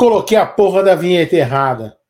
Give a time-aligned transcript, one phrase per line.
[0.00, 2.00] Coloquei a porra da vinheta errada.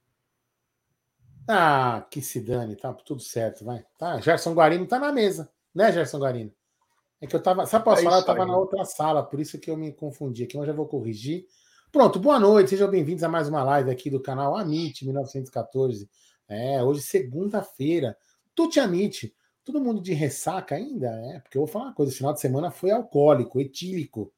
[1.48, 3.84] Ah, que se dane, tá tudo certo, vai.
[3.98, 6.52] Tá, Gerson Guarino tá na mesa, né, Gerson Guarino?
[7.20, 8.18] É que eu tava, sabe posso é falar?
[8.18, 8.48] Eu tava aí.
[8.48, 11.46] na outra sala, por isso que eu me confundi aqui, mas já vou corrigir.
[11.90, 16.08] Pronto, boa noite, sejam bem-vindos a mais uma live aqui do canal Amit 1914.
[16.48, 18.16] É, hoje segunda-feira.
[18.54, 19.34] Tuti Amit,
[19.64, 22.40] todo mundo de ressaca ainda, é, porque eu vou falar uma coisa, o final de
[22.40, 24.32] semana foi alcoólico, etílico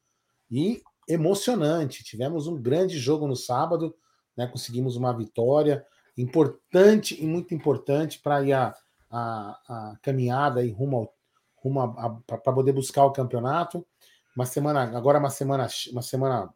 [0.50, 0.82] e
[1.12, 2.04] emocionante.
[2.04, 3.94] Tivemos um grande jogo no sábado,
[4.36, 5.84] né, conseguimos uma vitória
[6.16, 8.74] importante e muito importante para ir a,
[9.10, 11.10] a, a, caminhada e rumo,
[11.56, 11.94] rumo
[12.26, 13.86] para poder buscar o campeonato.
[14.36, 16.52] Uma semana, agora uma semana, uma semana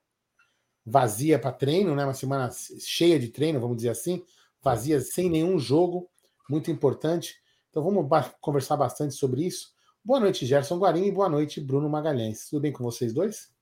[0.85, 2.05] vazia para treino, né?
[2.05, 4.23] Uma semana cheia de treino, vamos dizer assim,
[4.63, 6.09] vazia sem nenhum jogo,
[6.49, 7.35] muito importante.
[7.71, 8.07] Então vamos
[8.41, 9.75] conversar bastante sobre isso.
[10.05, 12.49] Boa noite, Gerson e boa noite, Bruno Magalhães.
[12.49, 13.56] Tudo bem com vocês dois?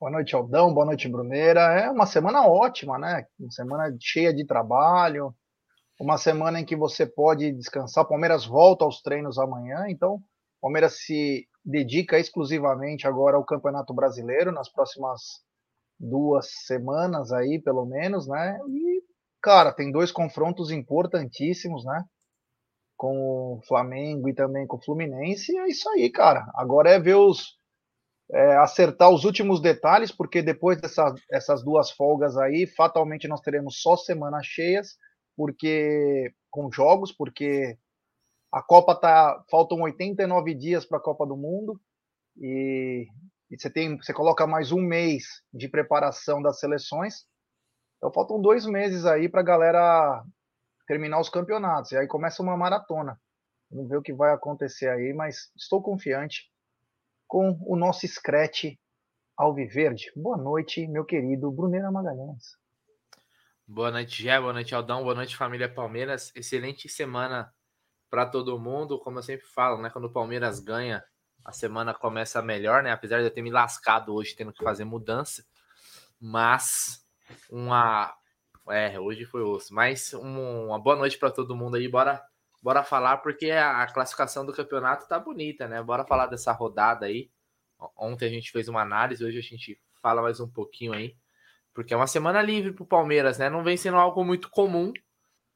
[0.00, 0.72] Boa noite, Aldão.
[0.72, 1.60] Boa noite, Bruneira.
[1.60, 3.26] É uma semana ótima, né?
[3.38, 5.34] Uma semana cheia de trabalho.
[6.00, 8.04] Uma semana em que você pode descansar.
[8.04, 10.22] O Palmeiras volta aos treinos amanhã, então o
[10.62, 15.20] Palmeiras se dedica exclusivamente agora ao Campeonato Brasileiro nas próximas
[15.98, 18.58] duas semanas aí, pelo menos, né?
[18.70, 19.02] E,
[19.42, 22.02] cara, tem dois confrontos importantíssimos, né?
[22.96, 25.52] Com o Flamengo e também com o Fluminense.
[25.52, 26.50] E é isso aí, cara.
[26.54, 27.59] Agora é ver os
[28.32, 33.96] é, acertar os últimos detalhes, porque depois dessas duas folgas aí, fatalmente nós teremos só
[33.96, 34.96] semanas cheias,
[35.36, 37.76] porque com jogos, porque
[38.52, 39.42] a Copa tá.
[39.50, 41.80] Faltam 89 dias para a Copa do Mundo
[42.36, 43.06] e,
[43.50, 47.26] e, você tem, você coloca mais um mês de preparação das seleções.
[47.96, 50.24] Então faltam dois meses aí para a galera
[50.86, 51.92] terminar os campeonatos.
[51.92, 53.20] E aí começa uma maratona.
[53.70, 56.49] Vamos ver o que vai acontecer aí, mas estou confiante
[57.30, 58.76] com o nosso Scratch
[59.36, 60.10] Alviverde.
[60.16, 62.58] Boa noite, meu querido Brunera Magalhães.
[63.64, 64.38] Boa noite, Gé.
[64.40, 65.04] Boa noite, Aldão.
[65.04, 66.32] Boa noite, família Palmeiras.
[66.34, 67.54] Excelente semana
[68.10, 68.98] para todo mundo.
[68.98, 69.90] Como eu sempre falo, né?
[69.90, 71.04] Quando o Palmeiras ganha,
[71.44, 72.90] a semana começa melhor, né?
[72.90, 75.46] Apesar de eu ter me lascado hoje tendo que fazer mudança.
[76.20, 77.06] Mas
[77.48, 78.12] uma.
[78.70, 79.72] É, hoje foi osso.
[79.72, 81.86] Mas um, uma boa noite para todo mundo aí.
[81.86, 82.20] Bora
[82.62, 85.82] bora falar, porque a, classificação do campeonato tá bonita, né?
[85.82, 87.30] Bora falar dessa rodada aí.
[87.96, 91.16] Ontem a gente fez uma análise, hoje a gente fala mais um pouquinho aí.
[91.72, 93.48] Porque é uma semana livre pro Palmeiras, né?
[93.48, 94.92] Não vem sendo algo muito comum,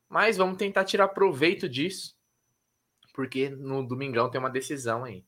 [0.09, 2.15] mas vamos tentar tirar proveito disso.
[3.13, 5.25] Porque no domingão tem uma decisão aí.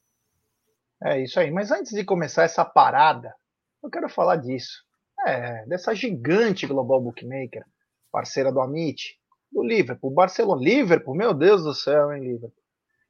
[1.02, 1.50] É isso aí.
[1.50, 3.34] Mas antes de começar essa parada,
[3.82, 4.84] eu quero falar disso.
[5.26, 7.64] É, dessa gigante Global Bookmaker,
[8.10, 9.18] parceira do Amit,
[9.50, 12.52] do Liverpool, Barcelona, Liverpool, meu Deus do céu, hein, Liverpool.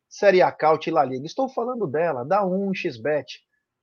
[0.09, 1.27] Série A Caut La Liga.
[1.27, 3.27] Estou falando dela, da 1xBet.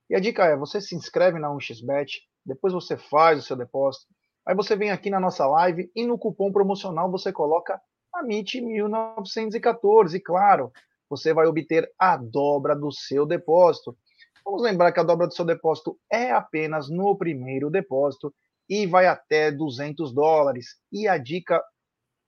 [0.09, 4.05] E a dica é, você se inscreve na 1xBet, depois você faz o seu depósito,
[4.45, 7.81] aí você vem aqui na nossa live e no cupom promocional você coloca
[8.15, 10.71] AMIT1914, e claro,
[11.09, 13.97] você vai obter a dobra do seu depósito.
[14.45, 18.33] Vamos lembrar que a dobra do seu depósito é apenas no primeiro depósito
[18.69, 20.75] e vai até 200 dólares.
[20.91, 21.63] E a dica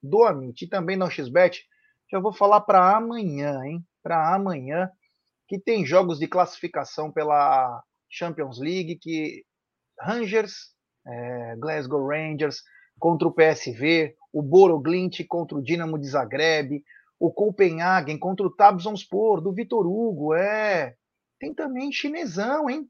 [0.05, 1.65] do Amit e também no XBet,
[2.11, 3.83] já vou falar para amanhã, hein?
[4.03, 4.89] Para amanhã,
[5.47, 9.43] que tem jogos de classificação pela Champions League, que
[9.99, 10.73] Rangers,
[11.05, 12.61] é, Glasgow Rangers
[12.99, 16.83] contra o PSV, o Boroglint contra o Dinamo de Zagreb,
[17.19, 20.95] o Copenhagen contra o Trabzonspor do Vitor Hugo, é.
[21.39, 22.87] Tem também chinesão, hein?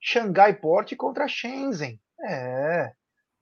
[0.00, 2.92] Xangai Port contra Shenzhen, é.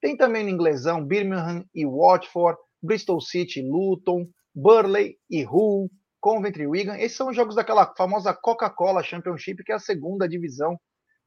[0.00, 6.96] Tem também no inglesão Birmingham e Watford, Bristol City, Luton, Burley e Hull, Coventry Wigan.
[6.96, 10.78] Esses são os jogos daquela famosa Coca-Cola Championship, que é a segunda divisão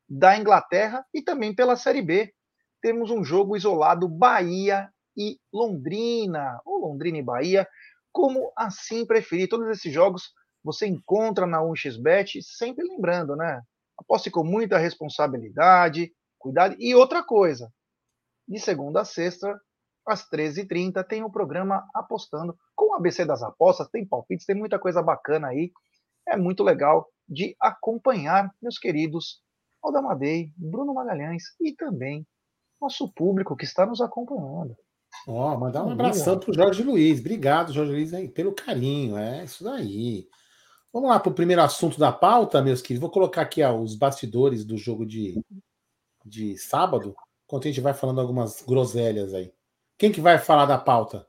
[0.07, 2.31] da Inglaterra, e também pela Série B.
[2.81, 7.67] Temos um jogo isolado Bahia e Londrina, ou Londrina e Bahia,
[8.11, 9.49] como assim preferir.
[9.49, 10.31] Todos esses jogos
[10.63, 13.61] você encontra na 1xBet, sempre lembrando, né?
[13.97, 16.75] Aposte com muita responsabilidade, cuidado.
[16.79, 17.71] E outra coisa,
[18.47, 19.59] de segunda a sexta,
[20.05, 24.77] às 13h30, tem o programa Apostando com o ABC das Apostas, tem palpites, tem muita
[24.77, 25.71] coisa bacana aí.
[26.27, 29.41] É muito legal de acompanhar, meus queridos
[29.83, 32.25] Aldamadei, Bruno Magalhães e também
[32.81, 34.75] nosso público que está nos acompanhando.
[35.27, 37.19] Ó, oh, mandar um abração para o Jorge Luiz.
[37.19, 39.17] Obrigado, Jorge Luiz, aí, pelo carinho.
[39.17, 40.27] É isso daí.
[40.91, 43.01] Vamos lá para o primeiro assunto da pauta, meus queridos.
[43.01, 45.41] Vou colocar aqui ó, os bastidores do jogo de,
[46.25, 47.15] de sábado,
[47.45, 49.51] enquanto a gente vai falando algumas groselhas aí.
[49.97, 51.27] Quem que vai falar da pauta?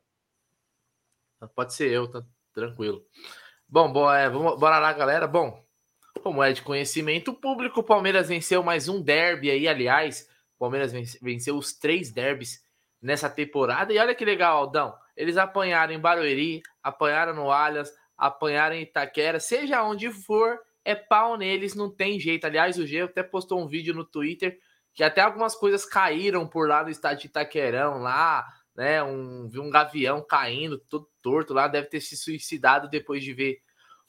[1.55, 3.05] Pode ser eu, tá tranquilo.
[3.69, 5.27] Bom, bom é, vamos, bora lá, galera.
[5.27, 5.65] Bom,
[6.23, 10.29] como é de conhecimento público, o Palmeiras venceu mais um derby aí, aliás.
[10.57, 10.93] O Palmeiras
[11.23, 12.65] venceu os três derbys
[13.01, 13.93] nessa temporada.
[13.93, 14.95] E olha que legal, Aldão.
[15.17, 21.37] Eles apanharam em Barueri, apanharam no Allianz, apanharam em Itaquera, seja onde for, é pau
[21.37, 22.47] neles, não tem jeito.
[22.47, 24.59] Aliás, o G até postou um vídeo no Twitter
[24.97, 29.03] que até algumas coisas caíram por lá no estádio de Itaquerão, lá, né?
[29.03, 33.61] Um, viu um gavião caindo, todo torto lá, deve ter se suicidado depois de ver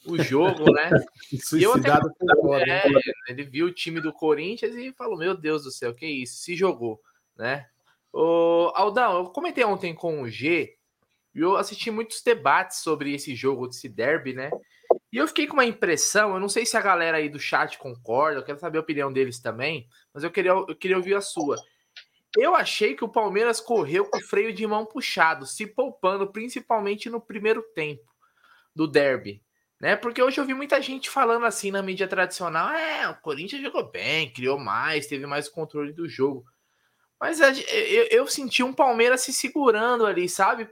[0.06, 0.90] o jogo, né?
[1.42, 2.84] suicidado até, é,
[3.30, 6.38] Ele viu o time do Corinthians e falou: Meu Deus do céu, que isso?
[6.38, 7.02] Se jogou,
[7.36, 7.66] né?
[8.12, 10.76] O Aldão, eu comentei ontem com o G
[11.34, 14.50] e eu assisti muitos debates sobre esse jogo, desse derby, né?
[15.12, 17.78] E eu fiquei com uma impressão, eu não sei se a galera aí do chat
[17.78, 21.22] concorda, eu quero saber a opinião deles também, mas eu queria, eu queria ouvir a
[21.22, 21.56] sua.
[22.38, 27.10] Eu achei que o Palmeiras correu com o freio de mão puxado, se poupando, principalmente
[27.10, 28.06] no primeiro tempo
[28.76, 29.44] do derby.
[29.80, 29.96] Né?
[29.96, 33.90] Porque hoje eu vi muita gente falando assim na mídia tradicional: é, o Corinthians jogou
[33.90, 36.46] bem, criou mais, teve mais controle do jogo.
[37.20, 40.70] Mas eu, eu senti um Palmeiras se segurando ali, sabe?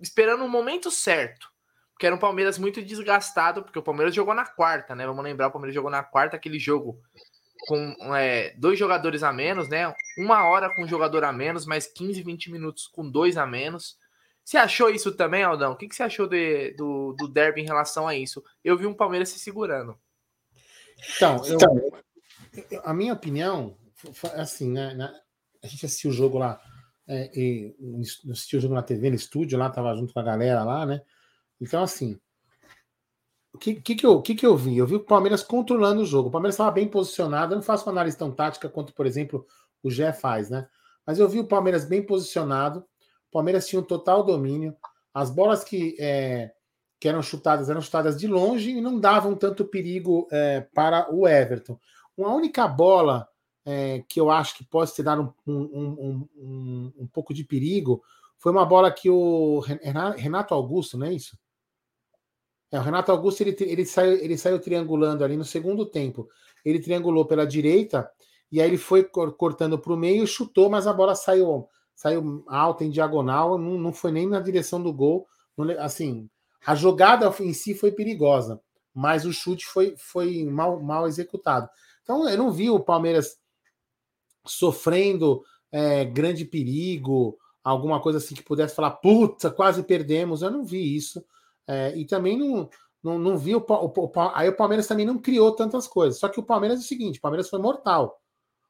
[0.00, 1.52] Esperando o momento certo.
[1.92, 5.06] Porque era um Palmeiras muito desgastado, porque o Palmeiras jogou na quarta, né?
[5.06, 6.98] Vamos lembrar, o Palmeiras jogou na quarta, aquele jogo
[7.66, 9.92] com é, dois jogadores a menos, né?
[10.18, 13.96] Uma hora com um jogador a menos, mais 15, 20 minutos com dois a menos.
[14.44, 15.72] Você achou isso também, Aldão?
[15.72, 18.42] O que, que você achou de, do, do derby em relação a isso?
[18.64, 19.96] Eu vi um Palmeiras se segurando.
[21.16, 23.76] Então, eu, então a minha opinião,
[24.34, 25.12] assim, né?
[25.62, 26.60] a gente assistiu o jogo lá,
[27.06, 27.74] é, e,
[28.30, 31.00] assistiu o jogo na TV, no estúdio, lá, tava junto com a galera lá, né?
[31.60, 32.18] Então, assim,
[33.54, 34.78] o que, que, que, eu, que, que eu vi?
[34.78, 36.28] Eu vi o Palmeiras controlando o jogo.
[36.28, 37.52] O Palmeiras estava bem posicionado.
[37.52, 39.46] Eu não faço uma análise tão tática quanto, por exemplo,
[39.82, 40.66] o Gé faz, né?
[41.06, 42.80] Mas eu vi o Palmeiras bem posicionado.
[43.28, 44.74] O Palmeiras tinha um total domínio.
[45.12, 46.52] As bolas que, é,
[46.98, 51.28] que eram chutadas eram chutadas de longe e não davam tanto perigo é, para o
[51.28, 51.78] Everton.
[52.16, 53.28] Uma única bola
[53.66, 58.02] é, que eu acho que pode ter dado um, um, um, um, pouco de perigo
[58.38, 59.60] foi uma bola que o
[60.16, 61.38] Renato Augusto, não é isso?
[62.72, 66.26] É, o Renato Augusto ele, ele, saiu, ele saiu triangulando ali no segundo tempo.
[66.64, 68.10] Ele triangulou pela direita
[68.50, 72.82] e aí ele foi cortando para o meio, chutou, mas a bola saiu, saiu alta
[72.82, 75.26] em diagonal, não, não foi nem na direção do gol.
[75.56, 76.30] Não, assim,
[76.64, 78.58] a jogada em si foi perigosa,
[78.94, 81.68] mas o chute foi, foi mal, mal executado.
[82.02, 83.36] Então eu não vi o Palmeiras
[84.46, 90.40] sofrendo é, grande perigo, alguma coisa assim que pudesse falar, puta, quase perdemos.
[90.40, 91.22] Eu não vi isso.
[91.66, 92.68] É, e também não,
[93.02, 96.18] não, não vi o, o, o, Aí o Palmeiras também não criou tantas coisas.
[96.18, 98.20] Só que o Palmeiras é o seguinte: o Palmeiras foi mortal.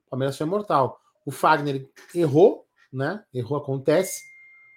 [0.06, 0.98] O Palmeiras foi mortal.
[1.24, 3.22] O Fagner errou, né?
[3.32, 4.20] Errou, acontece.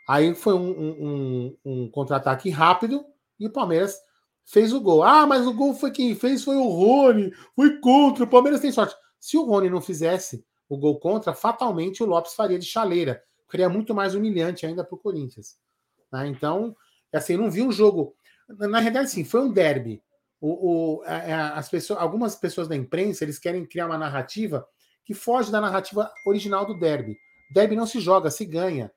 [0.07, 3.03] Aí foi um, um, um, um contra-ataque rápido
[3.39, 3.97] e o Palmeiras
[4.45, 5.03] fez o gol.
[5.03, 8.23] Ah, mas o gol foi quem fez foi o Rony, foi contra.
[8.23, 8.95] O Palmeiras tem sorte.
[9.19, 13.23] Se o Rony não fizesse, o gol contra, fatalmente o Lopes faria de chaleira.
[13.50, 15.57] Seria muito mais humilhante ainda para o Corinthians.
[16.12, 16.27] Né?
[16.27, 16.75] Então,
[17.13, 18.16] assim, não vi um jogo.
[18.48, 20.04] Na realidade, sim, foi um derby.
[20.40, 24.68] O, o, a, as pessoas, algumas pessoas da imprensa eles querem criar uma narrativa
[25.03, 27.18] que foge da narrativa original do derby.
[27.51, 28.91] Derby não se joga, se ganha.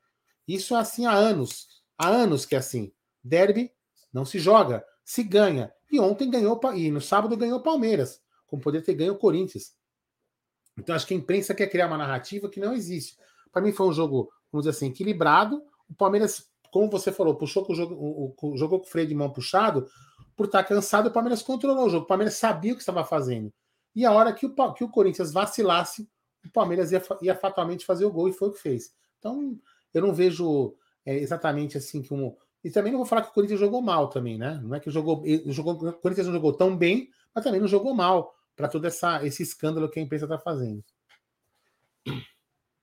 [0.47, 1.67] Isso é assim há anos.
[1.97, 2.91] Há anos que é assim.
[3.23, 3.71] Derby
[4.11, 5.71] não se joga, se ganha.
[5.91, 9.73] E ontem ganhou, e no sábado ganhou Palmeiras, como poderia ter ganho o Corinthians.
[10.77, 13.17] Então acho que a imprensa quer criar uma narrativa que não existe.
[13.51, 15.61] Para mim foi um jogo, vamos dizer assim, equilibrado.
[15.89, 19.07] O Palmeiras, como você falou, puxou com o jogo, o, o, jogou com o freio
[19.07, 19.87] de mão puxado,
[20.35, 22.05] por estar cansado, o Palmeiras controlou o jogo.
[22.05, 23.51] O Palmeiras sabia o que estava fazendo.
[23.95, 26.07] E a hora que o, que o Corinthians vacilasse,
[26.45, 28.93] o Palmeiras ia, ia fatalmente fazer o gol e foi o que fez.
[29.17, 29.59] Então,
[29.93, 32.33] eu não vejo é, exatamente assim que um.
[32.63, 34.59] E também não vou falar que o Corinthians jogou mal também, né?
[34.63, 37.93] Não é que jogou, jogou o Corinthians não jogou tão bem, mas também não jogou
[37.93, 40.83] mal para todo essa, esse escândalo que a imprensa está fazendo.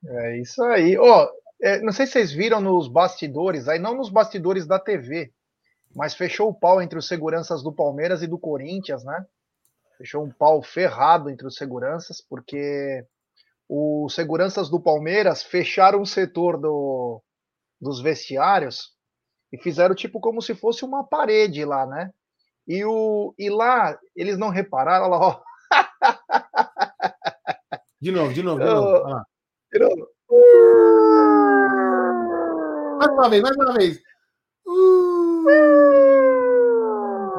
[0.04, 0.98] É isso aí.
[0.98, 1.28] Oh,
[1.62, 5.32] é, não sei se vocês viram nos bastidores, aí não nos bastidores da TV,
[5.94, 9.24] mas fechou o pau entre os seguranças do Palmeiras e do Corinthians, né?
[9.96, 13.04] Fechou um pau ferrado entre os seguranças, porque
[13.68, 17.22] os seguranças do Palmeiras fecharam o setor do,
[17.80, 18.94] dos vestiários
[19.52, 22.12] e fizeram tipo como se fosse uma parede lá, né?
[22.68, 25.40] E, o, e lá eles não repararam, lá, ó,
[28.00, 29.06] de novo, de novo, de novo.
[29.06, 29.24] Ah.
[29.72, 30.08] De novo.
[33.06, 34.02] Mais uma vez, mais uma vez.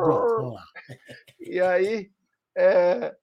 [0.02, 0.64] Pronto, vamos lá.
[1.40, 2.10] E aí,
[2.58, 3.14] é,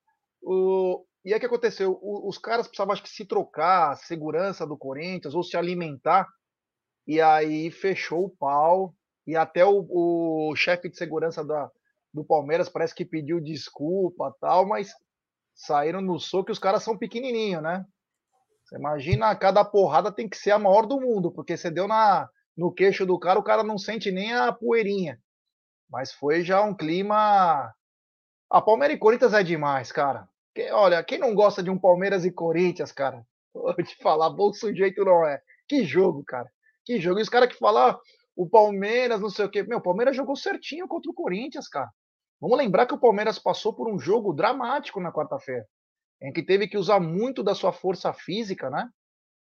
[0.42, 1.98] o, e aí o que aconteceu?
[2.02, 6.28] O, os caras precisavam, acho que, se trocar, a segurança do Corinthians, ou se alimentar,
[7.06, 8.94] e aí fechou o pau,
[9.26, 11.70] e até o, o chefe de segurança da,
[12.12, 14.92] do Palmeiras parece que pediu desculpa tal, mas
[15.54, 17.86] saíram no soco e os caras são pequenininhos, né?
[18.64, 22.28] Você imagina, cada porrada tem que ser a maior do mundo, porque você deu na,
[22.56, 25.20] no queixo do cara, o cara não sente nem a poeirinha.
[25.90, 27.72] Mas foi já um clima.
[28.50, 30.28] A Palmeiras e Corinthians é demais, cara.
[30.54, 33.26] Que, olha, quem não gosta de um Palmeiras e Corinthians, cara?
[33.52, 35.40] Vou te falar, bom sujeito não é.
[35.68, 36.50] Que jogo, cara.
[36.84, 37.18] Que jogo.
[37.18, 38.00] E os caras que falam, ah,
[38.36, 39.62] o Palmeiras, não sei o quê.
[39.62, 41.90] Meu, o Palmeiras jogou certinho contra o Corinthians, cara.
[42.40, 45.66] Vamos lembrar que o Palmeiras passou por um jogo dramático na quarta-feira,
[46.20, 48.88] em que teve que usar muito da sua força física, né?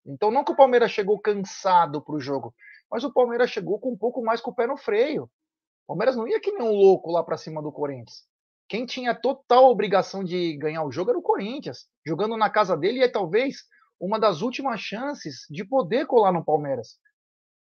[0.05, 2.53] Então, não que o Palmeiras chegou cansado para o jogo,
[2.91, 5.23] mas o Palmeiras chegou com um pouco mais com o pé no freio.
[5.23, 8.27] O Palmeiras não ia que nem um louco lá para cima do Corinthians.
[8.67, 12.99] Quem tinha total obrigação de ganhar o jogo era o Corinthians, jogando na casa dele
[12.99, 13.63] e é talvez
[13.99, 16.99] uma das últimas chances de poder colar no Palmeiras.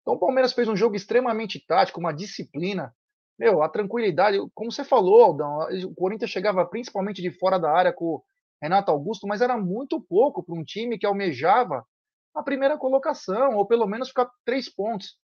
[0.02, 2.96] Então o Palmeiras fez um jogo extremamente tático, uma disciplina.
[3.38, 7.92] Meu, a tranquilidade, como você falou, Aldão, o Corinthians chegava principalmente de fora da área
[7.92, 8.24] com o
[8.62, 11.86] Renato Augusto, mas era muito pouco para um time que almejava
[12.36, 15.18] a primeira colocação, ou pelo menos ficar três pontos.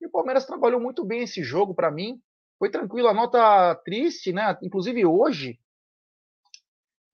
[0.00, 2.20] E o Palmeiras trabalhou muito bem esse jogo para mim.
[2.58, 4.56] Foi tranquilo, a nota triste, né?
[4.62, 5.58] Inclusive hoje,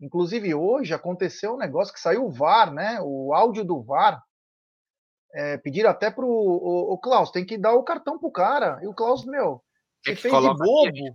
[0.00, 2.98] inclusive hoje aconteceu um negócio que saiu o VAR, né?
[3.00, 4.20] O áudio do VAR.
[5.32, 8.80] É, pediram até pro o, o Klaus, tem que dar o cartão pro cara.
[8.82, 9.62] E o Klaus, meu,
[10.04, 11.14] ele fez de bobo.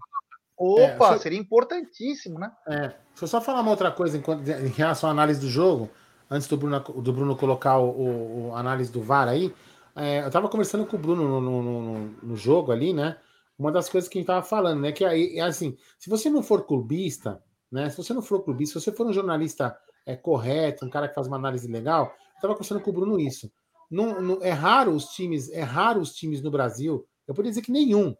[0.57, 2.51] Opa, é, seria importantíssimo, né?
[2.67, 4.21] É, deixa eu só falar uma outra coisa em,
[4.65, 5.89] em relação à análise do jogo
[6.31, 9.53] antes do Bruno, do Bruno colocar o, o, análise do VAR aí,
[9.93, 13.17] é, eu estava conversando com o Bruno no, no, no, no, jogo ali, né?
[13.59, 14.93] Uma das coisas que a gente estava falando, né?
[14.93, 17.89] Que aí, é assim, se você não for clubista, né?
[17.89, 21.13] Se você não for clubista, se você for um jornalista é, correto, um cara que
[21.13, 23.51] faz uma análise legal, eu estava conversando com o Bruno isso.
[23.89, 27.61] Não, não, é raro os times, é raro os times no Brasil, eu poderia dizer
[27.61, 28.15] que nenhum,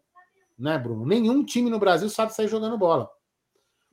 [0.58, 1.06] né, Bruno?
[1.06, 3.08] Nenhum time no Brasil sabe sair jogando bola.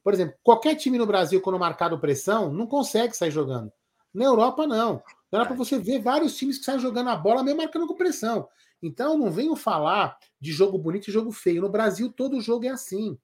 [0.03, 3.71] Por exemplo, qualquer time no Brasil, quando marcado pressão, não consegue sair jogando.
[4.13, 5.01] Na Europa, não.
[5.31, 8.47] Dá para você ver vários times que saem jogando a bola mesmo marcando com pressão.
[8.81, 11.61] Então, não venho falar de jogo bonito e jogo feio.
[11.61, 13.17] No Brasil, todo jogo é assim.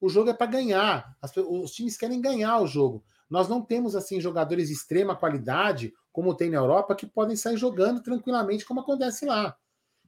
[0.00, 1.16] O jogo é para ganhar.
[1.20, 3.04] As, os times querem ganhar o jogo.
[3.28, 7.56] Nós não temos assim jogadores de extrema qualidade, como tem na Europa, que podem sair
[7.56, 9.56] jogando tranquilamente, como acontece lá.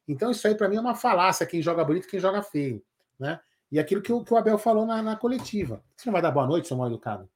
[0.07, 2.83] Então, isso aí para mim é uma falácia: quem joga bonito e quem joga feio.
[3.19, 3.39] Né?
[3.71, 5.83] E aquilo que o, que o Abel falou na, na coletiva.
[5.95, 7.29] Você não vai dar boa noite, seu mal educado?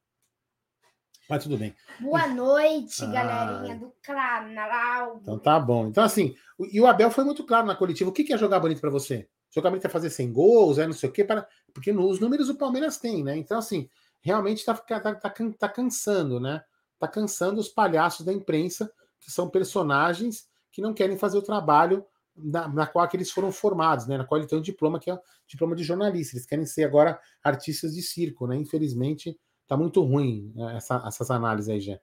[1.33, 1.75] Mas tudo bem.
[1.99, 5.19] Boa noite, ah, galerinha do canal.
[5.23, 5.87] Então tá bom.
[5.87, 6.37] Então, assim,
[6.71, 8.11] e o Abel foi muito claro na coletiva.
[8.11, 9.27] O que é jogar bonito para você?
[9.51, 11.49] Jogar bonito é fazer 100 gols, é não sei o quê, para...
[11.73, 13.35] porque os números o Palmeiras tem, né?
[13.35, 13.89] Então, assim,
[14.21, 16.63] realmente tá, tá, tá, tá cansando, né?
[16.99, 22.05] Tá cansando os palhaços da imprensa, que são personagens que não querem fazer o trabalho
[22.37, 24.19] na, na, qual eles foram formados, né?
[24.19, 26.37] Na qual eles têm um diploma, que é o diploma de jornalista.
[26.37, 28.55] Eles querem ser agora artistas de circo, né?
[28.55, 29.35] Infelizmente,
[29.67, 32.01] Tá muito ruim né, essa, essas análises aí, Gê.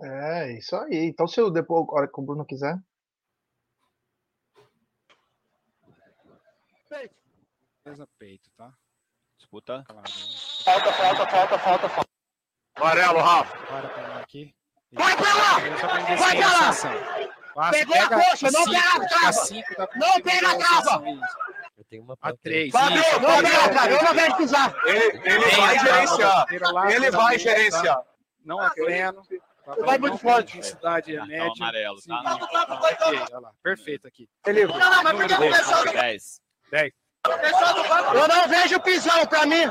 [0.00, 1.06] É, isso aí.
[1.06, 2.78] Então, se eu depois, a hora que o Bruno quiser.
[6.88, 7.14] Peito.
[8.18, 8.72] Peito, tá?
[9.38, 9.84] Disputa.
[10.64, 12.10] Falta, falta, falta, falta, falta.
[12.76, 13.56] Amarelo, Rafa.
[13.66, 14.54] Para pra mim aqui.
[14.92, 15.58] Vai pra lá!
[16.16, 17.70] Vai pra lá!
[17.70, 19.40] Pegou a coxa, não pega a trava!
[19.96, 21.04] Não pega a trava!
[21.88, 22.70] Tem uma a três.
[22.70, 24.74] Fábio, não, não, cara, eu não quero pisar.
[24.84, 26.46] Ele, ele vai gerenciar.
[26.90, 28.02] Ele vai gerenciar.
[28.44, 29.22] Não é pleno.
[29.64, 30.58] Tá vai muito forte.
[30.58, 31.52] É média.
[31.56, 32.38] amarelo, tá?
[32.70, 33.52] Ok, olha lá.
[33.62, 34.28] Perfeito aqui.
[34.46, 36.40] Ele Número 10.
[36.70, 36.92] 10.
[38.14, 39.68] Eu não vejo pisão pra mim.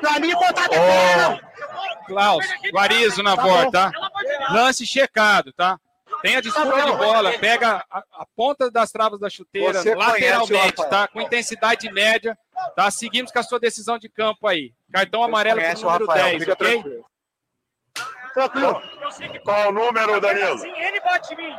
[0.00, 2.04] Pra mim, botar de oh.
[2.06, 4.52] Klaus, Guarizo na tá volta, tá?
[4.52, 5.78] Lance checado, tá?
[6.26, 10.88] Tem a disputa de bola, pega a, a ponta das travas da chuteira Você lateralmente,
[10.90, 11.06] tá?
[11.06, 12.36] Com intensidade média,
[12.74, 12.90] tá?
[12.90, 14.74] Seguimos com a sua decisão de campo aí.
[14.92, 17.04] Cartão amarelo pro número Rafael, 10, ok?
[18.34, 18.82] Tranquilo.
[19.44, 20.66] Qual o número, Danilo?
[20.66, 21.56] Ele bate em mim.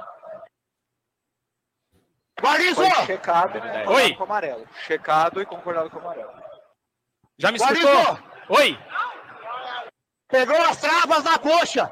[2.42, 2.84] Guarizo!
[3.06, 4.16] Checado Oi.
[4.16, 4.68] com amarelo.
[4.86, 6.34] Checado e concordado com amarelo.
[7.38, 8.20] Já me escutou?
[8.50, 8.78] Oi.
[10.28, 11.90] Pegou as travas na coxa.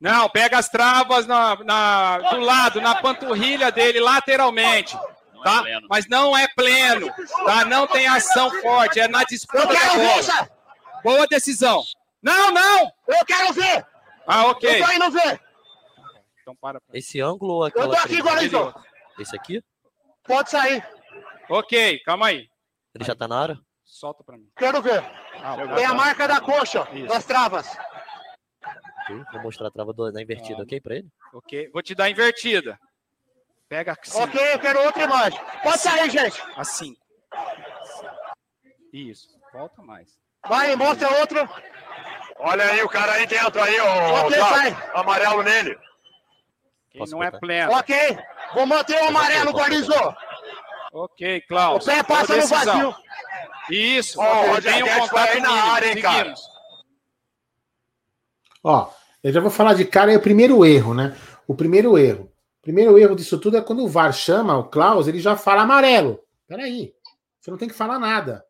[0.00, 4.96] Não, pega as travas na, na, do lado, na panturrilha dele, lateralmente.
[5.42, 5.64] Tá?
[5.88, 7.12] Mas não é pleno,
[7.44, 7.64] tá?
[7.64, 10.50] Não tem ação forte, é na disputa da bola.
[11.02, 11.82] Boa decisão.
[12.22, 12.92] Não, não!
[13.06, 13.86] Eu quero ver!
[14.26, 14.80] Ah, ok.
[14.80, 15.40] Eu tô indo ver.
[16.42, 16.80] Então para.
[16.92, 17.86] Esse ângulo ou aquela...
[17.86, 18.74] Eu tô aqui, Guarizão.
[19.18, 19.62] Esse aqui?
[20.24, 20.86] Pode sair.
[21.48, 22.48] Ok, calma aí.
[22.94, 23.58] Ele já tá na área?
[23.84, 24.48] Solta pra mim.
[24.56, 25.02] Quero ver.
[25.42, 27.06] Ah, tem a marca da coxa, Isso.
[27.06, 27.78] das travas.
[29.32, 31.08] Vou mostrar a trava do, na invertida, ok para ele?
[31.32, 32.78] Ok, vou te dar a invertida.
[33.68, 34.22] Pega assim.
[34.22, 35.40] Ok, eu quero outra imagem.
[35.62, 36.42] Pode sair, gente.
[36.56, 36.94] Assim.
[38.92, 40.08] Isso, volta mais.
[40.46, 41.48] Vai, mostra outra.
[42.38, 44.26] Olha aí o cara aí dentro aí, ó.
[44.26, 44.90] Ok, sai.
[44.94, 45.78] Amarelo nele.
[46.90, 47.38] Quem Posso não é botar?
[47.40, 47.72] pleno.
[47.72, 48.18] Ok.
[48.54, 49.92] Vou manter o amarelo, Guarizo.
[50.92, 51.84] Ok, O Klaus.
[51.84, 52.96] pé passa no vazio.
[53.70, 55.70] Isso, Ó, o tem um contato aí na mínimo.
[55.72, 56.34] área, hein, cara?
[58.64, 58.90] Ó,
[59.22, 61.16] eu já vou falar de cara, é o primeiro erro, né?
[61.46, 62.32] O primeiro erro.
[62.60, 65.62] O primeiro erro disso tudo é quando o VAR chama o Klaus, ele já fala
[65.62, 66.20] amarelo.
[66.46, 66.92] Peraí,
[67.40, 68.44] você não tem que falar nada.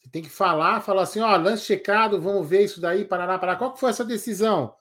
[0.00, 3.58] Você tem que falar, falar assim, ó, lance checado, vamos ver isso daí, parará, parará.
[3.58, 4.74] Qual que foi essa decisão?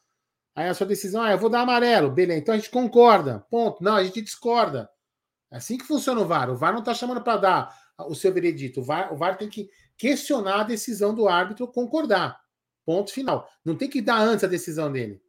[0.56, 2.12] Aí a sua decisão é, eu vou dar amarelo.
[2.12, 3.46] Beleza, então a gente concorda.
[3.50, 3.84] Ponto.
[3.84, 4.90] Não, a gente discorda.
[5.50, 6.50] É assim que funciona o VAR.
[6.50, 8.82] O VAR não está chamando para dar o seu veredito.
[8.82, 12.41] O VAR, o VAR tem que questionar a decisão do árbitro, concordar.
[12.86, 13.48] Ponto final.
[13.64, 15.22] Não tem que dar antes a decisão dele.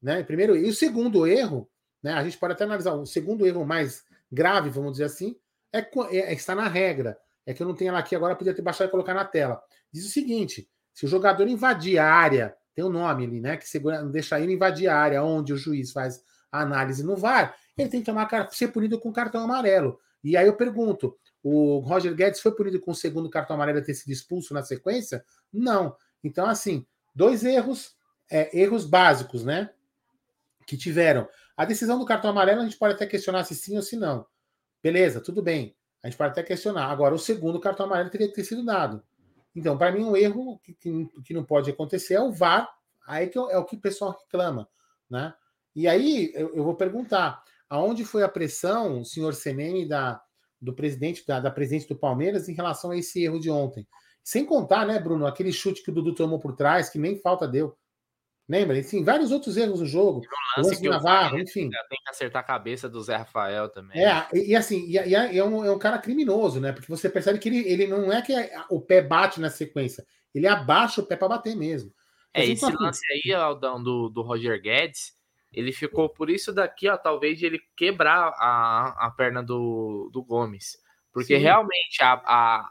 [0.00, 0.22] Né?
[0.22, 1.68] Primeiro, e o segundo erro,
[2.02, 2.12] né?
[2.12, 2.94] A gente pode até analisar.
[2.94, 5.36] O segundo erro mais grave, vamos dizer assim,
[5.72, 7.18] é, é, é está na regra.
[7.44, 9.60] É que eu não tenho ela aqui agora, podia ter baixado e colocar na tela.
[9.92, 13.56] Diz o seguinte: se o jogador invadir a área, tem um nome ali, né?
[13.56, 16.22] Que segura, deixa ele invadir a área onde o juiz faz
[16.52, 19.98] a análise no VAR, ele tem que tomar, ser punido com cartão amarelo.
[20.22, 23.94] E aí eu pergunto: o Roger Guedes foi punido com o segundo cartão amarelo ter
[23.94, 25.24] sido expulso na sequência?
[25.52, 25.96] Não.
[26.22, 27.96] Então, assim, dois erros,
[28.30, 29.70] é, erros básicos, né?
[30.66, 31.28] Que tiveram.
[31.56, 34.26] A decisão do cartão amarelo a gente pode até questionar se sim ou se não.
[34.82, 35.76] Beleza, tudo bem.
[36.02, 36.86] A gente pode até questionar.
[36.86, 39.02] Agora, o segundo cartão amarelo teria que ter sido dado.
[39.54, 42.68] Então, para mim, um erro que, que, não pode acontecer é o VAR.
[43.06, 44.68] Aí que é o que o pessoal reclama,
[45.10, 45.34] né?
[45.74, 50.22] E aí eu, eu vou perguntar: aonde foi a pressão, senhor Senene, da,
[50.60, 53.88] do presidente, da, da presidente do Palmeiras, em relação a esse erro de ontem?
[54.28, 57.48] Sem contar, né, Bruno, aquele chute que o Dudu tomou por trás, que nem falta
[57.48, 57.74] deu.
[58.46, 58.78] Lembra?
[58.78, 60.20] Enfim, vários outros erros no jogo.
[60.20, 61.70] O lance que do Navarro, Wagner enfim.
[61.88, 64.04] Tem que acertar a cabeça do Zé Rafael também.
[64.04, 66.72] É, e, e assim, e, e é, é um, é um cara criminoso, né?
[66.72, 68.34] Porque você percebe que ele, ele não é que
[68.68, 71.90] o pé bate na sequência, ele abaixa o pé para bater mesmo.
[72.34, 75.14] É, Mas, esse então, lance aí, Aldão, do, do Roger Guedes,
[75.50, 80.22] ele ficou por isso daqui, ó, talvez de ele quebrar a, a perna do, do
[80.22, 80.76] Gomes.
[81.14, 81.42] Porque Sim.
[81.42, 82.70] realmente a, a-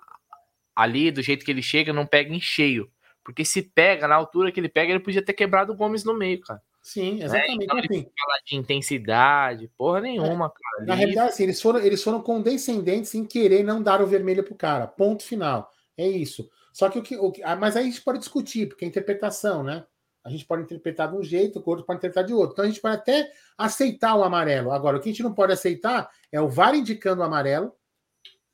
[0.78, 2.90] ali, do jeito que ele chega, não pega em cheio.
[3.24, 6.14] Porque se pega, na altura que ele pega, ele podia ter quebrado o Gomes no
[6.14, 6.62] meio, cara.
[6.82, 7.66] Sim, exatamente.
[7.66, 10.86] Então, Então, assim, Falar de intensidade, porra nenhuma, cara.
[10.86, 14.44] na Ali- realidade, assim, eles foram, eles foram condescendentes em querer não dar o vermelho
[14.44, 14.88] pro cara.
[14.88, 15.70] Ponto final.
[15.98, 16.50] É isso.
[16.72, 17.18] Só que o que.
[17.18, 19.84] O que ah, mas aí a gente pode discutir, porque é interpretação, né?
[20.24, 22.54] A gente pode interpretar de um jeito, o outro pode interpretar de outro.
[22.54, 24.72] Então a gente pode até aceitar o amarelo.
[24.72, 27.74] Agora, o que a gente não pode aceitar é o VAR indicando o amarelo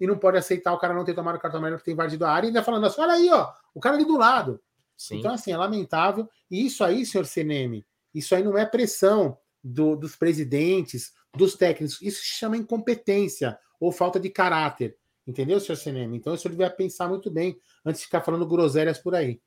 [0.04, 2.26] e não pode aceitar o cara não ter tomado o cartão amarelo porque tem invadido
[2.26, 4.62] a área e ainda falando assim: olha aí, ó, o cara ali do lado.
[4.98, 5.20] Sim.
[5.20, 6.30] Então, assim, é lamentável.
[6.52, 12.02] E isso aí, senhor CNM, isso aí não é pressão do- dos presidentes, dos técnicos.
[12.02, 14.98] Isso se chama incompetência ou falta de caráter.
[15.26, 16.18] Entendeu, senhor CNM?
[16.18, 19.42] Então, o senhor deve pensar muito bem antes de ficar falando groselhas por aí.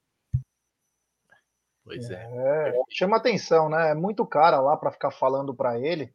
[1.84, 2.14] Pois é.
[2.14, 3.90] É, chama atenção, né?
[3.90, 6.14] É muito cara lá para ficar falando para ele,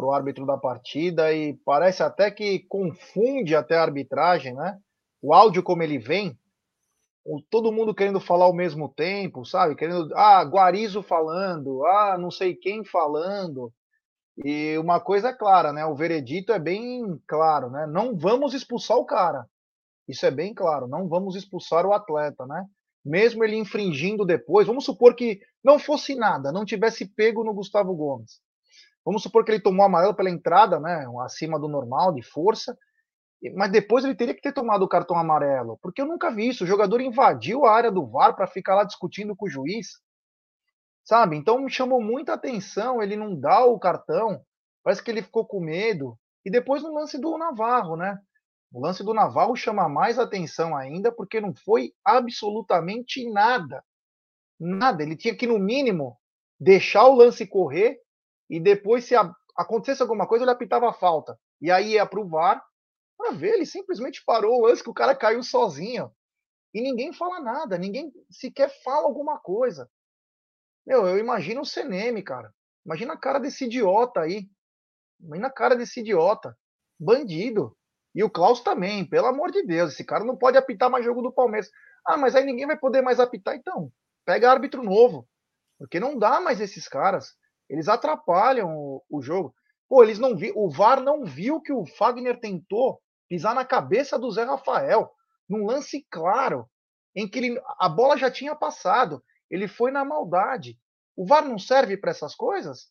[0.00, 4.78] pro árbitro da partida, e parece até que confunde até a arbitragem, né?
[5.22, 6.38] O áudio como ele vem,
[7.24, 9.76] o- todo mundo querendo falar ao mesmo tempo, sabe?
[9.76, 13.72] Querendo, ah, Guarizo falando, ah, não sei quem falando.
[14.44, 15.84] E uma coisa é clara, né?
[15.86, 17.86] O veredito é bem claro, né?
[17.86, 19.46] Não vamos expulsar o cara.
[20.08, 22.66] Isso é bem claro, não vamos expulsar o atleta, né?
[23.04, 27.94] Mesmo ele infringindo depois, vamos supor que não fosse nada, não tivesse pego no Gustavo
[27.94, 28.40] Gomes.
[29.04, 31.06] Vamos supor que ele tomou amarelo pela entrada, né?
[31.24, 32.76] Acima do normal, de força.
[33.54, 36.64] Mas depois ele teria que ter tomado o cartão amarelo, porque eu nunca vi isso.
[36.64, 39.88] O jogador invadiu a área do VAR para ficar lá discutindo com o juiz
[41.10, 41.36] sabe?
[41.36, 44.44] Então me chamou muita atenção ele não dá o cartão,
[44.82, 46.16] parece que ele ficou com medo.
[46.44, 48.16] E depois no lance do Navarro, né?
[48.72, 53.84] O lance do Navarro chama mais atenção ainda porque não foi absolutamente nada.
[54.58, 55.02] Nada.
[55.02, 56.16] Ele tinha que, no mínimo,
[56.58, 57.98] deixar o lance correr
[58.50, 61.38] e depois, se a- acontecesse alguma coisa, ele apitava a falta.
[61.62, 62.64] E aí ia pro VAR
[63.18, 63.54] para ver.
[63.54, 66.12] Ele simplesmente parou lance que o cara caiu sozinho.
[66.74, 69.90] E ninguém fala nada, ninguém sequer fala alguma coisa.
[70.86, 72.52] Meu, eu imagino o CNM, cara.
[72.84, 74.48] Imagina a cara desse idiota aí.
[75.20, 76.56] Imagina a cara desse idiota.
[76.98, 77.76] Bandido.
[78.14, 79.92] E o Klaus também, pelo amor de Deus.
[79.92, 81.70] Esse cara não pode apitar mais jogo do Palmeiras.
[82.06, 83.56] Ah, mas aí ninguém vai poder mais apitar.
[83.56, 83.92] Então,
[84.24, 85.28] pega árbitro novo.
[85.78, 87.36] Porque não dá mais esses caras.
[87.70, 89.54] Eles atrapalham o, o jogo.
[89.88, 90.58] Pô, eles não viram.
[90.58, 95.10] O VAR não viu que o Fagner tentou pisar na cabeça do Zé Rafael.
[95.48, 96.68] Num lance claro.
[97.14, 99.22] Em que ele, a bola já tinha passado.
[99.48, 100.76] Ele foi na maldade.
[101.16, 102.90] O VAR não serve para essas coisas?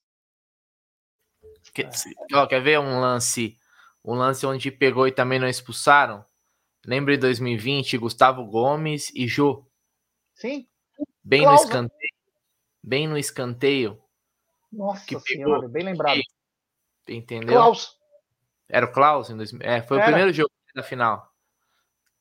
[1.73, 3.57] Que- se- ó, quer ver um lance?
[4.03, 6.25] Um lance onde pegou e também não expulsaram?
[6.85, 9.65] Lembra em 2020, Gustavo Gomes e Jô.
[10.35, 10.67] Sim.
[11.21, 12.13] bem no escanteio.
[12.81, 14.01] Bem no escanteio.
[14.71, 16.21] Nossa que senhora, bem lembrado.
[17.07, 17.53] Entendeu?
[17.53, 17.97] Klaus.
[18.67, 19.29] Era o Klaus?
[19.29, 19.53] Em dois...
[19.61, 20.05] É, foi Era.
[20.05, 21.33] o primeiro jogo da final.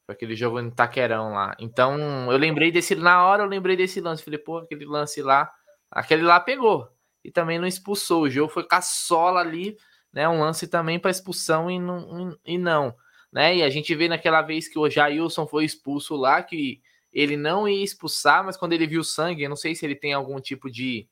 [0.06, 1.54] Foi aquele jogo em Taquerão lá.
[1.58, 2.94] Então, eu lembrei desse.
[2.94, 4.24] Na hora eu lembrei desse lance.
[4.24, 5.52] Falei, pô, aquele lance lá.
[5.90, 6.88] Aquele lá pegou.
[7.22, 8.22] E também não expulsou.
[8.22, 9.76] O jogo foi com a sola ali,
[10.10, 10.26] né?
[10.26, 12.96] Um lance também para expulsão e não, e não.
[13.30, 13.56] Né?
[13.56, 16.80] E a gente vê naquela vez que o Jailson foi expulso lá, que
[17.12, 20.14] ele não ia expulsar, mas quando ele viu sangue, eu não sei se ele tem
[20.14, 21.06] algum tipo de,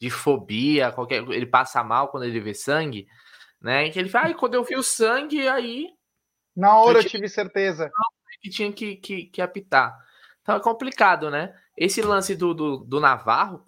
[0.00, 3.06] de fobia, qualquer, ele passa mal quando ele vê sangue,
[3.60, 3.90] né?
[3.90, 5.88] Que ele fala, ah, quando eu vi o sangue, aí
[6.56, 7.90] na hora eu, eu tive certeza.
[8.40, 9.94] Que tinha que, que, que, apitar.
[10.40, 11.54] Então é complicado, né?
[11.76, 13.62] Esse lance do, do, do Navarro,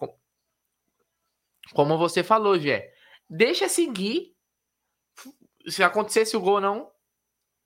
[1.73, 2.91] como você falou, Gé,
[3.29, 4.33] deixa seguir.
[5.67, 6.91] Se acontecesse o gol não,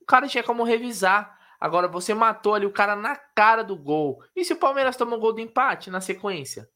[0.00, 1.36] o cara tinha como revisar.
[1.58, 4.22] Agora você matou ali o cara na cara do gol.
[4.36, 6.68] E se o Palmeiras toma um gol de empate na sequência?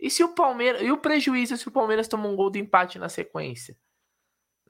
[0.00, 0.82] E se o Palmeiras.
[0.82, 3.76] E o prejuízo se o Palmeiras toma um gol de empate na sequência?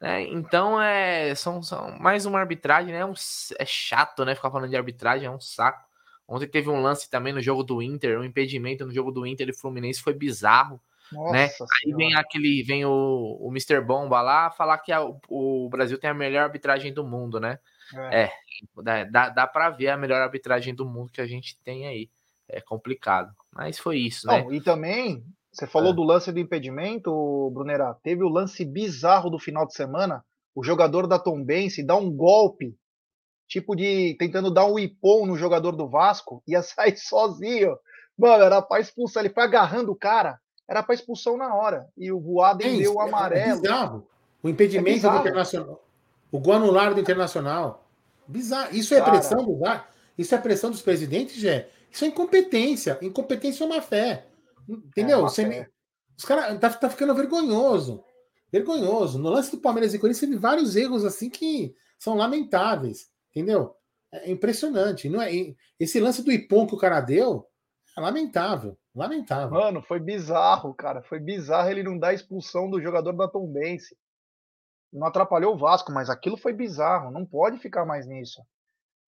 [0.03, 3.05] É, então é são, são, mais uma arbitragem, né?
[3.05, 3.15] Um,
[3.59, 4.35] é chato, né?
[4.35, 5.89] Ficar falando de arbitragem, é um saco.
[6.27, 9.49] Ontem teve um lance também no jogo do Inter, um impedimento no jogo do Inter
[9.49, 10.81] e Fluminense foi bizarro.
[11.13, 11.49] Nossa né?
[11.85, 13.81] Aí vem aquele, vem o, o Mr.
[13.81, 17.59] Bomba lá falar que a, o Brasil tem a melhor arbitragem do mundo, né?
[18.13, 18.31] É,
[18.87, 22.09] é dá, dá pra ver a melhor arbitragem do mundo que a gente tem aí.
[22.49, 23.35] É complicado.
[23.53, 24.47] Mas foi isso, né?
[24.51, 25.95] e também você falou é.
[25.95, 27.95] do lance do impedimento, Brunerá.
[28.03, 30.25] Teve o lance bizarro do final de semana.
[30.55, 32.77] O jogador da Tombense dá um golpe,
[33.49, 37.77] tipo de tentando dar um ipom no jogador do Vasco, ia sair sozinho.
[38.17, 39.25] Mano, era pra expulsar.
[39.25, 41.89] Ele foi agarrando o cara, era pra expulsão na hora.
[41.97, 43.59] E o Voaden é deu o é amarelo.
[43.59, 44.07] É bizarro.
[44.43, 45.19] O impedimento é bizarro.
[45.19, 45.85] do Internacional.
[46.31, 47.85] O gol anulado do Internacional.
[48.27, 48.75] Bizarro.
[48.75, 49.91] Isso é pressão do VAR?
[50.21, 51.71] Isso é pressão dos presidentes, Jé?
[51.91, 52.99] Isso é incompetência.
[53.01, 54.27] Incompetência é uma fé.
[54.69, 55.27] Entendeu?
[55.27, 55.67] É,
[56.15, 58.05] os caras tá, tá ficando vergonhoso.
[58.53, 59.19] Vergonhoso.
[59.19, 63.09] No lance do Palmeiras e Corinthians teve vários erros assim que são lamentáveis.
[63.31, 63.75] Entendeu?
[64.13, 65.09] É impressionante.
[65.09, 65.31] Não é,
[65.79, 67.47] esse lance do Ipom que o cara deu
[67.97, 68.77] é lamentável.
[68.95, 69.59] Lamentável.
[69.59, 71.03] Mano, foi bizarro, cara.
[71.03, 73.97] Foi bizarro ele não dar expulsão do jogador da Tombense.
[74.93, 77.11] Não atrapalhou o Vasco, mas aquilo foi bizarro.
[77.11, 78.43] Não pode ficar mais nisso.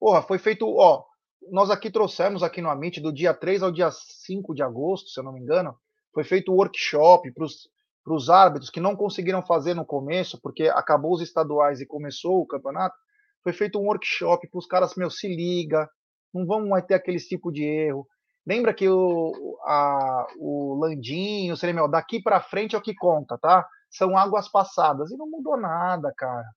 [0.01, 1.03] Porra, foi feito, ó,
[1.51, 5.19] nós aqui trouxemos aqui no Amit do dia 3 ao dia 5 de agosto, se
[5.19, 5.77] eu não me engano,
[6.11, 11.13] foi feito um workshop para os árbitros que não conseguiram fazer no começo, porque acabou
[11.13, 12.95] os estaduais e começou o campeonato,
[13.43, 15.87] foi feito um workshop para os caras, meu, se liga,
[16.33, 18.07] não vamos ter aquele tipo de erro.
[18.43, 23.37] Lembra que o, a, o Landinho, o meu, daqui para frente é o que conta,
[23.37, 23.67] tá?
[23.87, 25.11] São águas passadas.
[25.11, 26.47] E não mudou nada, cara.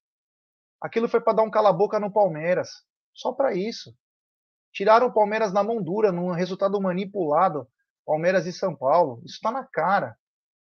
[0.81, 2.71] Aquilo foi para dar um cala-boca no Palmeiras.
[3.15, 3.97] Só para isso.
[4.73, 7.69] Tiraram o Palmeiras na mão dura, num resultado manipulado.
[8.05, 9.23] Palmeiras e São Paulo.
[9.25, 10.17] Isso está na cara.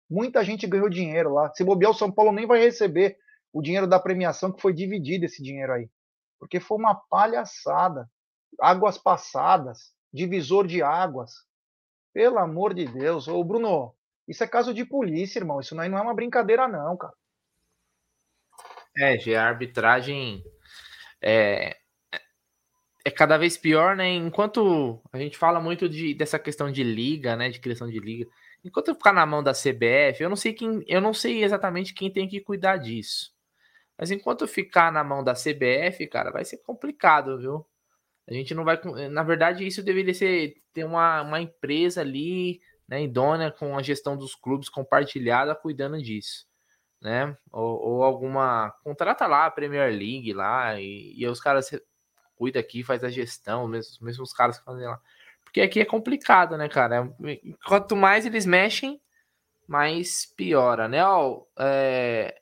[0.08, 1.52] Muita gente ganhou dinheiro lá.
[1.52, 3.18] Se bobear, o São Paulo nem vai receber
[3.52, 5.90] o dinheiro da premiação que foi dividido esse dinheiro aí.
[6.38, 8.08] Porque foi uma palhaçada.
[8.60, 11.32] Águas passadas, divisor de águas.
[12.14, 13.26] Pelo amor de Deus.
[13.26, 13.94] Ô, Bruno,
[14.28, 15.60] isso é caso de polícia, irmão.
[15.60, 17.12] Isso não é uma brincadeira, não, cara.
[18.98, 20.42] É, a arbitragem
[21.22, 21.76] é,
[23.06, 24.08] é cada vez pior, né?
[24.14, 27.48] Enquanto a gente fala muito de, dessa questão de liga, né?
[27.48, 28.28] De criação de liga.
[28.64, 32.10] Enquanto ficar na mão da CBF, eu não sei quem, eu não sei exatamente quem
[32.12, 33.32] tem que cuidar disso.
[33.96, 37.64] Mas enquanto ficar na mão da CBF, cara, vai ser complicado, viu?
[38.28, 38.80] A gente não vai.
[39.08, 44.16] Na verdade, isso deveria ser ter uma, uma empresa ali, né, idônea, com a gestão
[44.16, 46.44] dos clubes compartilhada, cuidando disso,
[47.00, 47.36] né?
[47.52, 48.72] Ou, ou alguma.
[48.82, 51.70] Contrata lá a Premier League lá, e, e os caras
[52.36, 55.00] cuida aqui, faz a gestão, mesmo, os caras que fazem lá.
[55.44, 57.10] Porque aqui é complicado, né, cara?
[57.66, 59.00] Quanto mais eles mexem,
[59.66, 61.04] mais piora, né?
[61.04, 62.40] Ó, é...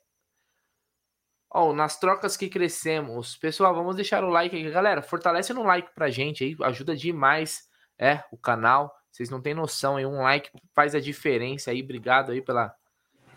[1.49, 5.01] Ó, nas trocas que crescemos, pessoal, vamos deixar o like aqui, galera.
[5.01, 8.93] Fortalece no like pra gente aí, ajuda demais, é, o canal.
[9.09, 11.81] Vocês não têm noção aí, um like faz a diferença aí.
[11.81, 12.75] Obrigado aí pela,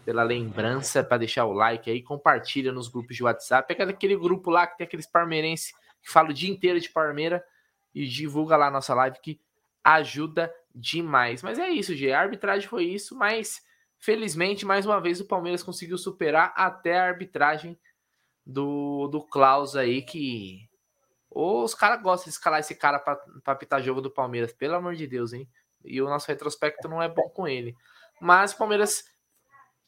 [0.05, 3.69] pela lembrança para deixar o like aí, compartilha nos grupos de WhatsApp.
[3.69, 5.73] Pega aquele grupo lá que tem aqueles parmeirenses
[6.09, 7.45] que fala o dia inteiro de Palmeira
[7.95, 9.39] e divulga lá a nossa live que
[9.85, 11.43] ajuda demais.
[11.43, 12.13] Mas é isso, G.
[12.13, 13.61] A arbitragem foi isso, mas
[13.99, 17.79] felizmente, mais uma vez, o Palmeiras conseguiu superar até a arbitragem
[18.45, 20.67] do, do Klaus aí, que.
[21.31, 25.07] Os caras gostam de escalar esse cara para apitar jogo do Palmeiras, pelo amor de
[25.07, 25.47] Deus, hein?
[25.85, 27.77] E o nosso retrospecto não é bom com ele.
[28.19, 29.05] Mas o Palmeiras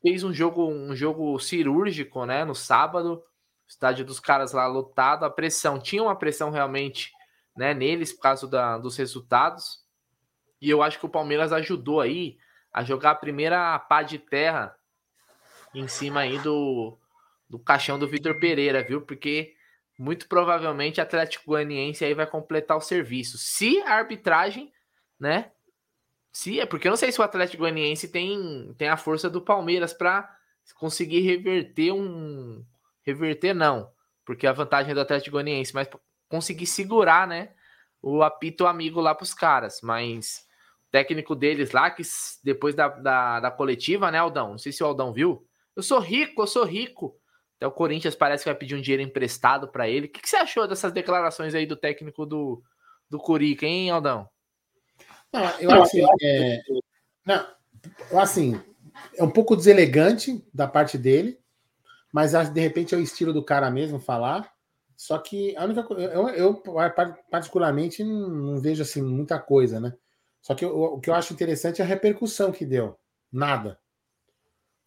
[0.03, 2.45] fez um jogo, um jogo cirúrgico, né?
[2.45, 3.25] No sábado
[3.71, 7.13] estádio dos caras lá lotado, a pressão, tinha uma pressão realmente
[7.57, 9.85] né, neles por causa da, dos resultados,
[10.61, 12.37] E eu acho que o Palmeiras ajudou aí
[12.73, 14.77] a jogar a primeira pá de terra
[15.73, 16.99] em cima aí do,
[17.49, 19.03] do caixão do Vitor Pereira, viu?
[19.03, 19.55] Porque
[19.97, 23.39] muito provavelmente o Atlético Goianiense aí vai completar o serviço.
[23.39, 24.73] Se a arbitragem,
[25.19, 25.53] né?
[26.33, 29.41] Se é porque eu não sei se o Atlético Goianiense tem, tem a força do
[29.41, 30.29] Palmeiras para
[30.75, 32.65] conseguir reverter um
[33.03, 33.91] reverter não,
[34.25, 35.89] porque a vantagem é do Atlético Goianiense, mas
[36.29, 37.51] conseguir segurar, né,
[38.03, 40.47] o apito amigo lá pros caras, mas
[40.87, 42.03] o técnico deles lá que
[42.43, 45.99] depois da, da, da coletiva, né, Aldão, não sei se o Aldão viu, eu sou
[45.99, 47.19] rico, eu sou rico.
[47.57, 50.07] Até o Corinthians parece que vai pedir um dinheiro emprestado para ele.
[50.07, 52.63] O que, que, você achou dessas declarações aí do técnico do,
[53.09, 54.29] do Curica, hein, Aldão?
[55.33, 56.61] Não, eu acho assim, é,
[57.25, 57.47] não,
[58.21, 58.61] assim,
[59.17, 61.40] é um pouco deselegante da parte dele,
[62.13, 64.53] mas de repente é o estilo do cara mesmo falar.
[64.97, 66.63] Só que a única eu, eu
[67.31, 69.95] particularmente não, vejo assim muita coisa, né?
[70.43, 72.99] Só que eu, o que eu acho interessante é a repercussão que deu.
[73.33, 73.79] Nada.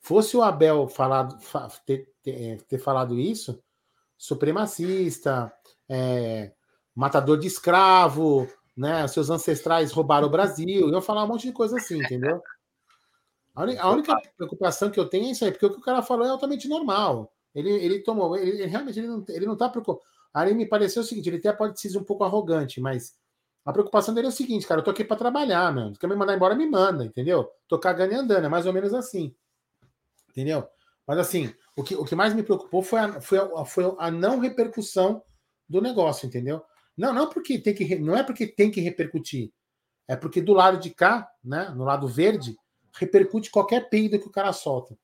[0.01, 1.38] Fosse o Abel falado,
[1.86, 3.63] ter, ter, ter falado isso,
[4.17, 5.51] supremacista,
[5.88, 6.51] é,
[6.93, 9.07] matador de escravo, né?
[9.07, 12.41] Seus ancestrais roubaram o Brasil, iam falar um monte de coisa assim, entendeu?
[13.56, 16.26] A, única, preocupação que eu tenho é isso aí, porque o que o cara falou
[16.26, 17.32] é altamente normal.
[17.54, 20.04] Ele, ele tomou, ele, ele realmente ele não, ele não tá preocupado.
[20.34, 23.16] Aí me pareceu o seguinte: ele até pode ser um pouco arrogante, mas
[23.63, 25.94] a preocupação dele é o seguinte, cara, eu tô aqui para trabalhar, mano.
[25.94, 27.50] Se quer me mandar embora, me manda, entendeu?
[27.68, 29.34] Tô cagando e andando, é mais ou menos assim.
[30.30, 30.68] Entendeu?
[31.08, 34.10] Mas assim, o que, o que mais me preocupou foi a, foi, a, foi a
[34.10, 35.22] não repercussão
[35.70, 36.63] do negócio, entendeu?
[36.98, 39.52] Não, não porque tem que não é porque tem que repercutir,
[40.08, 42.58] é porque do lado de cá, né, no lado verde,
[42.95, 44.97] repercute qualquer peido que o cara solta.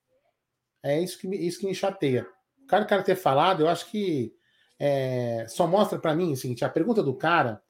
[0.84, 2.28] É isso que me, isso que me chateia.
[2.64, 4.34] O cara, o cara ter falado, eu acho que
[4.80, 7.62] é, só mostra para mim o seguinte: a pergunta do cara,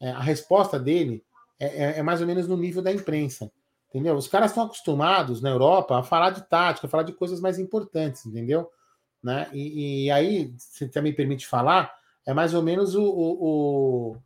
[0.00, 1.24] é, a resposta dele
[1.58, 3.50] é, é, é mais ou menos no nível da imprensa.
[3.88, 4.14] Entendeu?
[4.14, 7.58] Os caras estão acostumados na Europa a falar de tática, a falar de coisas mais
[7.58, 8.70] importantes, entendeu?
[9.22, 9.48] Né?
[9.52, 11.92] E, e aí, se também permite falar,
[12.24, 13.44] é mais ou menos o, o,
[14.12, 14.16] o,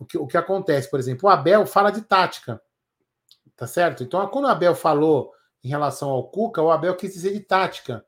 [0.00, 0.90] o, que, o que acontece.
[0.90, 2.60] Por exemplo, o Abel fala de tática,
[3.58, 4.04] tá certo?
[4.04, 8.06] Então, quando o Abel falou em relação ao Cuca, o Abel quis dizer de tática.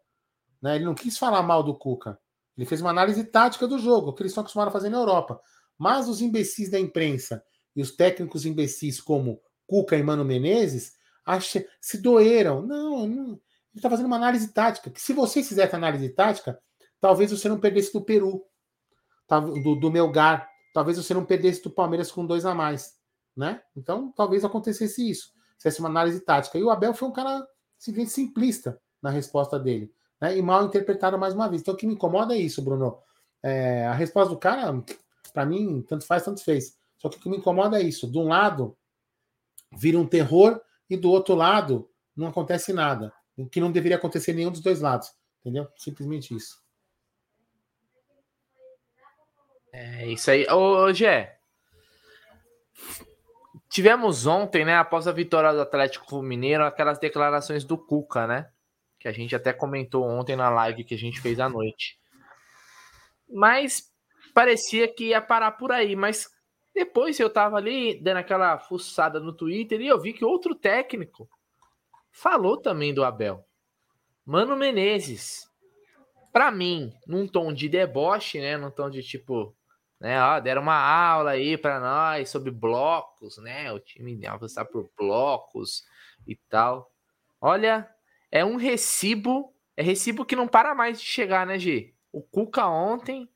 [0.63, 0.77] Né?
[0.77, 2.17] Ele não quis falar mal do Cuca.
[2.57, 5.41] Ele fez uma análise tática do jogo, que eles estão acostumados a fazer na Europa.
[5.77, 7.43] Mas os imbecis da imprensa
[7.75, 10.93] e os técnicos imbecis como Cuca e Mano Menezes
[11.27, 12.63] acha, se doeram.
[12.63, 13.41] Não, não ele
[13.75, 14.89] está fazendo uma análise tática.
[14.89, 16.61] Que se você fizesse análise tática,
[17.01, 18.45] talvez você não perdesse do Peru,
[19.27, 22.95] tá, do, do Melgar, talvez você não perdesse do Palmeiras com dois a mais,
[23.37, 23.61] né?
[23.77, 25.40] Então, talvez acontecesse isso.
[25.61, 26.59] Se fosse uma análise tática.
[26.59, 27.47] E o Abel foi um cara
[27.79, 30.37] simplesmente simplista na resposta dele, né?
[30.37, 31.61] E mal interpretado mais uma vez.
[31.61, 32.99] Então, o que me incomoda é isso, Bruno.
[33.43, 34.83] É, a resposta do cara,
[35.35, 36.79] para mim, tanto faz, tanto fez.
[36.97, 38.11] Só que o que me incomoda é isso.
[38.11, 38.75] De um lado,
[39.71, 43.13] vira um terror e do outro lado não acontece nada.
[43.37, 45.13] O que não deveria acontecer nenhum dos dois lados.
[45.41, 45.69] Entendeu?
[45.77, 46.59] Simplesmente isso.
[49.73, 50.47] É isso aí.
[50.49, 51.39] Ô, Gé.
[53.71, 58.51] Tivemos ontem, né, após a vitória do Atlético Mineiro, aquelas declarações do Cuca, né?
[58.99, 61.97] Que a gente até comentou ontem na live que a gente fez à noite.
[63.33, 63.89] Mas
[64.35, 65.95] parecia que ia parar por aí.
[65.95, 66.29] Mas
[66.75, 71.31] depois eu tava ali dando aquela fuçada no Twitter e eu vi que outro técnico
[72.11, 73.47] falou também do Abel.
[74.27, 75.49] Mano Menezes.
[76.33, 79.57] Para mim, num tom de deboche, né, num tom de tipo,
[80.01, 83.71] né, ó, deram uma aula aí para nós sobre blocos, né?
[83.71, 85.85] O time avançar por blocos
[86.27, 86.91] e tal.
[87.39, 87.89] Olha,
[88.33, 91.95] é um recibo, é recibo que não para mais de chegar, né, G?
[92.11, 93.29] O Cuca ontem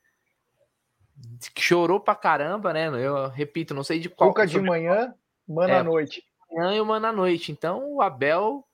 [1.57, 2.87] chorou pra caramba, né?
[2.87, 4.31] Eu repito, não sei de qual.
[4.31, 5.13] Cuca de manhã,
[5.47, 6.23] mano é, à noite.
[6.51, 7.51] Manhã e mano à noite.
[7.51, 8.67] Então o Abel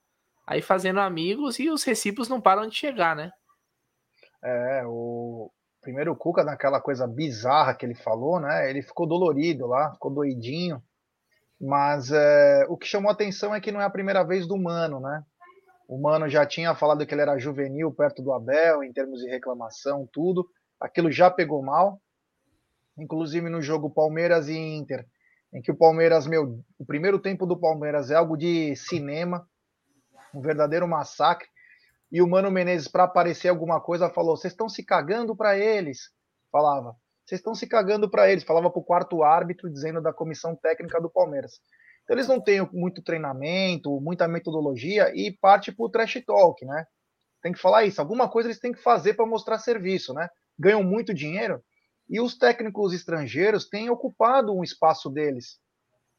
[0.47, 3.33] aí fazendo amigos e os recibos não param de chegar, né?
[4.41, 5.51] É, o
[5.81, 8.69] primeiro Cuca naquela coisa bizarra que ele falou, né?
[8.69, 10.81] Ele ficou dolorido lá, ficou doidinho.
[11.59, 14.99] Mas é, o que chamou atenção é que não é a primeira vez do Mano,
[14.99, 15.23] né?
[15.87, 19.29] O Mano já tinha falado que ele era juvenil perto do Abel, em termos de
[19.29, 20.47] reclamação, tudo.
[20.79, 22.01] Aquilo já pegou mal
[22.97, 25.05] inclusive no jogo Palmeiras e Inter,
[25.53, 29.47] em que o Palmeiras, meu, o primeiro tempo do Palmeiras é algo de cinema,
[30.33, 31.47] um verdadeiro massacre.
[32.11, 36.09] E o Mano Menezes, para aparecer alguma coisa, falou: vocês estão se cagando para eles.
[36.51, 36.95] Falava:
[37.25, 38.43] vocês estão se cagando para eles.
[38.43, 41.59] Falava para o quarto árbitro, dizendo da comissão técnica do Palmeiras.
[42.03, 46.85] Então, eles não têm muito treinamento, muita metodologia e parte para o trash talk, né?
[47.41, 48.01] Tem que falar isso.
[48.01, 50.27] Alguma coisa eles têm que fazer para mostrar serviço, né?
[50.59, 51.63] Ganham muito dinheiro,
[52.09, 55.57] e os técnicos estrangeiros têm ocupado um espaço deles.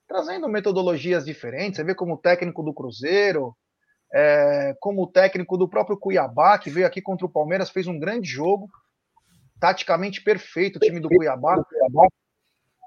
[0.09, 1.77] trazendo metodologias diferentes.
[1.77, 3.57] Você vê como técnico do Cruzeiro,
[4.13, 8.29] é, como técnico do próprio Cuiabá, que veio aqui contra o Palmeiras, fez um grande
[8.29, 8.69] jogo,
[9.59, 11.65] taticamente perfeito o time do Cuiabá.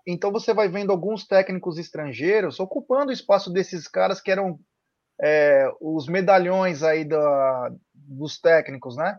[0.07, 4.59] Então você vai vendo alguns técnicos estrangeiros ocupando o espaço desses caras que eram
[5.19, 9.17] é, os medalhões aí da, dos técnicos, né?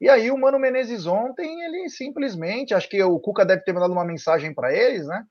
[0.00, 3.92] E aí o Mano Menezes ontem, ele simplesmente, acho que o Cuca deve ter mandado
[3.92, 5.24] uma mensagem para eles, né?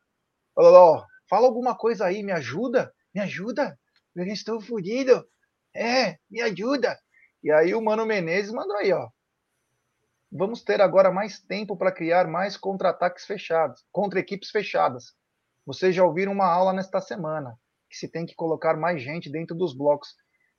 [0.54, 3.78] Falou, ó, fala alguma coisa aí, me ajuda, me ajuda,
[4.16, 5.26] eu estou fodido.
[5.74, 6.98] É, me ajuda.
[7.44, 9.10] E aí o Mano Menezes mandou aí, ó.
[10.32, 15.14] Vamos ter agora mais tempo para criar mais contra-ataques fechados, contra equipes fechadas.
[15.66, 17.58] Vocês já ouviram uma aula nesta semana,
[17.90, 20.16] que se tem que colocar mais gente dentro dos blocos.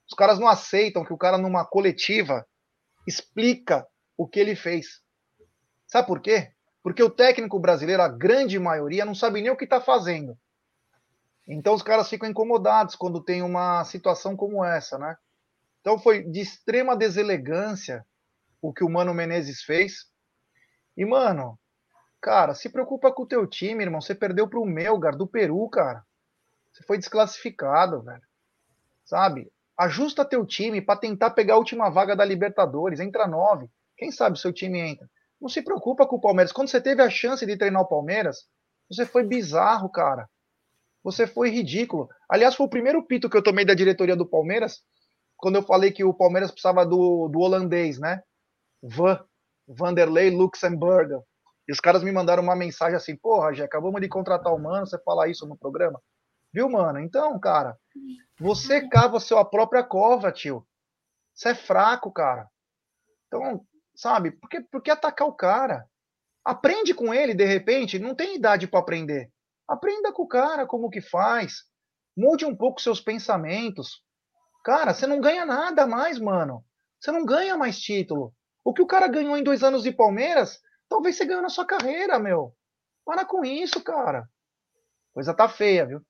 [0.09, 2.47] Os caras não aceitam que o cara numa coletiva
[3.07, 5.01] explica o que ele fez.
[5.87, 6.53] Sabe por quê?
[6.83, 10.37] Porque o técnico brasileiro, a grande maioria, não sabe nem o que está fazendo.
[11.47, 15.17] Então os caras ficam incomodados quando tem uma situação como essa, né?
[15.81, 18.07] Então foi de extrema deselegância
[18.61, 20.07] o que o Mano Menezes fez.
[20.97, 21.59] E, mano,
[22.21, 24.01] cara, se preocupa com o teu time, irmão.
[24.01, 26.05] Você perdeu pro Melgar, do Peru, cara.
[26.73, 28.23] Você foi desclassificado, velho.
[29.05, 29.53] Sabe?
[29.77, 33.01] Ajusta teu time para tentar pegar a última vaga da Libertadores.
[33.01, 33.69] Entra nove.
[33.97, 35.11] Quem sabe seu time entra.
[35.41, 36.53] Não se preocupa com o Palmeiras.
[36.53, 38.47] Quando você teve a chance de treinar o Palmeiras,
[38.89, 40.31] você foi bizarro, cara.
[41.03, 42.09] Você foi ridículo.
[42.29, 44.83] Aliás, foi o primeiro pito que eu tomei da diretoria do Palmeiras,
[45.37, 48.23] quando eu falei que o Palmeiras precisava do, do holandês, né?
[48.83, 49.25] Van,
[49.67, 51.21] Vanderlei Luxemburg.
[51.67, 54.87] E os caras me mandaram uma mensagem assim: porra, já acabamos de contratar o mano,
[54.87, 56.01] você fala isso no programa?
[56.53, 56.99] Viu, mano?
[57.01, 57.77] Então, cara,
[58.39, 60.67] você cava a sua própria cova, tio.
[61.35, 62.47] Você é fraco, cara.
[63.27, 65.87] Então, sabe, por que, por que atacar o cara?
[66.45, 69.31] Aprende com ele, de repente, não tem idade para aprender.
[69.69, 71.65] Aprenda com o cara como que faz.
[72.17, 74.03] Mude um pouco seus pensamentos.
[74.65, 76.65] Cara, você não ganha nada mais, mano.
[77.01, 78.33] Você não ganha mais título.
[78.65, 81.67] O que o cara ganhou em dois anos de Palmeiras, talvez você ganhou na sua
[81.67, 82.55] carreira, meu.
[83.05, 84.29] Para com isso, cara.
[85.13, 86.01] Coisa tá feia, viu?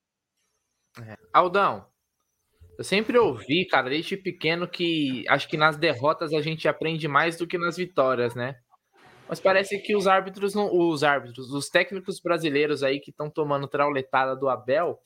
[1.00, 1.16] É.
[1.32, 1.86] Aldão,
[2.78, 7.36] eu sempre ouvi, cara, desde pequeno, que acho que nas derrotas a gente aprende mais
[7.36, 8.56] do que nas vitórias, né?
[9.28, 13.66] Mas parece que os árbitros, não, os árbitros, os técnicos brasileiros aí que estão tomando
[13.66, 14.98] trauletada do Abel,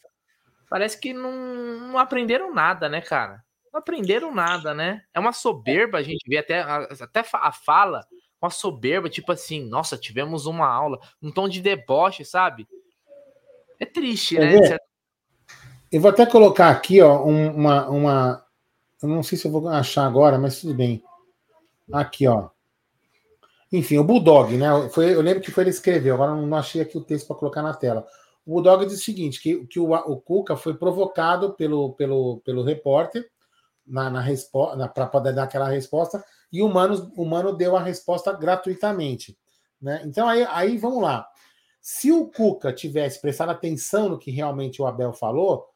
[0.69, 3.43] parece que não, não, aprenderam nada, né, cara?
[3.73, 5.03] Não aprenderam nada, né?
[5.15, 8.05] É uma soberba, a gente vê até, até a fala,
[8.41, 12.67] uma soberba, tipo assim, nossa, tivemos uma aula, um tom de deboche, sabe?
[13.79, 14.79] É triste, né?
[15.91, 18.47] Eu vou até colocar aqui, ó, uma, uma.
[19.01, 21.03] Eu não sei se eu vou achar agora, mas tudo bem.
[21.93, 22.49] Aqui, ó.
[23.73, 24.69] Enfim, o Bulldog, né?
[24.91, 27.63] Foi, eu lembro que foi ele escreveu, agora não achei aqui o texto para colocar
[27.63, 28.07] na tela.
[28.45, 32.63] O Bulldog diz o seguinte: que, que o, o Cuca foi provocado pelo, pelo, pelo
[32.63, 33.29] repórter
[33.87, 37.83] na, na resposta para poder dar aquela resposta, e o Mano, o Mano deu a
[37.83, 39.37] resposta gratuitamente.
[39.81, 40.03] Né?
[40.05, 41.27] Então aí, aí vamos lá.
[41.81, 45.69] Se o Cuca tivesse prestado atenção no que realmente o Abel falou,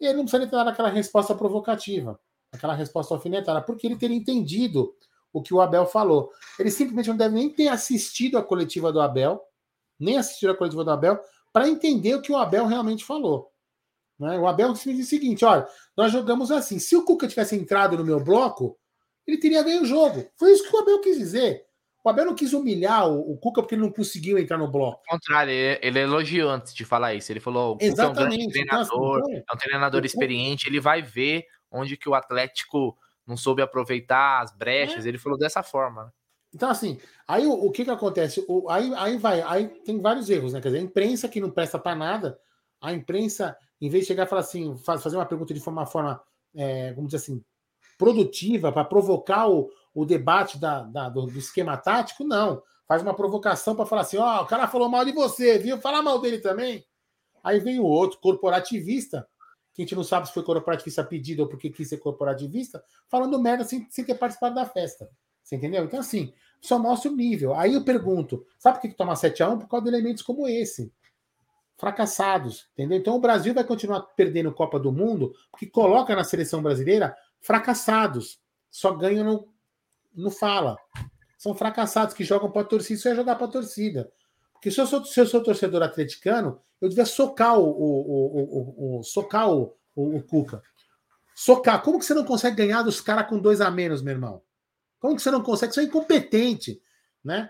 [0.00, 2.18] ele não precisaria ter dado aquela resposta provocativa,
[2.52, 4.94] aquela resposta alfinetada, porque ele teria entendido
[5.38, 6.30] o que o Abel falou.
[6.58, 9.42] Ele simplesmente não deve nem ter assistido a coletiva do Abel,
[9.98, 11.20] nem assistido a coletiva do Abel,
[11.52, 13.50] para entender o que o Abel realmente falou.
[14.18, 14.38] Né?
[14.38, 16.78] O Abel disse o seguinte: olha, nós jogamos assim.
[16.78, 18.76] Se o Cuca tivesse entrado no meu bloco,
[19.26, 20.26] ele teria ganho o jogo.
[20.36, 21.64] Foi isso que o Abel quis dizer.
[22.04, 25.02] O Abel não quis humilhar o, o Cuca porque ele não conseguiu entrar no bloco.
[25.08, 27.30] Ao contrário, ele, ele elogiou antes de falar isso.
[27.30, 28.18] Ele falou: o Cuca Exatamente.
[28.18, 32.08] é um grande treinador, então, assim, é um treinador experiente, ele vai ver onde que
[32.08, 32.96] o Atlético
[33.28, 35.04] não soube aproveitar as brechas.
[35.04, 35.08] É.
[35.08, 36.12] Ele falou dessa forma.
[36.52, 38.44] Então, assim, aí o, o que que acontece?
[38.48, 40.60] O, aí, aí vai, aí tem vários erros, né?
[40.60, 42.40] Quer dizer, a imprensa que não presta para nada,
[42.80, 46.20] a imprensa, em vez de chegar e falar assim, fazer uma pergunta de uma forma,
[46.54, 47.44] é, vamos dizer assim,
[47.98, 52.62] produtiva, para provocar o, o debate da, da do, do, esquema tático, não.
[52.86, 55.78] Faz uma provocação para falar assim: ó, oh, o cara falou mal de você, viu?
[55.78, 56.86] Fala mal dele também.
[57.42, 59.28] Aí vem o outro, corporativista,
[59.78, 63.40] que a gente não sabe se foi corporativista pedido ou porque quis ser corporativista, falando
[63.40, 65.08] merda sem, sem ter participado da festa.
[65.40, 65.84] Você entendeu?
[65.84, 67.54] Então, assim, só mostra o nível.
[67.54, 69.60] Aí eu pergunto: sabe por que, que toma 7x1?
[69.60, 70.92] Por causa de elementos como esse.
[71.76, 72.98] Fracassados, entendeu?
[72.98, 78.40] Então o Brasil vai continuar perdendo Copa do Mundo, porque coloca na seleção brasileira fracassados.
[78.68, 79.54] Só ganham no,
[80.12, 80.76] no fala.
[81.38, 84.10] São fracassados que jogam para a torcida, isso é jogar para a torcida.
[84.58, 88.98] Porque se eu, sou, se eu sou torcedor atleticano, eu devia socar o, o, o,
[88.98, 90.60] o socar o, o, Cuca.
[91.34, 91.80] Socar.
[91.82, 94.42] Como que você não consegue ganhar dos caras com dois a menos, meu irmão?
[94.98, 95.72] Como que você não consegue?
[95.72, 96.82] Você é incompetente,
[97.24, 97.48] né?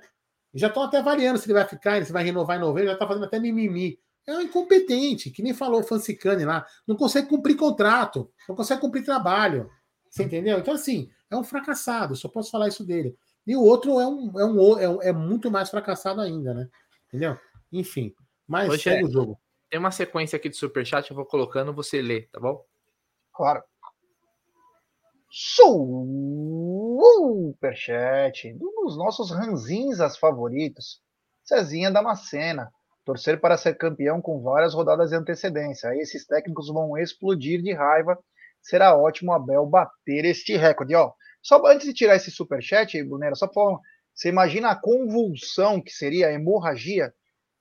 [0.52, 3.06] Já estão até variando se ele vai ficar, se vai renovar em novembro, já está
[3.06, 3.98] fazendo até mimimi.
[4.26, 8.82] é um incompetente, que nem falou o Fancicani lá, não consegue cumprir contrato, não consegue
[8.82, 9.70] cumprir trabalho.
[10.10, 10.58] Você entendeu?
[10.58, 13.16] Então, assim, é um fracassado, só posso falar isso dele.
[13.46, 16.68] E o outro é um, é um, é, um, é muito mais fracassado ainda, né?
[17.08, 17.36] Entendeu?
[17.72, 18.14] Enfim.
[18.46, 19.40] Mas Hoje segue é, o jogo.
[19.70, 22.64] Tem uma sequência aqui de superchat, eu vou colocando, você lê, tá bom?
[23.34, 23.62] Claro.
[27.60, 31.02] Superchat, um dos nossos ranzinhas favoritos,
[31.44, 32.70] Cezinha Damascena.
[33.04, 35.88] Torcer para ser campeão com várias rodadas de antecedência.
[35.88, 38.18] Aí esses técnicos vão explodir de raiva.
[38.60, 40.94] Será ótimo Abel bater este recorde.
[40.94, 43.78] Ó, só antes de tirar esse superchat, Brunera, só para
[44.18, 47.14] você imagina a convulsão que seria a hemorragia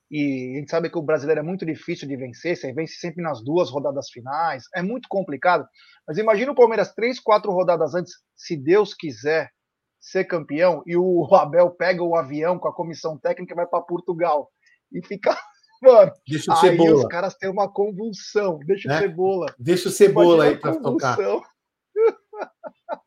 [0.10, 3.22] e a gente sabe que o brasileiro é muito difícil de vencer, você vence sempre
[3.22, 5.68] nas duas rodadas finais, é muito complicado.
[6.08, 9.52] Mas imagina o Palmeiras três, quatro rodadas antes, se Deus quiser
[10.00, 13.82] ser campeão, e o Abel pega o avião com a comissão técnica e vai para
[13.82, 14.50] Portugal
[14.92, 15.38] e fica.
[15.84, 16.96] Mano, deixa o aí cebola.
[16.96, 18.58] os caras têm uma convulsão.
[18.66, 19.00] Deixa o né?
[19.00, 19.54] cebola.
[19.60, 21.16] Deixa o cebola aí para tocar.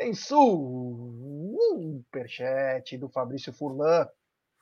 [0.00, 1.76] Tem superchat
[2.96, 4.08] do Fabrício Furlan.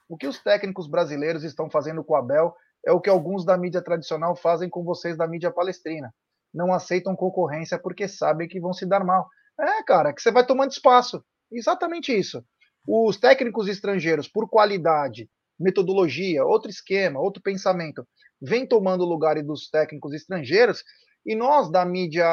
[0.09, 2.53] O que os técnicos brasileiros estão fazendo com o Abel
[2.85, 6.13] é o que alguns da mídia tradicional fazem com vocês da mídia palestrina.
[6.53, 9.29] Não aceitam concorrência porque sabem que vão se dar mal.
[9.61, 11.25] É, cara, que você vai tomando espaço.
[11.53, 12.45] Exatamente isso.
[12.85, 18.05] Os técnicos estrangeiros, por qualidade, metodologia, outro esquema, outro pensamento,
[18.43, 20.83] vêm tomando o lugar dos técnicos estrangeiros
[21.25, 22.27] e nós da mídia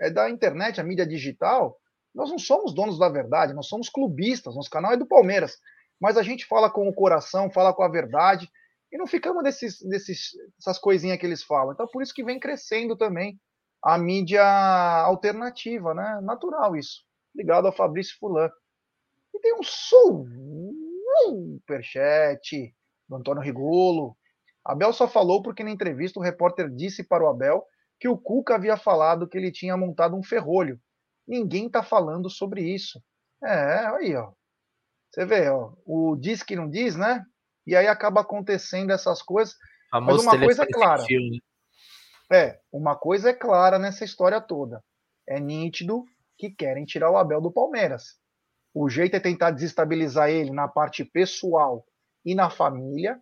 [0.00, 1.78] é da internet, a mídia digital,
[2.14, 5.58] nós não somos donos da verdade, nós somos clubistas, nosso canal é do Palmeiras
[6.02, 8.50] mas a gente fala com o coração, fala com a verdade,
[8.90, 11.72] e não ficamos nesses, nesses, essas coisinhas que eles falam.
[11.72, 13.38] Então, por isso que vem crescendo também
[13.80, 16.20] a mídia alternativa, né?
[16.20, 17.04] Natural isso.
[17.32, 18.50] Ligado ao Fabrício Fulan.
[19.32, 19.62] E tem um
[21.62, 22.74] superchat
[23.08, 24.16] do Antônio Rigolo.
[24.64, 27.64] Abel só falou porque na entrevista o repórter disse para o Abel
[28.00, 30.80] que o Cuca havia falado que ele tinha montado um ferrolho.
[31.26, 33.02] Ninguém está falando sobre isso.
[33.42, 34.32] É, aí, ó.
[35.10, 37.24] Você vê, ó, o diz que não diz, né?
[37.66, 39.54] E aí acaba acontecendo essas coisas.
[39.92, 41.02] Mas uma coisa é clara.
[41.02, 41.38] Né?
[42.32, 44.82] É, uma coisa é clara nessa história toda.
[45.28, 46.04] É nítido
[46.38, 48.16] que querem tirar o Abel do Palmeiras.
[48.74, 51.84] O jeito é tentar desestabilizar ele na parte pessoal
[52.24, 53.20] e na família.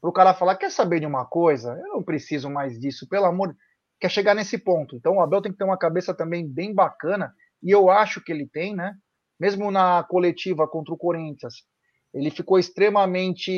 [0.00, 1.72] Para o cara falar: quer saber de uma coisa?
[1.72, 3.54] Eu não preciso mais disso, pelo amor.
[4.00, 4.96] Quer chegar nesse ponto.
[4.96, 7.34] Então o Abel tem que ter uma cabeça também bem bacana.
[7.62, 8.94] E eu acho que ele tem, né?
[9.40, 11.64] mesmo na coletiva contra o Corinthians,
[12.12, 13.50] ele ficou extremamente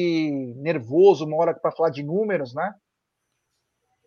[0.56, 2.72] nervoso uma hora para falar de números, né?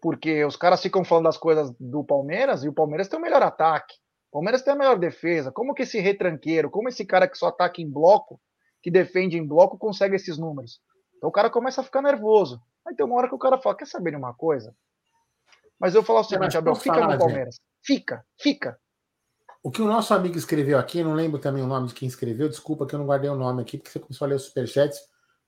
[0.01, 3.43] Porque os caras ficam falando das coisas do Palmeiras e o Palmeiras tem o melhor
[3.43, 3.95] ataque.
[4.31, 5.51] O Palmeiras tem a melhor defesa.
[5.51, 8.39] Como que esse retranqueiro, como esse cara que só ataca em bloco,
[8.81, 10.79] que defende em bloco, consegue esses números?
[11.17, 12.61] Então o cara começa a ficar nervoso.
[12.87, 14.73] Aí tem uma hora que o cara fala: quer saber de uma coisa?
[15.79, 17.59] Mas eu falo o seguinte, Abel, fica no Palmeiras.
[17.83, 18.79] Fica, fica.
[19.61, 22.47] O que o nosso amigo escreveu aqui, não lembro também o nome de quem escreveu,
[22.47, 24.99] desculpa que eu não guardei o nome aqui, porque você começou a ler os superchats,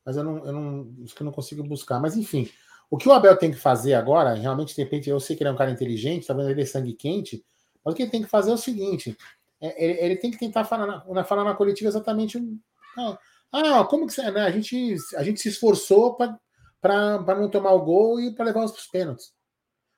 [0.04, 2.00] mas eu não, eu não, acho que eu não consigo buscar.
[2.00, 2.50] Mas enfim,
[2.90, 5.50] o que o Abel tem que fazer agora, realmente, de repente, eu sei que ele
[5.50, 7.46] é um cara inteligente, tá vendo ele é sangue quente,
[7.84, 9.16] mas o que ele tem que fazer é o seguinte:
[9.62, 12.42] é, ele, ele, tem que tentar falar na, falar na coletiva exatamente.
[12.98, 13.20] Ah,
[13.52, 14.30] ah, como que você.
[14.32, 18.64] Né, a, gente, a gente se esforçou para não tomar o gol e para levar
[18.64, 19.37] os pênaltis.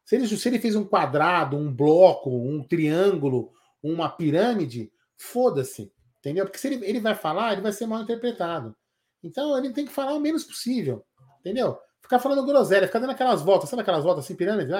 [0.09, 6.45] Se ele, se ele fez um quadrado, um bloco, um triângulo, uma pirâmide, foda-se, entendeu?
[6.45, 8.75] Porque se ele, ele vai falar, ele vai ser mal interpretado.
[9.23, 11.05] Então ele tem que falar o menos possível,
[11.41, 11.77] entendeu?
[12.01, 14.71] Ficar falando groselha, ficar dando aquelas voltas, sabe aquelas voltas assim, pirâmide?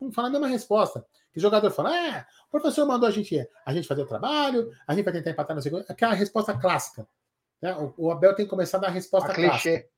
[0.00, 1.04] Não fala a mesma resposta.
[1.32, 4.70] Que o jogador fala: ah, o professor mandou a gente, a gente fazer o trabalho,
[4.86, 5.84] a gente vai tentar empatar no segundo.
[5.88, 7.08] Aquela resposta clássica.
[7.60, 7.74] Né?
[7.74, 9.58] O, o, Abel tem que começar a dar a resposta a clássica.
[9.68, 9.90] Clichê.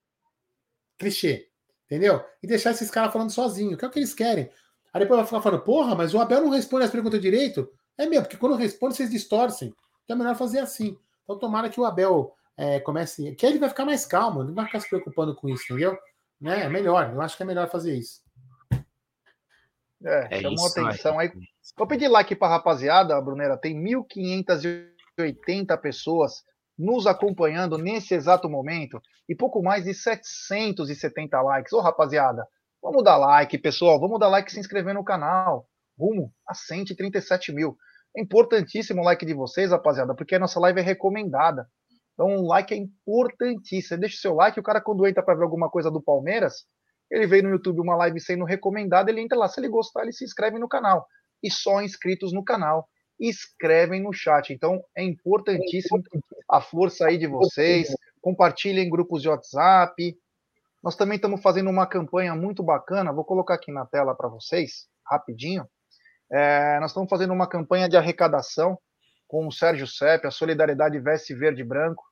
[0.97, 1.50] Clichê.
[1.91, 2.25] Entendeu?
[2.41, 4.49] E deixar esses caras falando sozinho, que é o que eles querem.
[4.95, 7.69] Aí depois vai ficar falando, porra, mas o Abel não responde as perguntas direito.
[7.99, 9.75] É mesmo, porque quando responde, vocês distorcem.
[10.05, 10.97] Então é melhor fazer assim.
[11.25, 13.35] Então tomara que o Abel é, comece.
[13.35, 15.99] Que ele vai ficar mais calmo, não vai ficar se preocupando com isso, entendeu?
[16.41, 16.65] Né?
[16.65, 18.21] É melhor, eu acho que é melhor fazer isso.
[20.05, 21.33] É, é chamou isso, atenção aí.
[21.77, 23.57] Vou pedir like para a rapaziada, Brunera.
[23.57, 26.45] Tem 1.580 pessoas
[26.81, 31.73] nos acompanhando nesse exato momento e pouco mais de 770 likes.
[31.73, 32.47] Ô, rapaziada,
[32.83, 34.01] Vamos dar like, pessoal.
[34.01, 35.69] Vamos dar like e se inscrever no canal.
[35.99, 37.77] Rumo a 137 mil.
[38.17, 41.69] É importantíssimo o like de vocês, rapaziada, porque a nossa live é recomendada.
[42.15, 44.01] Então, o like é importantíssimo.
[44.01, 44.59] Deixa o seu like.
[44.59, 46.65] O cara, quando entra para ver alguma coisa do Palmeiras,
[47.11, 49.47] ele vê no YouTube uma live sendo recomendada, ele entra lá.
[49.47, 51.07] Se ele gostar, ele se inscreve no canal.
[51.43, 52.89] E só inscritos no canal
[53.21, 54.53] escrevem no chat.
[54.53, 56.03] Então, é importantíssimo
[56.49, 60.17] a força aí de vocês, compartilhem em grupos de WhatsApp.
[60.83, 64.87] Nós também estamos fazendo uma campanha muito bacana, vou colocar aqui na tela para vocês,
[65.07, 65.67] rapidinho.
[66.33, 68.79] É, nós estamos fazendo uma campanha de arrecadação
[69.29, 72.03] com o Sérgio Sepp, a Solidariedade Veste Verde e Branco.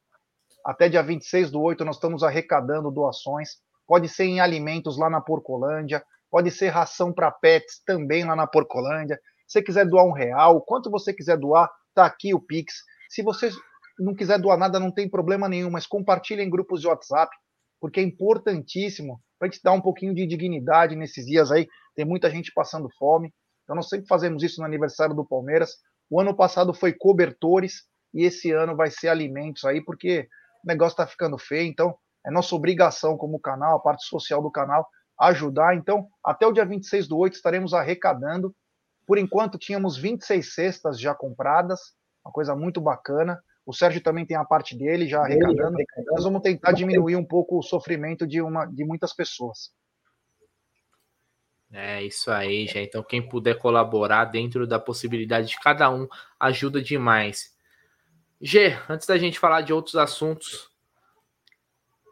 [0.65, 3.57] Até dia 26 do 8 nós estamos arrecadando doações.
[3.87, 8.47] Pode ser em alimentos lá na Porcolândia, pode ser ração para pets também lá na
[8.47, 9.19] Porcolândia.
[9.49, 12.75] Você quiser doar um real, quanto você quiser doar, tá aqui o Pix.
[13.09, 13.51] Se você
[13.99, 17.35] não quiser doar nada, não tem problema nenhum, mas compartilhe em grupos de WhatsApp,
[17.81, 21.67] porque é importantíssimo para a gente dar um pouquinho de dignidade nesses dias aí.
[21.97, 23.33] Tem muita gente passando fome.
[23.65, 25.77] Então, nós sempre fazemos isso no aniversário do Palmeiras.
[26.11, 30.29] O ano passado foi cobertores e esse ano vai ser alimentos aí, porque
[30.65, 31.69] o negócio está ficando feio.
[31.69, 31.95] Então,
[32.27, 34.87] é nossa obrigação como canal, a parte social do canal,
[35.21, 35.75] ajudar.
[35.75, 38.55] Então, até o dia 26 do 8 estaremos arrecadando
[39.09, 43.43] por enquanto, tínhamos 26 cestas já compradas, uma coisa muito bacana.
[43.65, 45.79] O Sérgio também tem a parte dele já arrecadando.
[46.09, 49.73] Nós vamos tentar diminuir um pouco o sofrimento de, uma, de muitas pessoas.
[51.73, 52.83] É isso aí, já.
[52.83, 56.07] Então, quem puder colaborar dentro da possibilidade de cada um
[56.39, 57.57] ajuda demais.
[58.39, 60.71] G, antes da gente falar de outros assuntos,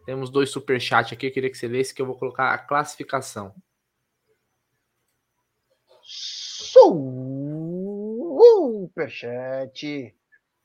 [0.06, 1.26] temos dois superchats aqui.
[1.26, 3.54] Eu queria que você lesse que eu vou colocar a classificação.
[8.96, 10.14] Superchat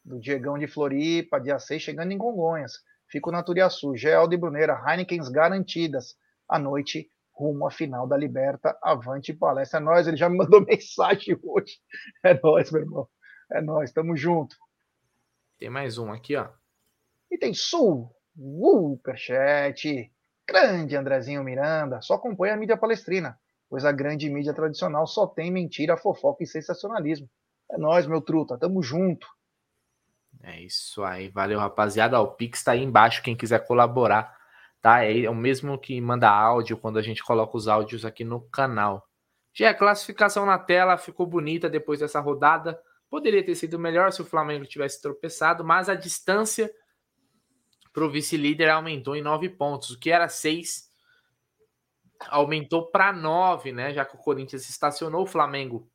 [0.05, 2.73] do Diegão de Floripa, dia 6, chegando em Congonhas.
[3.07, 6.15] Fico na Turiaçu, Geraldo e Bruneira, Heinekens garantidas.
[6.47, 8.77] À noite, rumo à final da Liberta.
[8.83, 9.79] Avante palestra.
[9.79, 11.79] É nóis, ele já me mandou mensagem hoje.
[12.23, 13.09] É nóis, meu irmão.
[13.51, 14.55] É nóis, tamo junto.
[15.57, 16.49] Tem mais um aqui, ó.
[17.31, 20.11] E tem Sul, Superchat.
[20.47, 23.40] Grande Andrezinho Miranda, só acompanha a mídia palestrina
[23.71, 27.29] pois a grande mídia tradicional só tem mentira, fofoca e sensacionalismo.
[27.71, 29.25] É nós, meu truta, tamo junto.
[30.43, 32.19] É isso aí, valeu rapaziada.
[32.19, 34.37] o Pix tá aí embaixo, quem quiser colaborar,
[34.81, 35.05] tá?
[35.05, 39.07] É o mesmo que manda áudio quando a gente coloca os áudios aqui no canal.
[39.53, 42.77] Já a classificação na tela ficou bonita depois dessa rodada.
[43.09, 46.69] Poderia ter sido melhor se o Flamengo tivesse tropeçado, mas a distância
[47.93, 50.90] para o vice-líder aumentou em nove pontos, o que era seis
[52.29, 53.93] aumentou para 9, né?
[53.93, 55.89] Já que o Corinthians estacionou o Flamengo.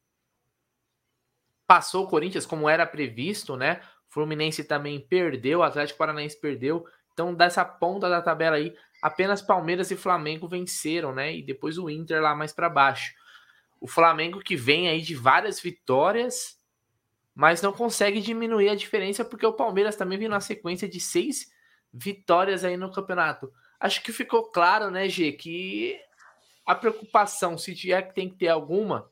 [1.67, 3.81] Passou o Corinthians como era previsto, né?
[4.09, 6.87] Fluminense também perdeu, Atlético Paranaense perdeu.
[7.13, 11.35] Então, dessa ponta da tabela aí, apenas Palmeiras e Flamengo venceram, né?
[11.35, 13.13] E depois o Inter lá mais para baixo.
[13.81, 16.59] O Flamengo que vem aí de várias vitórias,
[17.35, 21.51] mas não consegue diminuir a diferença porque o Palmeiras também vem na sequência de seis
[21.93, 23.53] vitórias aí no campeonato.
[23.79, 26.01] Acho que ficou claro, né, G, que
[26.67, 29.09] a preocupação, se tiver que tem que ter alguma,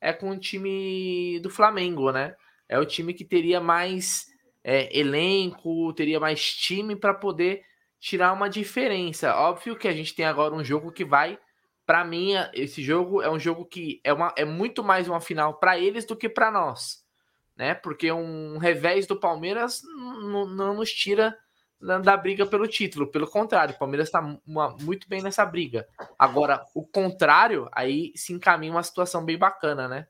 [0.00, 2.36] é com o time do Flamengo, né?
[2.68, 4.26] É o time que teria mais
[4.62, 7.64] é, elenco, teria mais time para poder
[7.98, 9.34] tirar uma diferença.
[9.34, 11.38] Óbvio que a gente tem agora um jogo que vai,
[11.86, 15.54] para mim, esse jogo é um jogo que é, uma, é muito mais uma final
[15.54, 17.02] para eles do que para nós,
[17.56, 17.74] né?
[17.74, 19.80] Porque um revés do Palmeiras
[20.54, 21.34] não nos tira
[21.80, 23.10] da briga pelo título.
[23.10, 24.20] Pelo contrário, o Palmeiras está
[24.80, 25.86] muito bem nessa briga.
[26.18, 30.06] Agora, o contrário, aí se encaminha uma situação bem bacana, né?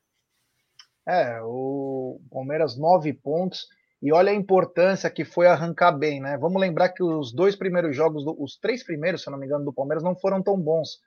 [1.06, 3.66] É, o Palmeiras nove pontos.
[4.00, 6.38] E olha a importância que foi arrancar bem, né?
[6.38, 9.72] Vamos lembrar que os dois primeiros jogos, os três primeiros, se não me engano, do
[9.72, 11.00] Palmeiras não foram tão bons.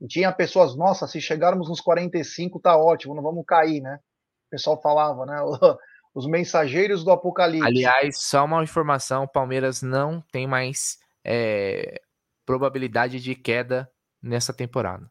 [0.00, 3.98] E tinha pessoas, nossa, se chegarmos nos 45 tá ótimo, não vamos cair, né?
[4.46, 5.36] O pessoal falava, né?
[6.16, 7.66] os mensageiros do Apocalipse.
[7.66, 12.00] Aliás, só uma informação: o Palmeiras não tem mais é,
[12.46, 13.90] probabilidade de queda
[14.22, 15.06] nessa temporada.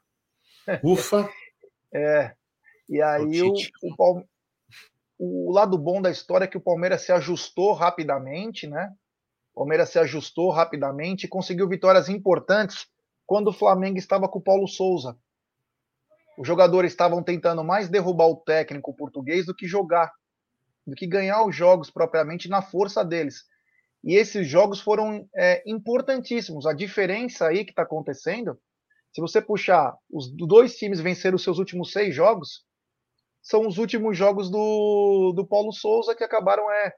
[0.84, 1.30] Ufa!
[1.93, 2.34] É.
[2.89, 3.53] E aí o,
[3.84, 4.24] o,
[5.20, 8.91] o, lado bom da história é que o Palmeiras se ajustou rapidamente, né?
[9.53, 12.88] O Palmeiras se ajustou rapidamente e conseguiu vitórias importantes
[13.28, 15.16] quando o Flamengo estava com o Paulo Souza.
[16.36, 20.12] Os jogadores estavam tentando mais derrubar o técnico português do que jogar
[20.86, 23.44] do que ganhar os jogos propriamente na força deles.
[24.04, 26.66] E esses jogos foram é, importantíssimos.
[26.66, 28.60] A diferença aí que está acontecendo,
[29.12, 32.64] se você puxar, os dois times venceram os seus últimos seis jogos,
[33.42, 36.94] são os últimos jogos do, do Paulo Souza que acabaram é,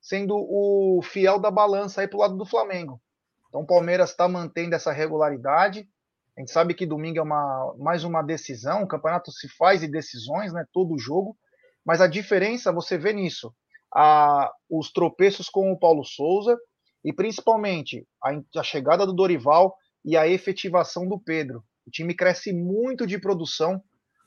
[0.00, 3.00] sendo o fiel da balança aí para o lado do Flamengo.
[3.48, 5.88] Então o Palmeiras está mantendo essa regularidade.
[6.36, 9.88] A gente sabe que domingo é uma, mais uma decisão, o campeonato se faz de
[9.88, 10.64] decisões, né?
[10.72, 11.36] Todo jogo.
[11.84, 13.54] Mas a diferença você vê nisso.
[13.94, 16.58] A, os tropeços com o Paulo Souza
[17.04, 21.62] e principalmente a, a chegada do Dorival e a efetivação do Pedro.
[21.86, 23.82] O time cresce muito de produção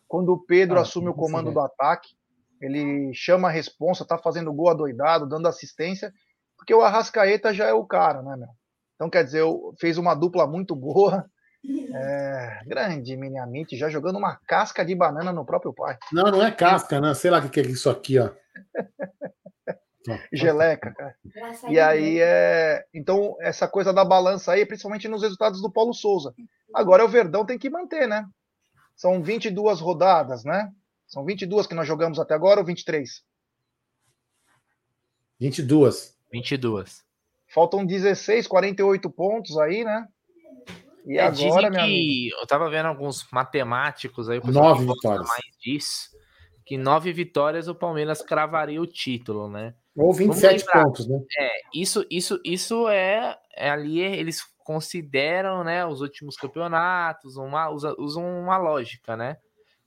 [0.08, 2.16] quando o Pedro ah, assume o comando do ataque.
[2.62, 6.14] Ele chama a responsa, tá fazendo gol adoidado, dando assistência,
[6.58, 8.49] porque o Arrascaeta já é o cara, né, meu?
[8.95, 9.43] Então, quer dizer,
[9.80, 11.30] fez uma dupla muito boa.
[11.93, 15.97] É, grande Miniamite, já jogando uma casca de banana no próprio pai.
[16.11, 17.13] Não, não é casca, não.
[17.13, 18.32] Sei lá o que é isso aqui, ó.
[20.32, 21.16] Geleca, cara.
[21.68, 22.86] E aí é.
[22.93, 26.34] Então, essa coisa da balança aí, principalmente nos resultados do Paulo Souza.
[26.74, 28.26] Agora o Verdão tem que manter, né?
[28.95, 30.72] São 22 rodadas, né?
[31.07, 33.24] São 22 que nós jogamos até agora ou 23?
[35.39, 36.16] 22.
[36.32, 37.03] 22.
[37.47, 40.07] Faltam 16, 48 pontos aí, né?
[41.06, 42.30] E é, agora, minha que...
[42.30, 44.41] Eu tava vendo alguns matemáticos aí.
[44.43, 45.28] Nove vitórias.
[45.28, 46.10] Mais disso,
[46.66, 49.76] que nove vitórias o Palmeiras cravaria o título, né?
[49.95, 51.22] Ou 27 pontos, né?
[51.39, 58.41] É, isso, isso, isso é, é ali, eles consideram, né, os últimos campeonatos, uma, usam
[58.41, 59.38] uma lógica, né?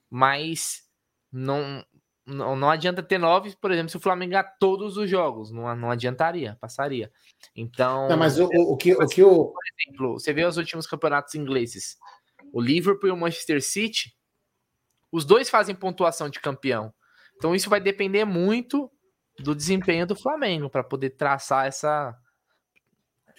[0.09, 0.83] Mas
[1.31, 1.85] não,
[2.29, 5.75] não, não adianta ter nove, por exemplo, se o Flamengo ganhar todos os jogos, não,
[5.75, 7.11] não adiantaria, passaria.
[7.55, 8.07] Então.
[8.07, 9.47] Não, mas o, o, o que, o que o.
[9.47, 11.97] Por exemplo, você vê os últimos campeonatos ingleses,
[12.53, 14.15] o Liverpool e o Manchester City,
[15.11, 16.93] os dois fazem pontuação de campeão.
[17.35, 18.91] Então isso vai depender muito
[19.39, 22.15] do desempenho do Flamengo para poder traçar essa.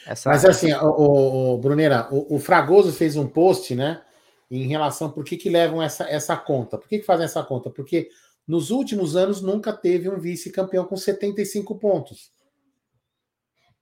[0.07, 0.30] essa...
[0.30, 4.03] Mas assim, o, o Brunera, o, o, Fragoso fez um post, né?
[4.51, 6.76] Em relação por que, que levam essa, essa conta.
[6.76, 7.70] Por que, que fazem essa conta?
[7.70, 8.09] Porque
[8.51, 12.32] nos últimos anos nunca teve um vice-campeão com 75 pontos.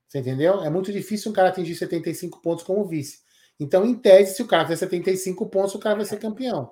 [0.07, 0.63] Você entendeu?
[0.63, 3.21] É muito difícil um cara atingir 75 pontos como vice.
[3.59, 6.71] Então, em tese, se o cara tiver 75 pontos, o cara vai ser campeão.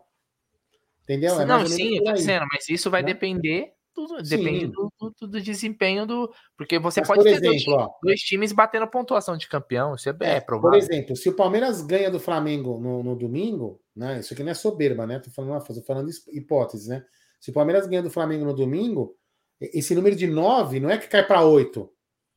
[1.05, 1.41] Entendeu?
[1.41, 3.15] É não, sim, eu tô dizendo, mas isso vai né?
[3.15, 6.31] depender tudo, depende do, do, do, desempenho do.
[6.55, 9.95] Porque você Mas, pode ter exemplo, dois, ó, dois, times batendo pontuação de campeão.
[9.95, 10.79] Isso é, é, é provável.
[10.79, 14.21] Por exemplo, se o Palmeiras ganha do Flamengo no, no domingo, né?
[14.21, 15.19] Isso aqui não é soberba, né?
[15.19, 17.03] Tô falando, tô falando hipóteses, né?
[17.41, 19.17] Se o Palmeiras ganha do Flamengo no domingo,
[19.61, 21.93] esse número de nove não é que cai para oito.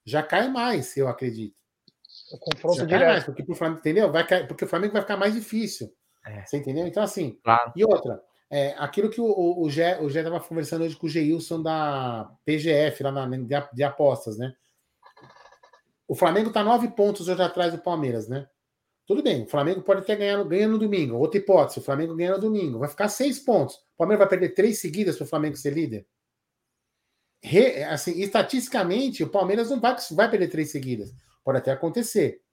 [0.05, 1.59] Já cai mais, eu acredito.
[2.31, 3.07] O confronto direto.
[3.07, 4.11] Mais, porque, pro Flamengo, entendeu?
[4.11, 5.93] Vai cair, porque o Flamengo vai ficar mais difícil.
[6.25, 6.45] É.
[6.45, 6.85] Você entendeu?
[6.87, 7.39] Então, assim.
[7.43, 7.71] Claro.
[7.75, 11.61] E outra, é, aquilo que o, o, o Gé estava conversando hoje com o Geilson
[11.61, 14.53] da PGF, lá na, de, de apostas, né?
[16.07, 18.47] O Flamengo está nove pontos hoje atrás do Palmeiras, né?
[19.09, 21.17] Tudo bem, o Flamengo pode até ganhar ganha no domingo.
[21.17, 22.77] Outra hipótese, o Flamengo ganha no domingo.
[22.77, 23.77] Vai ficar seis pontos.
[23.77, 26.05] O Palmeiras vai perder três seguidas para o Flamengo ser líder?
[27.41, 31.11] Re, assim, estatisticamente, o Palmeiras não vai, vai perder três seguidas.
[31.43, 32.43] Pode até acontecer.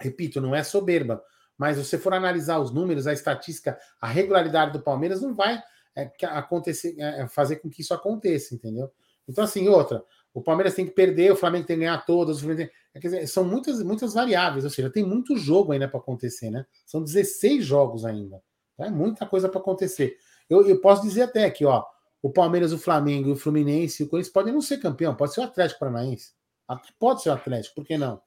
[0.00, 1.22] Repito, não é soberba
[1.58, 5.60] mas se você for analisar os números, a estatística, a regularidade do Palmeiras não vai
[5.96, 8.88] é, acontecer, é, é, fazer com que isso aconteça, entendeu?
[9.26, 10.04] Então, assim, outra,
[10.34, 13.44] o Palmeiras tem que perder, o Flamengo tem que ganhar todas, tem, é, dizer, são
[13.44, 16.64] muitas, muitas variáveis, ou seja, tem muito jogo ainda para acontecer, né?
[16.86, 18.42] São 16 jogos ainda.
[18.76, 18.86] Tá?
[18.86, 20.16] É muita coisa para acontecer.
[20.48, 21.84] Eu, eu posso dizer até que, ó,
[22.22, 25.44] o Palmeiras, o Flamengo, o Fluminense, o Corinthians podem não ser campeão, pode ser o
[25.44, 26.32] Atlético Paranaense.
[26.98, 28.20] Pode ser o Atlético, por que não?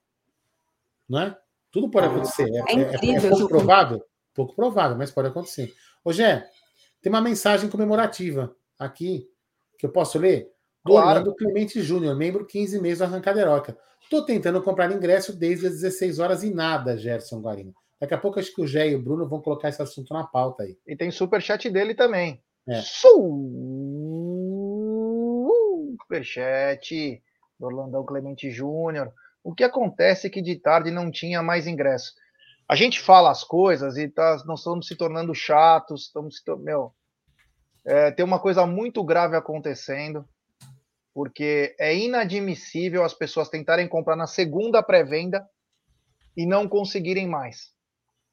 [1.08, 1.38] Não é?
[1.72, 2.49] Tudo pode acontecer.
[2.49, 4.04] É, é, é, é pouco provável?
[4.34, 5.74] Pouco provável, mas pode acontecer.
[6.04, 6.49] Ô, Gé,
[7.02, 9.30] tem uma mensagem comemorativa aqui
[9.78, 10.52] que eu posso ler?
[10.84, 11.08] Do claro.
[11.20, 13.78] Orlando Clemente Júnior, membro 15 meses do Arrancaderoca.
[14.02, 17.74] Estou tentando comprar ingresso desde as 16 horas e nada, Gerson Guarino.
[18.00, 20.24] Daqui a pouco acho que o Gé e o Bruno vão colocar esse assunto na
[20.24, 20.76] pauta aí.
[20.88, 22.42] E tem superchat dele também.
[22.68, 22.82] É.
[26.02, 27.22] Superchat
[27.60, 29.14] do Orlandão Clemente Júnior.
[29.44, 32.14] O que acontece é que de tarde não tinha mais ingresso.
[32.68, 36.94] A gente fala as coisas e tá, nós estamos se tornando chatos, estamos se meu,
[37.86, 40.28] é, tem uma coisa muito grave acontecendo,
[41.14, 45.47] porque é inadmissível as pessoas tentarem comprar na segunda pré-venda
[46.36, 47.74] e não conseguirem mais.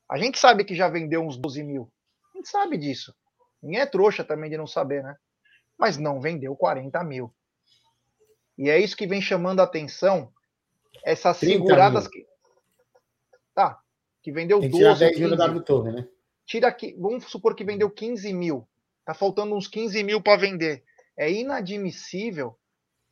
[0.08, 1.90] A gente sabe que já vendeu uns 12 mil.
[2.32, 3.14] A gente sabe disso.
[3.62, 5.16] Ninguém é trouxa também de não saber, né?
[5.76, 7.34] Mas não vendeu 40 mil.
[8.56, 10.32] E é isso que vem chamando a atenção
[11.04, 12.26] essas seguradas que.
[13.54, 13.80] Tá.
[14.22, 15.18] Que vendeu Tem 12 10
[15.52, 16.08] mil Torre, né?
[16.46, 18.66] Tira aqui, vamos supor que vendeu 15 mil.
[19.04, 20.82] Tá faltando uns 15 mil para vender.
[21.16, 22.56] É inadmissível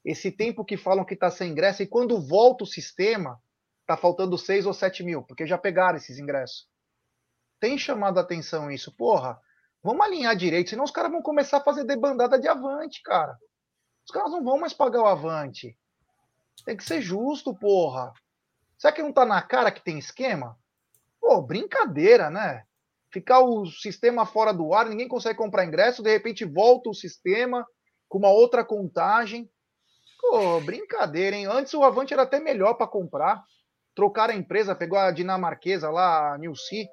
[0.06, 3.42] esse tempo que falam que está sem ingresso e quando volta o sistema,
[3.84, 6.68] tá faltando 6 ou 7 mil, porque já pegaram esses ingressos.
[7.58, 8.94] Tem chamado a atenção isso.
[8.94, 9.36] Porra,
[9.82, 13.36] vamos alinhar direito, senão os caras vão começar a fazer debandada de avante, cara.
[14.06, 15.76] Os caras não vão mais pagar o avante.
[16.64, 18.12] Tem que ser justo, porra.
[18.78, 20.56] Será que não tá na cara que tem esquema?
[21.20, 22.62] Pô, brincadeira, né?
[23.10, 27.66] Ficar o sistema fora do ar, ninguém consegue comprar ingresso, de repente volta o sistema
[28.08, 29.50] com uma outra contagem.
[30.28, 31.46] Pô, brincadeira, hein?
[31.46, 33.42] Antes o Avante era até melhor para comprar.
[33.94, 36.88] Trocaram a empresa, pegou a dinamarquesa lá, a Nilce.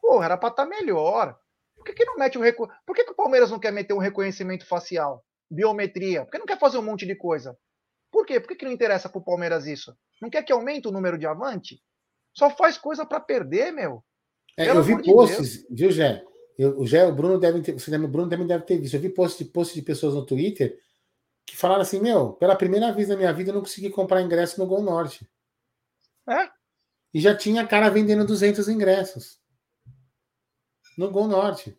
[0.00, 1.36] Pô, era para estar tá melhor.
[1.76, 2.68] Por que, que não mete o recu...
[2.86, 5.24] Por que, que o Palmeiras não quer meter um reconhecimento facial?
[5.50, 6.24] Biometria?
[6.24, 7.56] Por que não quer fazer um monte de coisa?
[8.10, 8.38] Por quê?
[8.38, 9.94] Por que, que não interessa para o Palmeiras isso?
[10.20, 11.80] Não quer que aumente o número de avante?
[12.32, 14.02] Só faz coisa para perder, meu.
[14.56, 16.22] É, eu vi posts, de viu, Jé?
[16.58, 18.94] Eu, o Jé, o Bruno deve ter, o Bruno também deve ter visto.
[18.94, 20.78] Eu vi posts de, posts de pessoas no Twitter
[21.46, 24.60] que falaram assim: Meu, pela primeira vez na minha vida eu não consegui comprar ingresso
[24.60, 25.28] no Gol Norte.
[26.28, 26.50] É?
[27.14, 29.40] E já tinha cara vendendo 200 ingressos
[30.96, 31.76] no Gol Norte.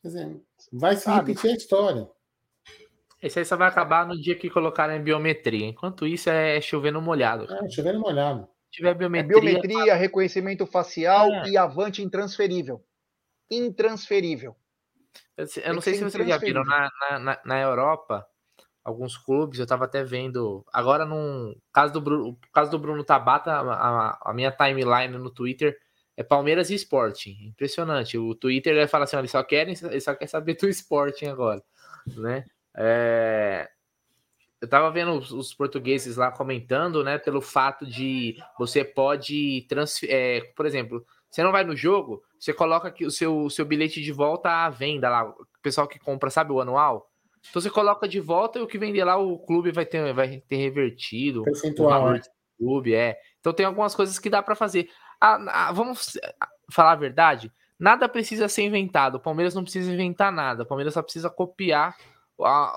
[0.00, 1.28] Quer dizer, vai se Sabe?
[1.28, 2.10] repetir a história.
[3.22, 5.66] Esse aí só vai acabar no dia que colocarem biometria.
[5.66, 7.44] Enquanto isso, é chovendo molhado.
[7.52, 8.48] É, chovendo molhado.
[8.64, 9.36] Se tiver biometria.
[9.36, 11.50] É biometria, reconhecimento facial é.
[11.50, 12.84] e avante intransferível.
[13.48, 14.56] Intransferível.
[15.36, 18.26] Eu, eu não sei se vocês já viram, na, na, na Europa,
[18.84, 20.64] alguns clubes, eu estava até vendo.
[20.72, 25.78] Agora, no caso do Bruno, caso do Bruno Tabata, a, a, minha timeline no Twitter
[26.16, 27.36] é Palmeiras e Sporting.
[27.46, 28.18] Impressionante.
[28.18, 31.62] O Twitter ele fala assim: eles só querem, ele só quer saber do Sporting agora,
[32.06, 32.44] né?
[32.76, 33.68] É...
[34.60, 40.14] Eu tava vendo os, os, portugueses lá comentando, né, pelo fato de você pode transferir,
[40.14, 44.02] é, por exemplo, você não vai no jogo, você coloca aqui o seu, seu bilhete
[44.02, 47.08] de volta à venda lá, o pessoal que compra, sabe, o anual.
[47.48, 50.42] Então você coloca de volta e o que vender lá o clube vai ter, vai
[50.46, 51.42] ter revertido.
[51.42, 52.20] Percentual, o né?
[52.58, 53.18] clube, é.
[53.40, 54.90] Então tem algumas coisas que dá para fazer.
[55.18, 56.18] Ah, ah, vamos
[56.70, 59.14] falar a verdade, nada precisa ser inventado.
[59.14, 60.64] O Palmeiras não precisa inventar nada.
[60.64, 61.96] O Palmeiras só precisa copiar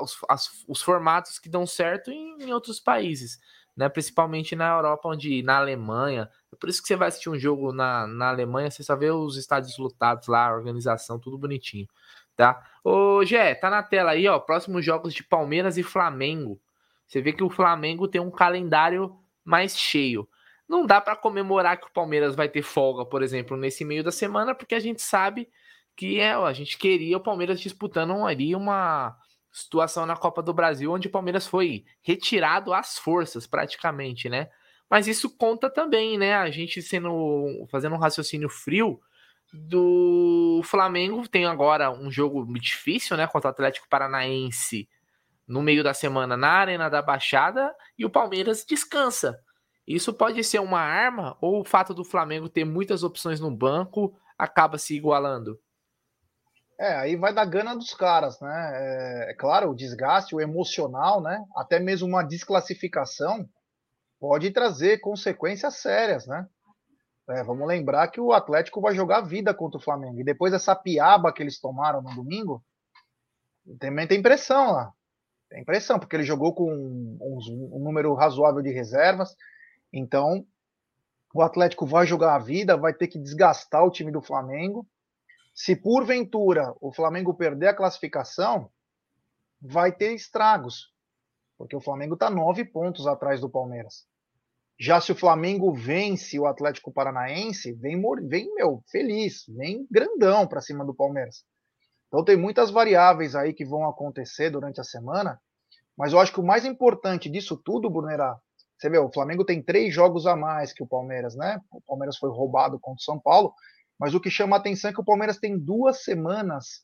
[0.02, 3.40] os, as, os formatos que dão certo em, em, outros países,
[3.76, 3.90] né?
[3.90, 6.30] Principalmente na Europa, onde na Alemanha.
[6.52, 9.12] É por isso que você vai assistir um jogo na, na Alemanha, você só vê
[9.12, 11.88] os estádios lotados lá, a organização, tudo bonitinho,
[12.36, 12.64] tá?
[12.84, 16.60] Ô, Gé, tá na tela aí, ó, próximos jogos de Palmeiras e Flamengo.
[17.08, 20.28] Você vê que o Flamengo tem um calendário mais cheio.
[20.68, 24.12] Não dá para comemorar que o Palmeiras vai ter folga, por exemplo, nesse meio da
[24.12, 25.48] semana, porque a gente sabe
[25.96, 29.16] que é, a gente queria o Palmeiras disputando ali uma
[29.56, 34.50] situação na Copa do Brasil, onde o Palmeiras foi retirado às forças, praticamente, né?
[34.90, 36.36] Mas isso conta também, né?
[36.36, 39.00] A gente sendo fazendo um raciocínio frio
[39.54, 44.90] do Flamengo tem agora um jogo difícil, né, contra o Atlético Paranaense
[45.48, 49.40] no meio da semana na Arena da Baixada e o Palmeiras descansa.
[49.88, 54.14] Isso pode ser uma arma ou o fato do Flamengo ter muitas opções no banco
[54.38, 55.58] acaba se igualando?
[56.78, 58.72] É, aí vai da gana dos caras, né?
[58.74, 61.44] É, é, claro, o desgaste, o emocional, né?
[61.56, 63.48] Até mesmo uma desclassificação
[64.20, 66.48] pode trazer consequências sérias, né?
[67.30, 70.20] É, vamos lembrar que o Atlético vai jogar vida contra o Flamengo.
[70.20, 72.64] E depois dessa piaba que eles tomaram no domingo,
[73.80, 74.92] também tem pressão lá.
[75.50, 77.40] Tem pressão, porque ele jogou com um,
[77.74, 79.34] um número razoável de reservas.
[79.94, 80.46] Então,
[81.34, 84.86] o Atlético vai jogar a vida, vai ter que desgastar o time do Flamengo.
[85.56, 88.70] Se porventura o Flamengo perder a classificação,
[89.62, 90.94] vai ter estragos,
[91.58, 94.06] porque o Flamengo está nove pontos atrás do Palmeiras.
[94.78, 100.60] Já se o Flamengo vence o Atlético Paranaense, vem, vem meu, feliz, vem grandão para
[100.60, 101.46] cima do Palmeiras.
[102.10, 105.42] Então tem muitas variáveis aí que vão acontecer durante a semana,
[105.98, 108.38] mas eu acho que o mais importante disso tudo, Brunerá,
[108.78, 111.62] você vê, o Flamengo tem três jogos a mais que o Palmeiras, né?
[111.72, 113.54] O Palmeiras foi roubado contra o São Paulo,
[114.00, 116.84] mas o que chama a atenção é que o Palmeiras tem duas semanas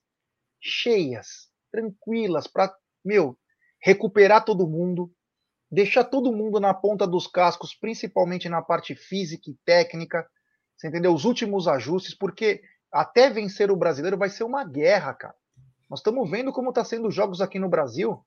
[0.59, 3.37] cheias, tranquilas, para, meu,
[3.81, 5.11] recuperar todo mundo,
[5.69, 10.27] deixar todo mundo na ponta dos cascos, principalmente na parte física e técnica,
[10.77, 11.13] você entendeu?
[11.13, 15.35] Os últimos ajustes, porque até vencer o brasileiro vai ser uma guerra, cara.
[15.89, 18.25] Nós estamos vendo como está sendo os jogos aqui no Brasil,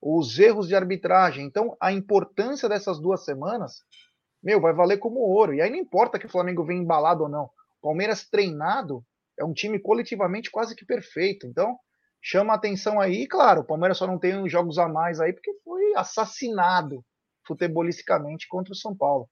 [0.00, 1.44] os erros de arbitragem.
[1.46, 3.82] Então, a importância dessas duas semanas,
[4.42, 5.54] meu, vai valer como ouro.
[5.54, 7.50] E aí não importa que o Flamengo venha embalado ou não.
[7.80, 9.04] Palmeiras treinado
[9.38, 11.46] é um time coletivamente quase que perfeito.
[11.46, 11.76] Então,
[12.20, 13.26] chama a atenção aí.
[13.26, 17.04] Claro, o Palmeiras só não tem uns jogos a mais aí porque foi assassinado
[17.46, 19.28] futebolisticamente contra o São Paulo.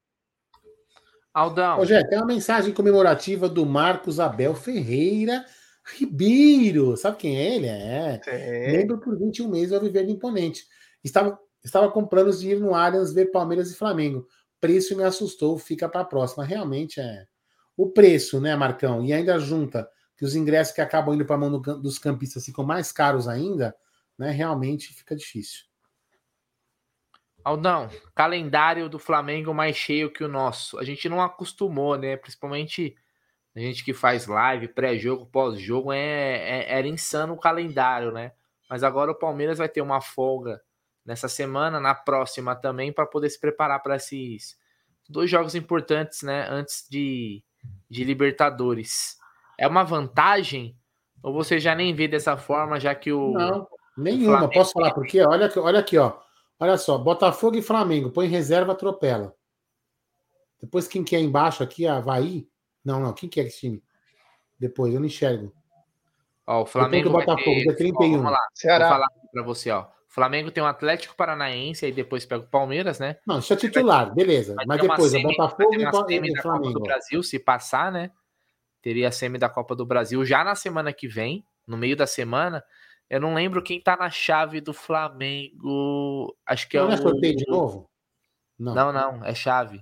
[1.32, 1.80] Aldão.
[1.80, 5.44] Ô, Jé, tem uma mensagem comemorativa do Marcos Abel Ferreira
[5.84, 6.96] Ribeiro.
[6.96, 7.66] Sabe quem é ele?
[7.66, 8.20] É.
[8.26, 8.72] é.
[8.72, 10.64] Lembro por 21 meses ao viver imponente.
[11.02, 14.26] Estava, estava com planos de ir no Allianz ver Palmeiras e Flamengo.
[14.60, 16.44] Preço me assustou, fica para a próxima.
[16.44, 17.26] Realmente é
[17.76, 19.04] o preço, né, Marcão?
[19.04, 22.44] E ainda junta que os ingressos que acabam indo para a mão do, dos campistas
[22.44, 23.74] ficam mais caros ainda,
[24.18, 24.30] né?
[24.30, 25.64] Realmente fica difícil.
[27.44, 30.78] Aldão, calendário do Flamengo mais cheio que o nosso.
[30.78, 32.16] A gente não acostumou, né?
[32.16, 32.96] Principalmente
[33.54, 38.32] a gente que faz live, pré-jogo, pós-jogo, é, é, era insano o calendário, né?
[38.68, 40.60] Mas agora o Palmeiras vai ter uma folga
[41.04, 44.58] nessa semana, na próxima também, para poder se preparar para esses
[45.08, 46.48] dois jogos importantes, né?
[46.48, 47.44] Antes de,
[47.88, 49.16] de Libertadores.
[49.58, 50.76] É uma vantagem?
[51.22, 53.32] Ou você já nem vê dessa forma, já que o.
[53.32, 54.38] Não, nenhuma.
[54.38, 54.52] Flamengo...
[54.52, 55.22] Posso falar por quê?
[55.22, 56.18] Olha, olha aqui, ó.
[56.58, 59.34] Olha só, Botafogo e Flamengo, põe reserva, atropela.
[60.60, 61.86] Depois quem que é embaixo aqui?
[61.86, 62.48] Havaí?
[62.84, 63.12] Não, não.
[63.12, 63.82] Quem que é esse time?
[64.58, 65.52] Depois, eu não enxergo.
[66.46, 67.08] Ó, o Flamengo.
[67.08, 67.62] Depois do Botafogo, ter...
[67.62, 67.96] dia 31.
[67.96, 68.48] Ó, vamos lá.
[68.54, 68.88] Ceará.
[68.88, 69.86] Vou falar para você, ó.
[70.14, 73.16] O Flamengo tem o Atlético Paranaense, aí depois pega o Palmeiras, né?
[73.26, 74.54] Não, isso é titular, beleza.
[74.54, 76.80] Vai Mas depois, é semi- Botafogo vai ter e e da Copa do Flamengo.
[76.84, 78.12] Brasil, se passar, né?
[78.80, 82.06] Teria a semi da Copa do Brasil já na semana que vem, no meio da
[82.06, 82.62] semana.
[83.10, 86.36] Eu não lembro quem tá na chave do Flamengo.
[86.46, 86.92] Acho que é Não o.
[86.92, 87.90] é sorteio de novo?
[88.56, 88.72] Não.
[88.72, 89.80] Não, não, é chave.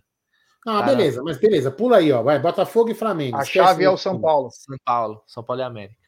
[0.67, 0.87] Ah, Cara.
[0.87, 1.71] beleza, mas beleza.
[1.71, 2.23] Pula aí, ó.
[2.23, 3.37] Vai, Botafogo e Flamengo.
[3.37, 3.99] A Esquece chave é o.
[3.99, 4.49] São Paulo.
[4.51, 5.23] São Paulo.
[5.27, 6.01] São Paulo e América.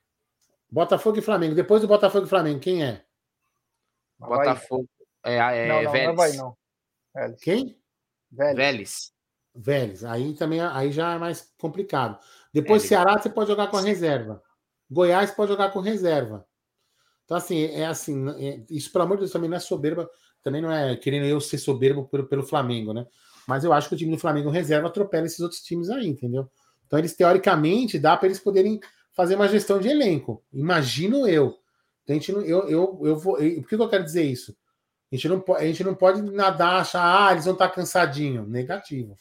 [0.71, 1.55] Botafogo e Flamengo.
[1.55, 3.03] Depois do Botafogo e Flamengo, quem é?
[4.25, 4.39] Havaí.
[4.39, 4.89] Botafogo.
[5.25, 6.09] É, é não, não, Vélez.
[6.09, 6.57] não vai não.
[7.15, 7.41] Vélez.
[7.41, 7.79] Quem?
[8.31, 8.57] Vélez.
[8.57, 9.13] Vélez.
[9.55, 10.05] Vélez.
[10.05, 12.19] Aí também aí já é mais complicado.
[12.53, 12.89] Depois Vélez.
[12.89, 14.43] Ceará você pode jogar com a reserva.
[14.91, 16.47] Goiás pode jogar com reserva.
[17.25, 20.11] Então, assim, é assim, é- isso, pelo amor de Deus, também não é soberba,
[20.43, 23.07] também não é querendo eu ser soberbo pelo, pelo Flamengo, né?
[23.47, 26.51] Mas eu acho que o time do Flamengo reserva atropela esses outros times aí, entendeu?
[26.87, 28.79] Então, eles, teoricamente, dá para eles poderem
[29.13, 30.45] fazer uma gestão de elenco.
[30.53, 31.57] Imagino eu.
[32.09, 33.39] A gente não, eu, eu, eu vou.
[33.39, 34.57] eu- por que que eu quero dizer isso?
[35.13, 38.47] A gente não, a gente não pode nadar, achar, ah, eles vão estar cansadinho.
[38.47, 39.17] Negativo.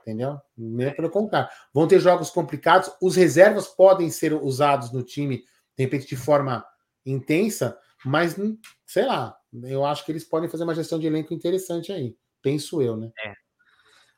[0.00, 0.40] Entendeu?
[0.56, 1.48] Nem pelo contrário.
[1.72, 2.90] Vão ter jogos complicados.
[3.00, 5.38] Os reservas podem ser usados no time,
[5.76, 6.64] de repente, de forma
[7.06, 8.36] intensa, mas
[8.84, 9.36] sei lá.
[9.64, 12.16] Eu acho que eles podem fazer uma gestão de elenco interessante aí.
[12.40, 13.12] Penso eu, né?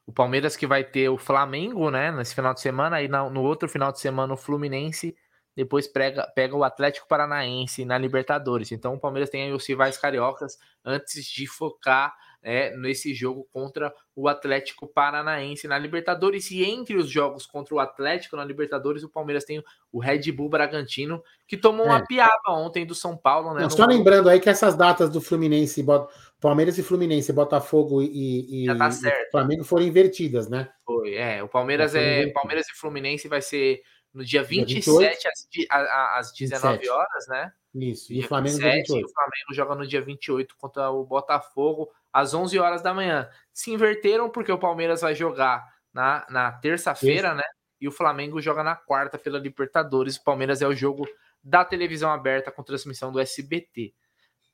[0.07, 3.69] O Palmeiras que vai ter o Flamengo, né, nesse final de semana, aí no outro
[3.69, 5.17] final de semana o Fluminense,
[5.57, 8.73] depois pega, pega o Atlético Paranaense na Libertadores.
[8.73, 12.15] Então o Palmeiras tem aí os rivais cariocas antes de focar
[12.47, 16.51] é, nesse jogo contra o Atlético Paranaense na Libertadores.
[16.51, 20.51] E entre os jogos contra o Atlético na Libertadores, o Palmeiras tem o Red Bull
[20.51, 22.05] Bragantino, que tomou uma É.
[22.07, 23.61] piaba ontem do São Paulo, né?
[23.61, 27.33] Não, no- só lembrando aí que essas datas do Fluminense, e Bot- Palmeiras e Fluminense,
[27.33, 29.31] Botafogo e, e- tá e.
[29.31, 30.69] Flamengo foram invertidas, né?
[30.85, 31.43] Foi, é.
[31.43, 32.27] O Palmeiras é.
[32.27, 33.81] Palmeiras e Fluminense vai ser
[34.15, 36.89] no dia Dia 27 às, di- a- a- às 19 27.
[36.91, 37.53] horas, né?
[37.75, 38.13] Isso.
[38.13, 39.11] E Dia o Flamengo dia 27, e 28.
[39.11, 43.29] o Flamengo joga no dia 28 contra o Botafogo às 11 horas da manhã.
[43.53, 47.43] Se inverteram porque o Palmeiras vai jogar na, na terça-feira, né?
[47.81, 50.17] E o Flamengo joga na quarta pela Libertadores.
[50.17, 51.07] O Palmeiras é o jogo
[51.43, 53.93] da televisão aberta com transmissão do SBT.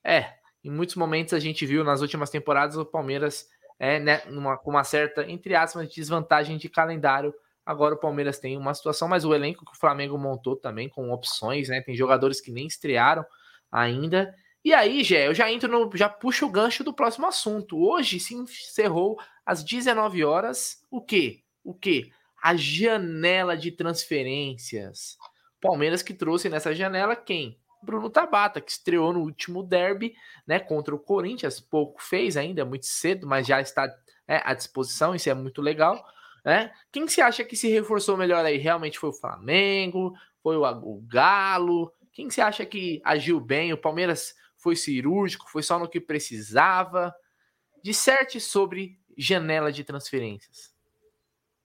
[0.02, 0.34] É,
[0.64, 3.46] em muitos momentos a gente viu nas últimas temporadas o Palmeiras
[3.78, 7.34] é, né, numa, com uma certa, entre aspas, desvantagem de calendário.
[7.64, 11.10] Agora o Palmeiras tem uma situação, mas o elenco que o Flamengo montou também com
[11.10, 11.80] opções, né?
[11.80, 13.24] Tem jogadores que nem estrearam
[13.70, 14.34] ainda.
[14.64, 15.96] E aí, Gé, eu já entro no.
[15.96, 17.78] já puxo o gancho do próximo assunto.
[17.78, 20.84] Hoje se encerrou às 19 horas.
[20.90, 21.42] O quê?
[21.64, 22.10] O quê?
[22.42, 25.16] A janela de transferências.
[25.60, 27.58] Palmeiras que trouxe nessa janela quem?
[27.82, 30.14] Bruno Tabata, que estreou no último derby,
[30.46, 31.60] né, contra o Corinthians.
[31.60, 33.90] Pouco fez ainda, muito cedo, mas já está
[34.28, 35.14] é, à disposição.
[35.14, 36.04] Isso é muito legal.
[36.44, 36.72] Né?
[36.90, 38.56] Quem se acha que se reforçou melhor aí?
[38.56, 40.12] Realmente foi o Flamengo?
[40.42, 41.92] Foi o, o Galo?
[42.12, 43.72] Quem se acha que agiu bem?
[43.72, 45.50] O Palmeiras foi cirúrgico?
[45.50, 47.14] Foi só no que precisava?
[47.82, 50.70] Disserte sobre janela de transferências.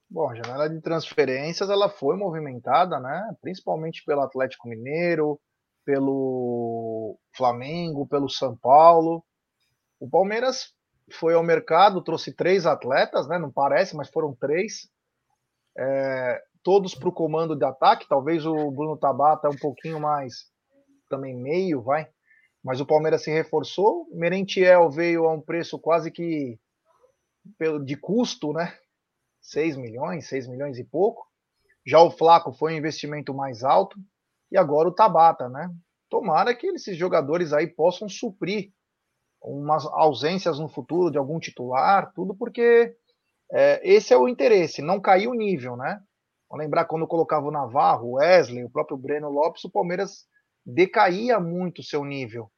[0.09, 3.35] Bom, a janela de transferências ela foi movimentada, né?
[3.41, 5.39] Principalmente pelo Atlético Mineiro,
[5.83, 9.23] pelo Flamengo, pelo São Paulo.
[9.99, 10.74] O Palmeiras
[11.11, 13.37] foi ao mercado, trouxe três atletas, né?
[13.37, 14.89] Não parece, mas foram três.
[15.77, 18.07] É, todos para o comando de ataque.
[18.07, 20.45] Talvez o Bruno Tabata um pouquinho mais
[21.09, 22.07] também meio, vai.
[22.63, 24.07] Mas o Palmeiras se reforçou.
[24.11, 26.59] Merentiel veio a um preço quase que
[27.83, 28.75] de custo, né?
[29.41, 31.27] 6 milhões, 6 milhões e pouco.
[31.85, 33.95] Já o Flaco foi um investimento mais alto.
[34.51, 35.69] E agora o Tabata, né?
[36.09, 38.71] Tomara que esses jogadores aí possam suprir
[39.45, 42.95] umas ausências no futuro de algum titular, tudo porque
[43.51, 45.99] é, esse é o interesse, não cair o nível, né?
[46.49, 50.25] Vamos lembrar quando colocava o Navarro, o Wesley, o próprio Breno Lopes, o Palmeiras
[50.65, 52.51] decaía muito o seu nível.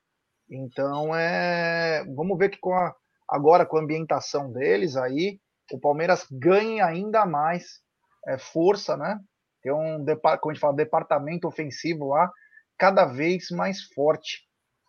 [0.50, 2.96] Então, é, vamos ver que com a,
[3.30, 5.40] agora com a ambientação deles aí,
[5.74, 7.82] o Palmeiras ganha ainda mais
[8.28, 9.20] é, força, né?
[9.62, 12.32] Tem um, como a gente fala, departamento ofensivo lá,
[12.78, 14.47] cada vez mais forte.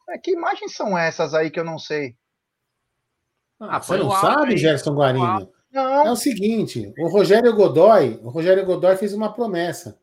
[0.08, 2.16] É, que imagens são essas aí que eu não sei?
[3.60, 4.56] Ah, você não sabe, aí.
[4.56, 5.48] Gerson Guarini?
[5.70, 6.06] Não.
[6.06, 9.98] É o seguinte, o Rogério Godoy, o Rogério Godoy fez uma promessa.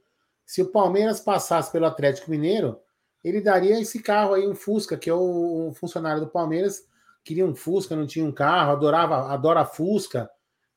[0.45, 2.79] Se o Palmeiras passasse pelo Atlético Mineiro,
[3.23, 6.85] ele daria esse carro aí, um Fusca, que é o, o funcionário do Palmeiras,
[7.23, 10.29] queria um Fusca, não tinha um carro, adorava, adora Fusca.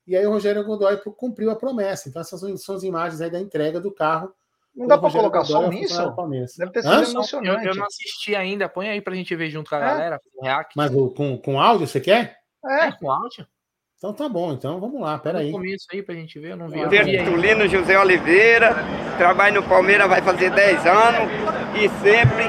[0.06, 2.08] E aí o Rogério Godoy cumpriu a promessa.
[2.08, 4.32] Então essas são as imagens aí da entrega do carro.
[4.78, 6.14] Não dá para colocar som nisso?
[6.56, 7.02] Deve ter sido Hã?
[7.02, 7.64] emocionante.
[7.64, 8.68] Eu, eu, não assisti ainda.
[8.68, 9.80] Põe aí pra gente ver junto com a é?
[9.80, 10.20] galera.
[10.76, 12.36] Mas o, com, com áudio, você quer?
[12.64, 13.44] É, é com áudio.
[13.96, 15.50] Então tá bom, então vamos lá, peraí.
[15.50, 16.88] começo aí pra gente ver, eu não vi.
[16.88, 18.76] Tertulino José Oliveira,
[19.16, 21.28] trabalho no Palmeiras vai fazer 10 anos
[21.74, 22.44] e sempre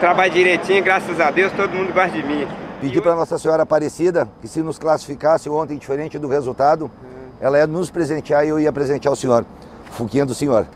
[0.00, 2.44] trabalho direitinho, graças a Deus, todo mundo gosta de mim.
[2.80, 6.90] Pedi para Nossa Senhora Aparecida que se nos classificasse ontem, diferente do resultado,
[7.40, 9.46] ela ia nos presentear e eu ia presentear o senhor.
[9.92, 10.66] Fuquinha do senhor.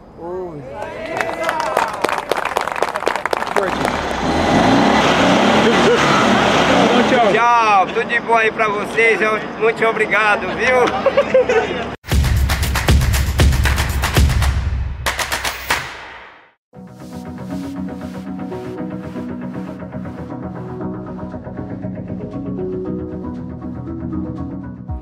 [7.18, 9.18] Tchau, tudo de bom aí pra vocês,
[9.58, 10.76] muito obrigado, viu?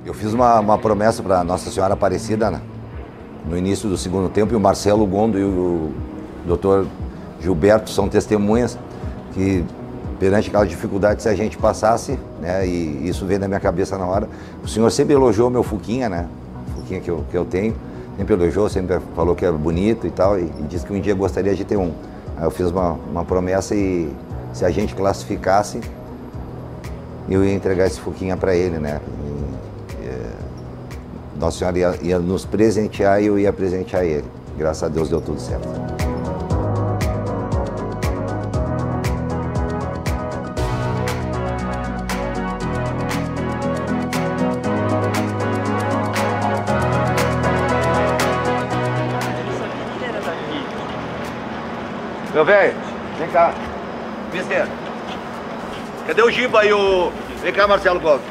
[0.07, 2.63] Eu fiz uma, uma promessa para Nossa Senhora Aparecida né?
[3.45, 5.93] no início do segundo tempo e o Marcelo Gondo e o
[6.47, 6.87] doutor
[7.43, 8.79] Gilberto são testemunhas
[9.35, 9.63] que
[10.19, 14.07] perante aquela dificuldade se a gente passasse, né, e isso veio na minha cabeça na
[14.07, 14.29] hora.
[14.63, 16.27] O senhor sempre elogiou meu Fuquinha, né,
[16.75, 17.75] Fuquinha que eu, que eu tenho,
[18.17, 21.15] sempre elogiou, sempre falou que é bonito e tal, e, e disse que um dia
[21.15, 21.93] gostaria de ter um.
[22.37, 24.11] Aí eu fiz uma, uma promessa e
[24.53, 25.81] se a gente classificasse,
[27.29, 29.01] eu ia entregar esse Fuquinha para ele, né.
[30.01, 30.31] E, é,
[31.39, 34.25] Nossa Senhora ia, ia nos presentear e eu ia presentear ele.
[34.57, 35.96] Graças a Deus deu tudo certo.
[56.07, 57.13] Cadê o Giba aí, o...
[57.43, 58.25] Vem cá, Marcelo Gomes.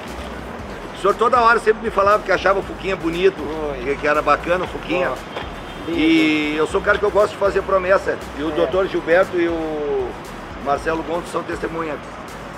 [0.95, 3.35] O senhor toda hora sempre me falava que achava o Fuquinha bonito,
[3.83, 5.11] que, que era bacana o Fuquinha.
[5.87, 8.17] E eu sou um cara que eu gosto de fazer promessa.
[8.39, 10.09] E o doutor Gilberto e o
[10.63, 11.99] Marcelo Gomes são testemunhas.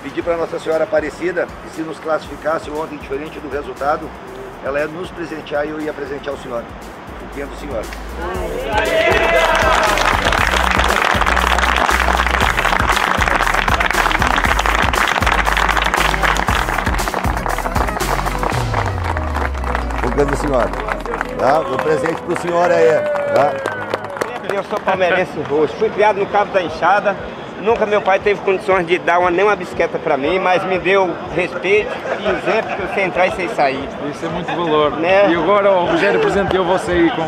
[0.01, 4.09] Pedi para Nossa Senhora Aparecida que se nos classificasse ontem, diferente do resultado,
[4.63, 6.63] ela ia nos presentear e eu ia presentear o senhor.
[6.63, 7.83] O Fuquinha do senhor.
[7.83, 9.26] Fuquinha
[20.25, 20.69] do senhor.
[21.37, 21.59] Tá?
[21.59, 22.99] O presente pro senhor aí.
[23.33, 23.53] Tá?
[24.53, 27.15] Eu sou palmeirense roxo, fui criado no Cabo da Enxada.
[27.61, 30.77] Nunca meu pai teve condições de dar uma, nem uma bicicleta para mim, mas me
[30.77, 33.89] deu respeito e exemplo para você entrar e você sair.
[34.11, 34.91] Isso é muito valor.
[34.91, 35.29] Né?
[35.31, 37.27] E agora o Rogério presenteou você aí com.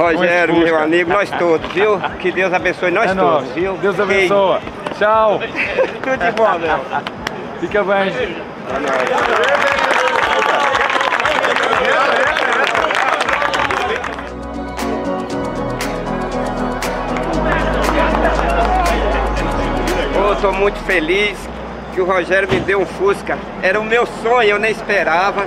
[0.00, 2.00] Rogério, meu amigo, nós todos, viu?
[2.18, 3.52] Que Deus abençoe nós É todos, nóis.
[3.52, 3.74] viu?
[3.74, 4.58] Deus abençoe.
[4.98, 5.40] Tchau.
[6.02, 6.80] Tudo de bom, meu.
[7.60, 8.12] Fica bem.
[8.12, 9.83] Eu
[20.44, 21.38] tô muito feliz
[21.94, 23.38] que o Rogério me deu um Fusca.
[23.62, 25.46] Era o meu sonho, eu nem esperava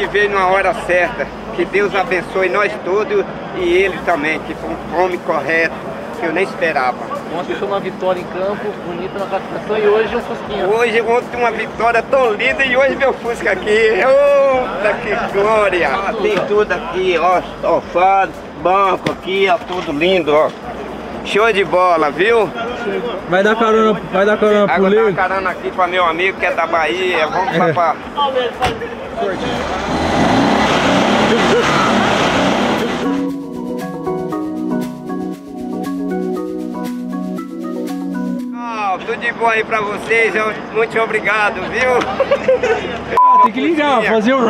[0.00, 1.26] e veio na hora certa.
[1.54, 3.26] Que Deus abençoe nós todos
[3.56, 5.74] e ele também, que foi um homem correto,
[6.18, 6.96] que eu nem esperava.
[7.38, 10.66] Ontem foi uma vitória em campo, bonita na classificação e hoje um Fusquinha.
[10.66, 13.68] Hoje ontem uma vitória tão linda e hoje meu Fusca aqui.
[13.68, 15.90] Eita, que glória!
[16.22, 18.26] Tem tudo aqui, ó, sofá,
[18.62, 20.48] banco aqui, ó, tudo lindo, ó.
[21.28, 22.50] Show de bola, viu?
[23.28, 25.14] Vai dar carona, vai dar carona pro Agora Lilo.
[25.14, 27.26] carona aqui para meu amigo que é da Bahia.
[27.26, 27.96] Vamos lá pra...
[39.04, 40.32] Tudo de bom aí pra vocês.
[40.72, 41.90] Muito obrigado, viu?
[43.20, 44.40] Ah, tem que ligar, fazer o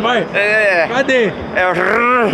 [0.00, 0.26] vai.
[0.34, 0.86] É.
[0.86, 1.32] Cadê?
[1.56, 2.30] É o rrrm.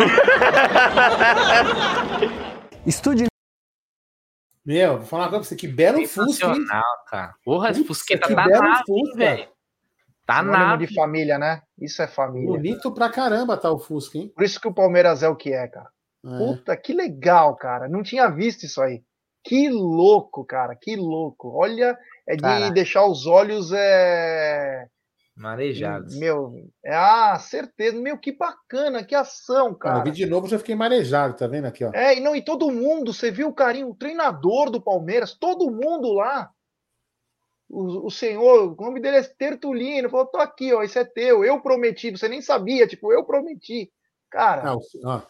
[4.67, 6.65] Meu, vou falar uma coisa pra você, que belo Fusca, hein?
[7.09, 7.35] Cara.
[7.45, 9.17] Porra, esse Fusqueta que tá belo nave, hein, Fusca.
[9.17, 9.49] velho.
[10.27, 10.87] Tá Sinônimo nave.
[10.89, 11.63] de família, né?
[11.81, 12.49] Isso é família.
[12.49, 14.33] Bonito pra caramba tá o Fusca, hein?
[14.35, 15.89] Por isso que o Palmeiras é o que é, cara.
[16.25, 16.39] É.
[16.39, 17.89] Puta, que legal, cara.
[17.89, 19.05] Não tinha visto isso aí.
[19.45, 20.75] Que louco, cara.
[20.75, 21.53] Que louco.
[21.57, 21.97] Olha,
[22.29, 22.73] é de Caraca.
[22.73, 24.89] deixar os olhos é...
[25.37, 26.17] Marejados.
[26.17, 28.01] Meu, é ah, certeza.
[28.01, 31.67] Meu, que bacana, que ação, Cara, eu vi de novo, já fiquei marejado, tá vendo
[31.67, 31.91] aqui, ó?
[31.93, 35.71] É, e não, e todo mundo, você viu o carinho, o treinador do Palmeiras, todo
[35.71, 36.51] mundo lá.
[37.69, 41.45] O, o senhor, o nome dele é Tertulino, falou: tô aqui, ó, isso é teu,
[41.45, 43.93] eu prometi, você nem sabia, tipo, eu prometi.
[44.31, 45.23] Cara, Ah, o- ó.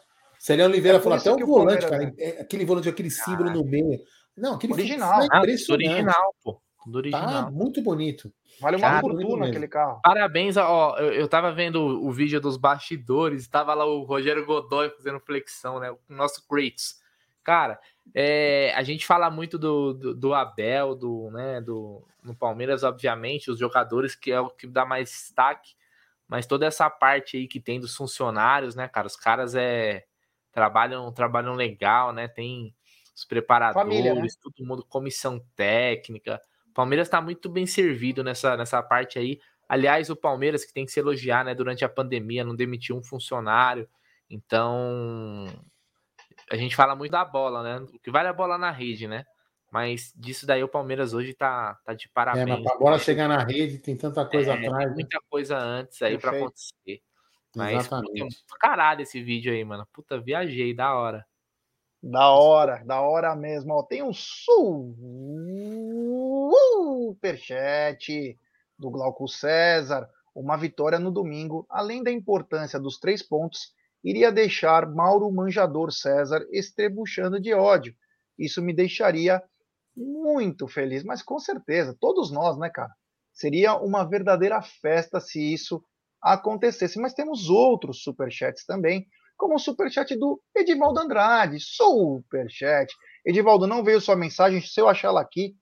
[0.66, 2.14] Oliveira É falou até o o volante, Palmeiras cara.
[2.18, 4.00] é Aquele volante, aquele símbolo no meio.
[4.36, 5.22] Não, aquele Original.
[5.22, 6.60] É Ah, original, pô.
[6.86, 7.52] Tudo Tá original.
[7.52, 8.32] muito bonito.
[8.60, 10.00] vale uma cara, fortuna aquele carro.
[10.02, 10.96] Parabéns, ó.
[10.98, 15.80] Eu, eu tava vendo o vídeo dos bastidores, tava lá o Rogério Godoy fazendo flexão,
[15.80, 15.90] né?
[15.90, 17.00] O nosso Kratos.
[17.42, 17.80] Cara,
[18.14, 23.50] é, a gente fala muito do, do, do Abel, do, né, do, no Palmeiras, obviamente,
[23.50, 25.74] os jogadores, que é o que dá mais destaque.
[26.28, 29.06] mas toda essa parte aí que tem dos funcionários, né, cara?
[29.06, 30.04] Os caras é
[30.52, 32.26] trabalham, trabalham legal, né?
[32.28, 32.74] Tem
[33.14, 34.26] os preparadores, Família, né?
[34.42, 36.40] todo mundo, comissão técnica.
[36.76, 39.40] O Palmeiras está muito bem servido nessa, nessa parte aí.
[39.66, 41.54] Aliás, o Palmeiras, que tem que se elogiar, né?
[41.54, 43.88] Durante a pandemia, não demitiu um funcionário.
[44.28, 45.46] Então,
[46.50, 47.78] a gente fala muito da bola, né?
[47.78, 49.24] O que vale é a bola na rede, né?
[49.72, 52.46] Mas disso daí o Palmeiras hoje tá, tá de parabéns.
[52.46, 54.76] É, mas pra bola chegar na rede tem tanta coisa é, atrás.
[54.76, 54.94] Tem né?
[54.94, 57.00] muita coisa antes aí para acontecer.
[57.56, 58.36] Mas Exatamente.
[58.42, 59.88] Puta, caralho esse vídeo aí, mano.
[59.94, 61.26] Puta, viajei, da hora.
[62.02, 63.72] Da hora, da hora mesmo.
[63.72, 64.12] Ó, tem um
[66.50, 68.38] superchat
[68.78, 70.08] do Glauco César.
[70.34, 73.72] Uma vitória no domingo, além da importância dos três pontos,
[74.04, 77.94] iria deixar Mauro Manjador César estrebuchando de ódio.
[78.38, 79.42] Isso me deixaria
[79.96, 82.92] muito feliz, mas com certeza, todos nós, né, cara?
[83.32, 85.82] Seria uma verdadeira festa se isso
[86.22, 86.98] acontecesse.
[86.98, 91.58] Mas temos outros superchats também, como o superchat do Edivaldo Andrade.
[91.60, 92.94] Superchat.
[93.24, 95.54] Edivaldo, não veio sua mensagem, se eu achar ela aqui,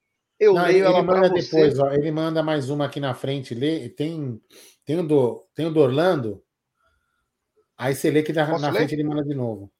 [0.45, 3.55] eu não, leio ele ela manda depois, ó, ele manda mais uma aqui na frente,
[3.55, 4.41] lê, tem,
[4.85, 6.43] tem, o do, tem o do Orlando,
[7.77, 9.73] aí você lê que na, na frente ele manda de novo.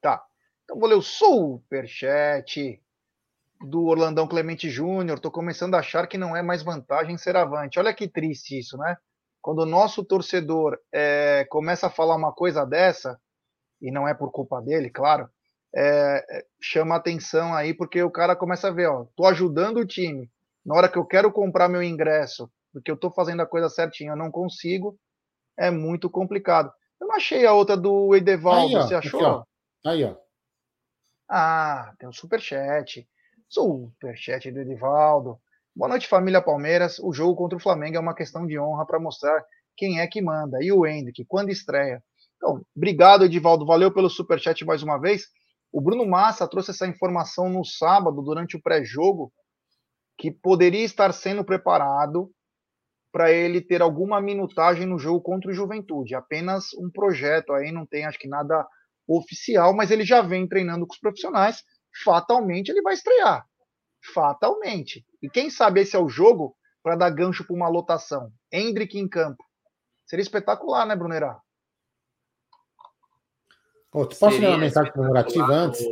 [0.00, 0.22] Tá,
[0.64, 2.80] então vou ler o superchat
[3.60, 7.78] do Orlandão Clemente Júnior, tô começando a achar que não é mais vantagem ser avante.
[7.78, 8.96] Olha que triste isso, né?
[9.40, 13.18] Quando o nosso torcedor é, começa a falar uma coisa dessa,
[13.80, 15.28] e não é por culpa dele, claro,
[15.74, 20.30] é, chama atenção aí, porque o cara começa a ver, ó, tô ajudando o time.
[20.64, 24.12] Na hora que eu quero comprar meu ingresso, porque eu tô fazendo a coisa certinha,
[24.12, 24.98] eu não consigo,
[25.56, 26.72] é muito complicado.
[27.00, 29.20] Eu não achei a outra do Edevaldo, aí, você achou?
[29.20, 29.90] Aqui, ó.
[29.90, 30.16] Aí, ó.
[31.28, 33.06] Ah, tem um superchat.
[33.48, 35.38] Superchat do Edivaldo.
[35.74, 36.98] Boa noite, família Palmeiras.
[36.98, 39.44] O jogo contra o Flamengo é uma questão de honra para mostrar
[39.76, 40.58] quem é que manda.
[40.60, 42.02] E o Hendrick, quando estreia.
[42.36, 43.64] Então, obrigado, Edivaldo.
[43.64, 45.26] Valeu pelo superchat mais uma vez.
[45.72, 49.32] O Bruno Massa trouxe essa informação no sábado, durante o pré-jogo,
[50.18, 52.30] que poderia estar sendo preparado
[53.12, 56.14] para ele ter alguma minutagem no jogo contra o Juventude.
[56.14, 58.66] Apenas um projeto aí, não tem acho que nada
[59.06, 61.62] oficial, mas ele já vem treinando com os profissionais.
[62.04, 63.46] Fatalmente ele vai estrear.
[64.12, 65.04] Fatalmente.
[65.22, 68.30] E quem sabe esse é o jogo para dar gancho para uma lotação.
[68.52, 69.42] Hendrick em campo.
[70.06, 71.40] Seria espetacular, né, Brunerá?
[73.90, 75.82] Pô, tu posso ler uma mensagem comemorativa antes?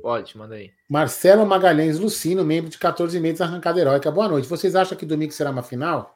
[0.00, 0.72] Pode, manda aí.
[0.88, 4.10] Marcelo Magalhães Lucino, membro de 14 meses arrancada heróica.
[4.10, 4.48] Boa noite.
[4.48, 6.14] Vocês acham que domingo será uma final?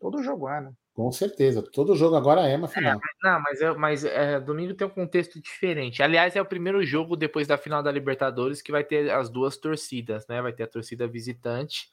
[0.00, 0.72] Todo jogo é, né?
[0.92, 1.62] Com certeza.
[1.62, 2.98] Todo jogo agora é uma final.
[2.98, 6.02] É, não, mas, é, mas é, domingo tem um contexto diferente.
[6.02, 9.56] Aliás, é o primeiro jogo depois da final da Libertadores que vai ter as duas
[9.56, 10.40] torcidas, né?
[10.40, 11.90] Vai ter a torcida visitante.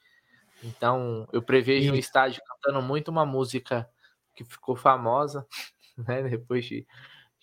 [0.62, 3.88] Então, eu prevejo o estádio cantando muito uma música
[4.34, 5.46] que ficou famosa,
[6.08, 6.22] né?
[6.22, 6.86] Depois de,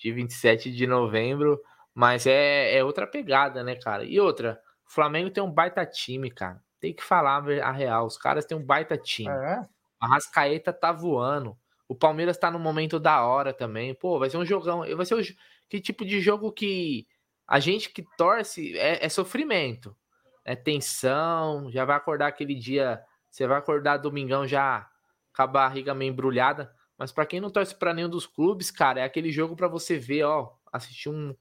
[0.02, 1.62] de 27 de novembro.
[1.94, 4.04] Mas é, é outra pegada, né, cara?
[4.04, 6.62] E outra, o Flamengo tem um baita time, cara.
[6.80, 8.08] Tem que falar a real.
[8.08, 9.30] Os caras têm um baita time.
[9.30, 9.62] É.
[10.00, 11.56] A Rascaeta tá voando.
[11.88, 13.94] O Palmeiras tá no momento da hora também.
[13.94, 14.84] Pô, vai ser um jogão.
[14.96, 15.22] Vai ser um...
[15.70, 17.06] que tipo de jogo que
[17.48, 19.96] a gente que torce é, é sofrimento.
[20.44, 21.70] É tensão.
[21.70, 23.04] Já vai acordar aquele dia.
[23.30, 24.90] Você vai acordar domingão já
[25.36, 26.74] com a barriga meio embrulhada.
[27.02, 29.98] Mas para quem não torce para nenhum dos clubes, cara, é aquele jogo para você
[29.98, 31.36] ver, ó, assistir um,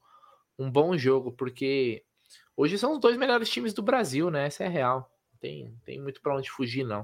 [0.57, 2.03] um bom jogo, porque
[2.57, 4.47] hoje são os dois melhores times do Brasil, né?
[4.47, 5.15] Essa é real.
[5.39, 7.03] Tem, tem muito para onde fugir, não.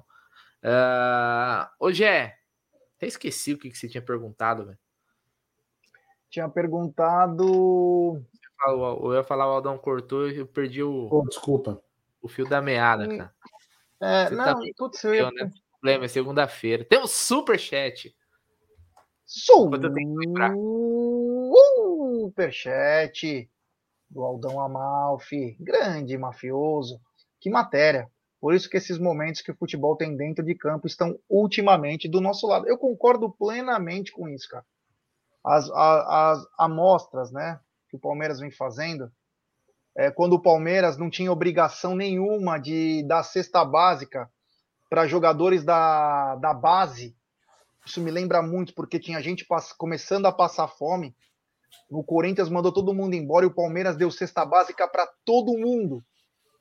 [0.64, 2.40] Uh, ô Gé,
[2.96, 4.80] até esqueci o que, que você tinha perguntado, velho.
[6.28, 8.26] Tinha perguntado.
[8.68, 11.10] Eu ia falar o Aldão cortou e eu perdi o.
[11.12, 11.80] Oh, desculpa.
[12.20, 13.34] O fio da meada, cara.
[14.02, 15.32] É, não, tá tudo certo.
[15.36, 15.52] Né?
[15.80, 16.84] Problema, é segunda-feira.
[16.84, 18.18] Tem um super chat.
[22.28, 23.50] Superchat
[24.10, 25.58] do Aldão Amalfi.
[25.60, 27.02] Grande mafioso.
[27.42, 28.10] Que matéria.
[28.40, 32.22] Por isso que esses momentos que o futebol tem dentro de campo estão ultimamente do
[32.22, 32.70] nosso lado.
[32.70, 34.66] Eu concordo plenamente com isso, cara.
[35.44, 37.60] As, as, as amostras, né,
[37.90, 39.12] que o Palmeiras vem fazendo,
[39.96, 44.32] é, quando o Palmeiras não tinha obrigação nenhuma de dar cesta básica
[44.90, 47.16] para jogadores da, da base,
[47.88, 49.46] isso me lembra muito, porque tinha gente
[49.78, 51.16] começando a passar fome.
[51.90, 56.04] O Corinthians mandou todo mundo embora e o Palmeiras deu cesta básica para todo mundo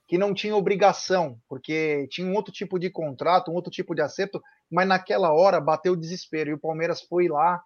[0.06, 4.02] que não tinha obrigação, porque tinha um outro tipo de contrato, um outro tipo de
[4.02, 4.40] acerto,
[4.70, 7.60] mas naquela hora bateu o desespero e o Palmeiras foi lá.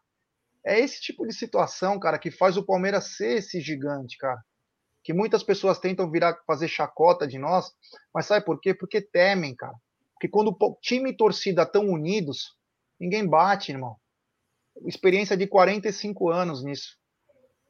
[0.64, 4.42] É esse tipo de situação, cara, que faz o Palmeiras ser esse gigante, cara.
[5.04, 7.72] Que muitas pessoas tentam virar fazer chacota de nós,
[8.14, 8.72] mas sabe por quê?
[8.72, 9.74] Porque temem, cara.
[10.14, 12.58] Porque quando time e torcida estão unidos,
[13.00, 13.96] Ninguém bate, irmão.
[14.84, 16.96] Experiência de 45 anos nisso.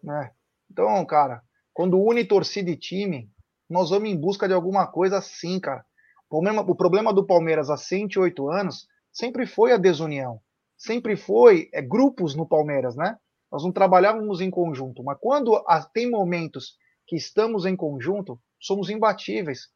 [0.02, 0.32] Né?
[0.70, 1.43] Então, cara,
[1.73, 3.31] quando une torcida e time,
[3.69, 5.85] nós vamos em busca de alguma coisa assim, cara.
[6.27, 10.40] O problema, o problema do Palmeiras há 108 anos sempre foi a desunião.
[10.77, 13.16] Sempre foi é, grupos no Palmeiras, né?
[13.52, 15.02] Nós não trabalhávamos em conjunto.
[15.05, 16.77] Mas quando há, tem momentos
[17.07, 19.69] que estamos em conjunto, somos imbatíveis.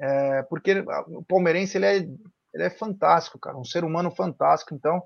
[0.00, 2.08] É, porque o palmeirense ele é,
[2.52, 3.56] ele é fantástico, cara.
[3.56, 4.74] Um ser humano fantástico.
[4.74, 5.02] Então,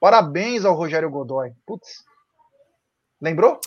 [0.00, 1.52] parabéns ao Rogério Godoy.
[1.66, 2.04] Putz.
[3.20, 3.60] Lembrou?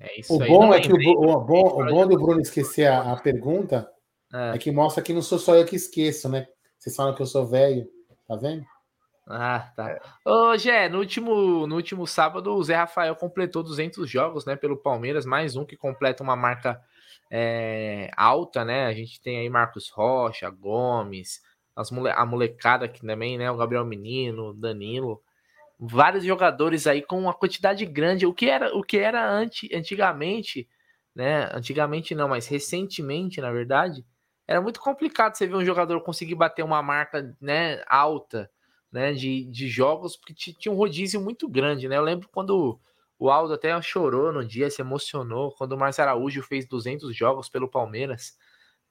[0.00, 2.86] É, é isso o bom é que o, o, bom, o bom do Bruno esquecer
[2.86, 3.90] a, a pergunta
[4.32, 4.54] é.
[4.54, 4.58] é.
[4.58, 6.46] que mostra que não sou só eu que esqueço, né?
[6.78, 7.88] Vocês falam que eu sou velho,
[8.26, 8.64] tá vendo?
[9.28, 9.90] Ah, tá.
[9.90, 10.00] É.
[10.24, 14.76] Ô, Gé, no último, no último sábado, o Zé Rafael completou 200 jogos, né, pelo
[14.76, 16.80] Palmeiras, mais um que completa uma marca
[17.30, 18.86] é, alta, né?
[18.86, 21.40] A gente tem aí Marcos Rocha, Gomes,
[21.76, 23.50] as mole a molecada aqui também, né?
[23.50, 25.22] O Gabriel Menino, Danilo,
[25.78, 28.26] vários jogadores aí com uma quantidade grande.
[28.26, 30.68] O que era, o que era anti, antigamente,
[31.14, 31.50] né?
[31.52, 34.04] Antigamente não, mas recentemente, na verdade,
[34.48, 38.50] era muito complicado você ver um jogador conseguir bater uma marca, né, alta
[38.92, 41.96] né, de, de jogos, porque tinha um rodízio muito grande, né?
[41.96, 42.80] Eu lembro quando
[43.18, 47.48] o Aldo até chorou no dia, se emocionou, quando o Márcio Araújo fez 200 jogos
[47.48, 48.36] pelo Palmeiras,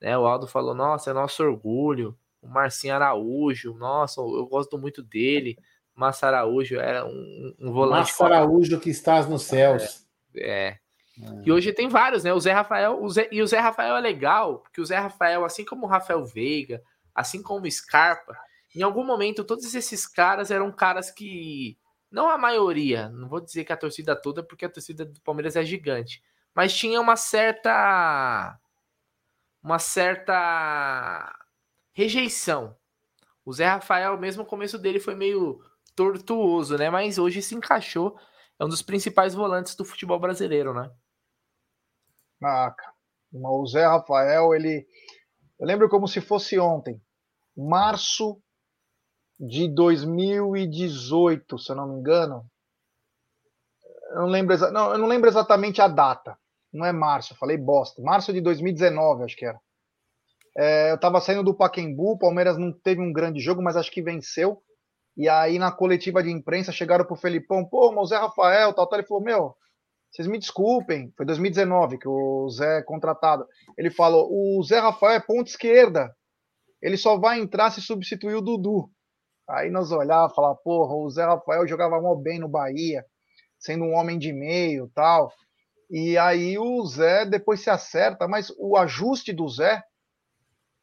[0.01, 0.17] né?
[0.17, 2.17] O Aldo falou: Nossa, é nosso orgulho.
[2.45, 5.57] O Marcinho Araújo, nossa, eu gosto muito dele.
[5.95, 8.09] Márcio Araújo era um, um volante.
[8.09, 10.05] Márcio Araújo que estás nos céus.
[10.35, 10.67] É.
[10.67, 10.79] é.
[11.43, 12.33] E hoje tem vários, né?
[12.33, 15.45] O Zé Rafael, o Zé, e o Zé Rafael é legal, porque o Zé Rafael,
[15.45, 18.37] assim como o Rafael Veiga, assim como o Scarpa,
[18.75, 21.77] em algum momento, todos esses caras eram caras que.
[22.11, 25.55] Não a maioria, não vou dizer que a torcida toda, porque a torcida do Palmeiras
[25.55, 26.21] é gigante.
[26.53, 28.59] Mas tinha uma certa.
[29.63, 31.33] Uma certa.
[31.95, 32.75] Rejeição.
[33.45, 35.63] O Zé Rafael, mesmo o começo dele foi meio
[35.95, 36.89] tortuoso, né?
[36.89, 38.19] Mas hoje se encaixou.
[38.59, 40.91] É um dos principais volantes do futebol brasileiro, né?
[42.43, 42.75] Ah,
[43.33, 44.85] o Zé Rafael, ele.
[45.57, 47.01] Eu lembro como se fosse ontem.
[47.55, 48.41] Março
[49.39, 52.45] de 2018, se eu não me engano.
[54.11, 54.71] Eu não lembro, exa...
[54.71, 56.37] não, eu não lembro exatamente a data.
[56.73, 58.01] Não é março, falei bosta.
[58.01, 59.59] Março de 2019, acho que era.
[60.57, 63.91] É, eu estava saindo do Paquembu, o Palmeiras não teve um grande jogo, mas acho
[63.91, 64.61] que venceu.
[65.17, 68.87] E aí, na coletiva de imprensa, chegaram pro Felipão, pô, mas o Zé Rafael, tal,
[68.87, 68.99] tal.
[68.99, 69.55] Ele falou, meu,
[70.11, 73.45] vocês me desculpem, foi 2019 que o Zé é contratado.
[73.77, 76.15] Ele falou, o Zé Rafael é ponta esquerda.
[76.81, 78.89] Ele só vai entrar se substituir o Dudu.
[79.47, 83.05] Aí nós olhávamos e porra, o Zé Rafael jogava mal bem no Bahia,
[83.59, 85.31] sendo um homem de meio tal.
[85.89, 89.83] E aí o Zé depois se acerta, mas o ajuste do Zé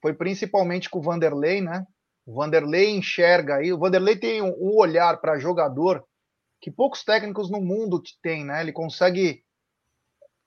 [0.03, 1.87] foi principalmente com o Vanderlei, né?
[2.27, 6.05] O Vanderlei enxerga aí, o Vanderlei tem um, olhar para jogador
[6.61, 8.61] que poucos técnicos no mundo têm, né?
[8.61, 9.43] Ele consegue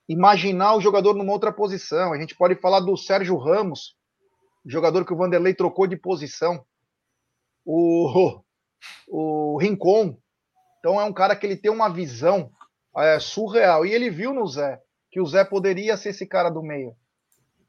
[0.08, 2.12] imaginar o jogador numa outra posição.
[2.12, 3.96] A gente pode falar do Sérgio Ramos,
[4.64, 6.64] jogador que o Vanderlei trocou de posição
[7.64, 8.40] o,
[9.08, 10.18] o Rincon.
[10.78, 12.50] Então é um cara que ele tem uma visão
[12.96, 13.84] é, surreal.
[13.84, 14.80] E ele viu no Zé
[15.10, 16.94] que o Zé poderia ser esse cara do meio.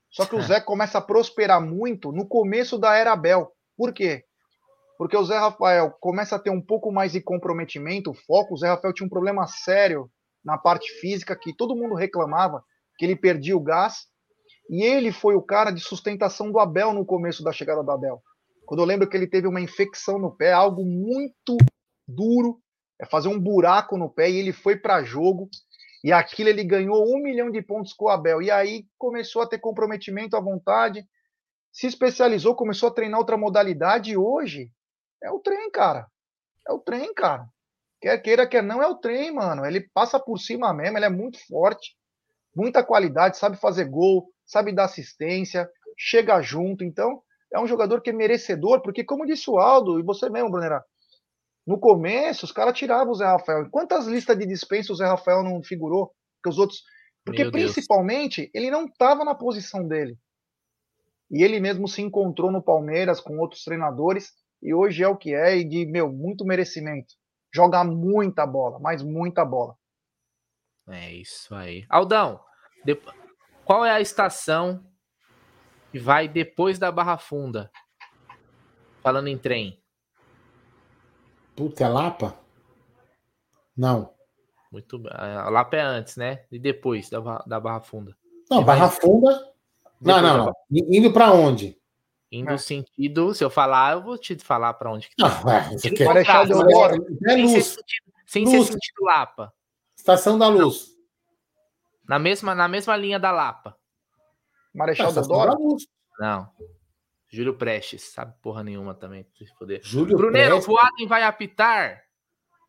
[0.09, 3.51] Só que o Zé começa a prosperar muito no começo da era Bel.
[3.75, 4.23] Por quê?
[4.97, 8.55] Porque o Zé Rafael começa a ter um pouco mais de comprometimento, foco.
[8.55, 10.09] O Zé Rafael tinha um problema sério
[10.43, 12.63] na parte física que todo mundo reclamava,
[12.97, 14.07] que ele perdia o gás.
[14.69, 18.21] E ele foi o cara de sustentação do Abel no começo da chegada do Abel.
[18.65, 21.57] Quando eu lembro que ele teve uma infecção no pé, algo muito
[22.07, 22.59] duro,
[22.99, 25.47] é fazer um buraco no pé, e ele foi para jogo,
[26.03, 28.41] e aquilo ele ganhou um milhão de pontos com o Abel.
[28.41, 31.07] E aí começou a ter comprometimento à vontade,
[31.71, 34.71] se especializou, começou a treinar outra modalidade, e hoje
[35.23, 36.07] é o trem, cara.
[36.67, 37.47] É o trem, cara.
[37.99, 39.65] Quer queira, quer não, é o trem, mano.
[39.65, 41.95] Ele passa por cima mesmo, ele é muito forte,
[42.55, 46.83] muita qualidade, sabe fazer gol, sabe dar assistência, chega junto.
[46.83, 47.21] Então,
[47.51, 50.83] é um jogador que é merecedor, porque, como disse o Aldo, e você mesmo, Brunera,
[51.67, 53.69] no começo os caras tiravam o Zé Rafael.
[53.69, 56.11] Quantas listas de dispensa o Zé Rafael não figurou?
[56.41, 56.81] Que os outros.
[57.25, 58.51] Porque Meu principalmente Deus.
[58.53, 60.17] ele não estava na posição dele.
[61.29, 64.31] E ele mesmo se encontrou no Palmeiras com outros treinadores
[64.63, 67.13] e hoje é o que é e de meu muito merecimento.
[67.53, 69.75] Joga muita bola, mas muita bola.
[70.87, 71.85] É isso aí.
[71.89, 72.39] Aldão,
[73.65, 74.81] qual é a estação
[75.93, 77.71] e vai depois da Barra Funda.
[79.01, 79.81] Falando em trem.
[81.57, 82.37] Puta, é Lapa?
[83.75, 84.13] Não.
[84.71, 85.11] Muito bem.
[85.11, 86.45] A Lapa é antes, né?
[86.51, 88.15] E depois da, da Barra Funda.
[88.47, 89.53] Não, Barra Funda.
[89.99, 90.53] Não, não, não.
[90.69, 91.75] Indo para onde?
[92.31, 92.57] Indo é.
[92.59, 95.41] sentido, se eu falar, eu vou te falar para onde que tá.
[95.43, 96.05] Não, é, você quer.
[96.05, 97.47] É luz.
[97.47, 98.67] Sem ser sentido, sem luz.
[98.67, 99.51] ser sentido Lapa.
[99.97, 100.95] Estação da Luz.
[102.07, 103.75] Na mesma, na mesma linha da Lapa.
[104.75, 105.57] Marechal Deodoro?
[106.19, 106.47] Não.
[107.29, 109.25] Júlio Prestes, sabe porra nenhuma também.
[109.37, 109.81] Se poder.
[109.83, 110.73] Júlio Brunero, Prestes?
[110.73, 112.03] o Adem vai apitar?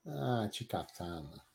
[0.06, 1.48] Ah, te catana.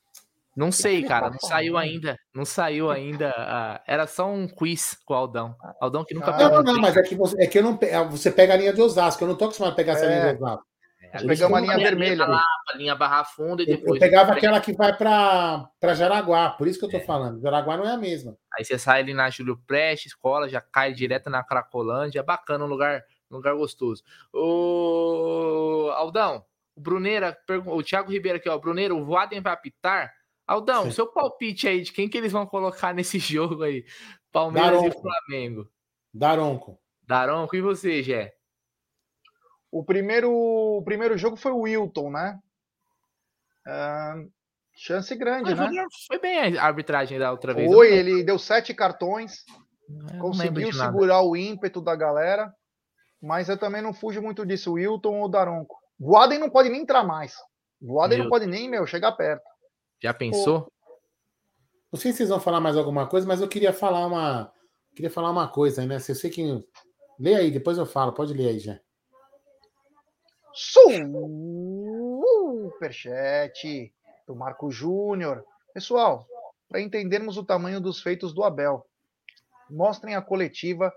[0.56, 2.16] Não sei, cara, não saiu ainda.
[2.34, 3.30] Não saiu ainda.
[3.30, 5.56] Uh, era só um quiz com o Aldão.
[5.82, 8.04] Aldão que nunca ah, Não, não, mas é que, você, é que eu não, é,
[8.06, 9.24] você pega a linha de Osasco.
[9.24, 10.10] Eu não tô acostumado a pegar essa é.
[10.10, 10.66] linha de Osasco.
[11.14, 12.26] É, pegar uma linha vermelha.
[12.26, 13.88] Linha, a linha Barra Funda e depois.
[13.90, 17.02] Eu, eu pegava aquela que vai para Jaraguá, por isso que eu tô é.
[17.02, 17.40] falando.
[17.40, 18.36] Jaraguá não é a mesma.
[18.58, 22.20] Aí você sai ali na Júlio Prestes, escola, já cai direto na Cracolândia.
[22.20, 24.04] É bacana, um lugar, um lugar gostoso.
[24.34, 26.44] Ô, Aldão,
[26.76, 27.38] o Bruneira,
[27.68, 28.58] o Thiago Ribeiro aqui, ó.
[28.58, 30.12] Bruneiro, o Voaden vai apitar.
[30.48, 30.92] Aldão, Sim.
[30.92, 33.86] seu palpite aí de quem que eles vão colocar nesse jogo aí?
[34.32, 34.98] Palmeiras Daronco.
[34.98, 35.70] e Flamengo.
[36.12, 36.80] Daronco.
[37.04, 38.34] Daronco, e você, Gé?
[39.74, 42.40] O primeiro, o primeiro jogo foi o Wilton, né?
[43.68, 44.32] Uh,
[44.76, 45.88] chance grande, né?
[46.06, 47.74] Foi bem a arbitragem da outra vez.
[47.74, 49.44] Foi, ele deu sete cartões,
[50.22, 52.54] conseguiu segurar o ímpeto da galera,
[53.20, 55.76] mas eu também não fujo muito disso, o Wilton ou o Daronco.
[56.00, 57.34] Voaden não pode nem entrar mais.
[57.82, 59.44] Voaden não pode nem, meu, chegar perto.
[60.00, 60.72] Já pensou?
[61.92, 64.54] Não sei se vocês vão falar mais alguma coisa, mas eu queria falar uma.
[64.96, 65.98] Queria falar uma coisa, né?
[65.98, 66.64] Se eu sei que.
[67.20, 68.14] Lê aí, depois eu falo.
[68.14, 68.80] Pode ler aí, já.
[72.74, 73.94] Superchat
[74.28, 75.44] do Marco Júnior.
[75.74, 76.28] Pessoal,
[76.70, 78.86] para entendermos o tamanho dos feitos do Abel,
[79.70, 80.94] mostrem a coletiva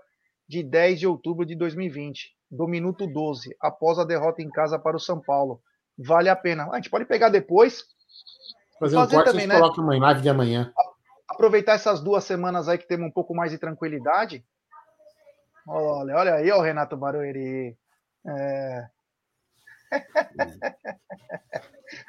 [0.47, 4.95] de 10 de outubro de 2020, do minuto 12, após a derrota em casa para
[4.95, 5.61] o São Paulo.
[5.97, 6.69] Vale a pena.
[6.71, 7.83] A gente pode pegar depois
[8.79, 9.55] Fazer, fazer um corte também, né?
[9.55, 10.71] coloca uma live de amanhã.
[11.27, 14.45] Aproveitar essas duas semanas aí que temos um pouco mais de tranquilidade.
[15.67, 17.75] Olha, olha aí, ó, o Renato Barueri.
[18.25, 18.87] É...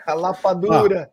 [0.07, 1.13] A lapadura.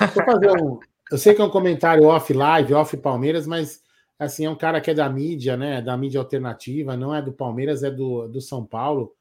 [0.00, 0.78] Ah, fazer um.
[1.10, 3.80] Eu sei que é um comentário off live, off Palmeiras, mas
[4.18, 5.80] assim, é um cara que é da mídia, né?
[5.80, 9.14] Da mídia alternativa, não é do Palmeiras, é do, do São Paulo.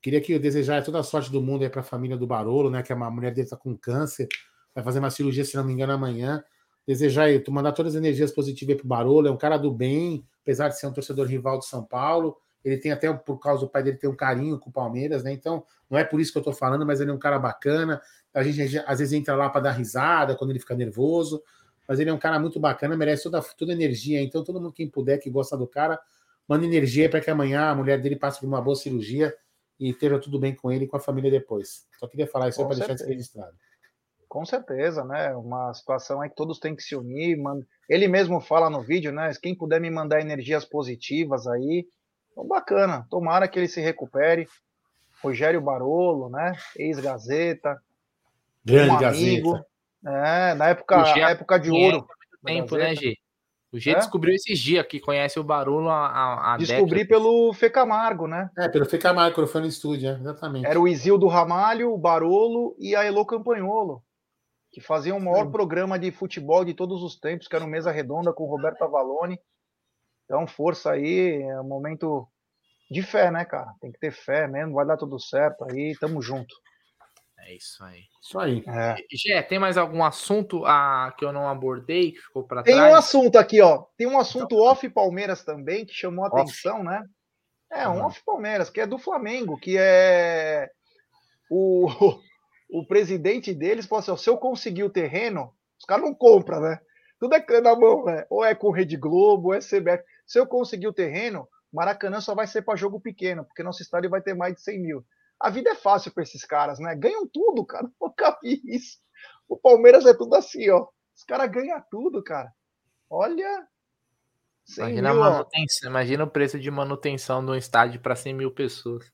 [0.00, 2.70] Queria que eu desejar toda a sorte do mundo aí para a família do Barolo,
[2.70, 2.82] né?
[2.82, 4.28] Que é uma mulher dele está com câncer,
[4.74, 6.42] vai fazer uma cirurgia, se não me engano, amanhã.
[6.86, 10.24] Desejar aí, mandar todas as energias positivas para o Barolo, é um cara do bem,
[10.42, 12.36] apesar de ser um torcedor rival do São Paulo.
[12.66, 15.32] Ele tem até, por causa do pai dele, tem um carinho com o Palmeiras, né?
[15.32, 18.02] Então, não é por isso que eu estou falando, mas ele é um cara bacana.
[18.34, 21.40] A gente às vezes entra lá para dar risada quando ele fica nervoso,
[21.86, 24.20] mas ele é um cara muito bacana, merece toda, toda energia.
[24.20, 25.96] Então, todo mundo quem puder, que gosta do cara,
[26.48, 29.32] manda energia para que amanhã a mulher dele passe por uma boa cirurgia
[29.78, 31.86] e esteja tudo bem com ele e com a família depois.
[32.00, 33.56] Só queria falar isso para deixar isso registrado.
[34.28, 35.36] Com certeza, né?
[35.36, 37.38] Uma situação é que todos têm que se unir.
[37.38, 37.60] Man...
[37.88, 39.30] Ele mesmo fala no vídeo, né?
[39.40, 41.86] Quem puder me mandar energias positivas aí,
[42.36, 43.06] então bacana.
[43.08, 44.46] Tomara que ele se recupere.
[45.22, 46.52] Rogério Barolo, né?
[46.76, 47.80] Ex-Gazeta.
[48.62, 49.52] Grande um amigo.
[49.52, 49.76] Gazeta.
[50.06, 52.06] É, na época, época de ouro.
[52.44, 53.16] Tempo, né, G?
[53.72, 53.94] O G é?
[53.96, 57.08] descobriu esses dias que conhece o Barulho a, a Descobri década.
[57.08, 58.48] pelo Fê Camargo, né?
[58.56, 60.66] É, pelo Fê Camargo, quando foi no estúdio, é, exatamente.
[60.66, 64.02] Era o Isildo Ramalho, o Barolo e a Elo Campanholo,
[64.70, 67.90] que faziam o maior programa de futebol de todos os tempos, que era o Mesa
[67.90, 69.40] Redonda com o Roberto Avalone.
[70.26, 72.28] Então, força aí, é um momento
[72.90, 73.72] de fé, né, cara?
[73.80, 76.54] Tem que ter fé mesmo, vai dar tudo certo aí, tamo junto.
[77.38, 78.02] É isso aí.
[78.20, 78.64] Isso aí.
[78.66, 78.96] É.
[79.12, 82.76] Gé, tem mais algum assunto ah, que eu não abordei, que ficou para trás?
[82.76, 83.84] Tem um assunto aqui, ó.
[83.96, 87.04] Tem um assunto então, off Palmeiras também, que chamou a atenção, né?
[87.70, 88.06] É, um uhum.
[88.06, 90.68] off Palmeiras, que é do Flamengo, que é
[91.48, 91.88] o,
[92.70, 96.80] o presidente deles falou assim: se eu conseguir o terreno, os caras não compram, né?
[97.18, 98.26] Tudo é na mão, né?
[98.28, 100.02] Ou é com Rede Globo, ou é CBF.
[100.26, 104.10] Se eu conseguir o terreno, Maracanã só vai ser para jogo pequeno, porque nosso estádio
[104.10, 105.06] vai ter mais de 100 mil.
[105.40, 106.94] A vida é fácil para esses caras, né?
[106.94, 107.88] Ganham tudo, cara.
[108.00, 108.98] Nunca vi isso.
[109.48, 110.88] O Palmeiras é tudo assim, ó.
[111.14, 112.50] Os caras ganham tudo, cara.
[113.08, 113.66] Olha.
[114.76, 119.04] Imagina, mil, manutenção, imagina o preço de manutenção de um estádio para 100 mil pessoas.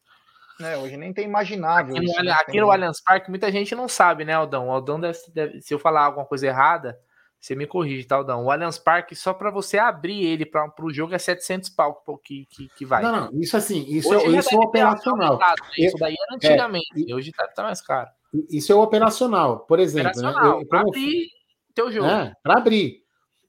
[0.61, 1.95] É, hoje nem tem imaginável.
[1.95, 2.33] Aqui, no, né?
[2.33, 4.69] aqui no Allianz Parque, muita gente não sabe, né, Aldão?
[4.69, 6.99] O Aldão deve, deve, se eu falar alguma coisa errada,
[7.43, 8.45] você me corrige, tá, Aldão?
[8.45, 12.47] O Allianz Parque, só para você abrir ele para o jogo, é 700 pau que,
[12.47, 13.03] que, que vai.
[13.03, 15.37] Não, não, isso assim, isso, é, isso é operacional.
[15.41, 15.47] Né?
[15.77, 18.09] Isso daí era antigamente, é, hoje tá, tá, mais caro.
[18.49, 20.13] Isso é operacional, por exemplo.
[20.23, 20.29] Né?
[20.29, 20.65] Operacional, né?
[20.67, 21.31] para abrir
[21.75, 22.07] teu jogo.
[22.07, 23.03] É, para abrir.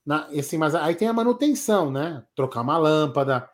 [0.03, 2.23] Na, assim, mas aí tem a manutenção, né?
[2.35, 3.47] Trocar uma lâmpada,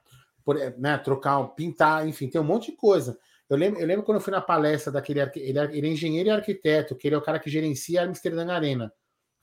[0.45, 0.97] por, né?
[0.99, 3.19] trocar, pintar, enfim, tem um monte de coisa.
[3.49, 6.31] Eu lembro, eu lembro quando eu fui na palestra daquele ele, ele é engenheiro e
[6.31, 8.89] arquiteto, que ele é o cara que gerencia a Amsterdã Arena.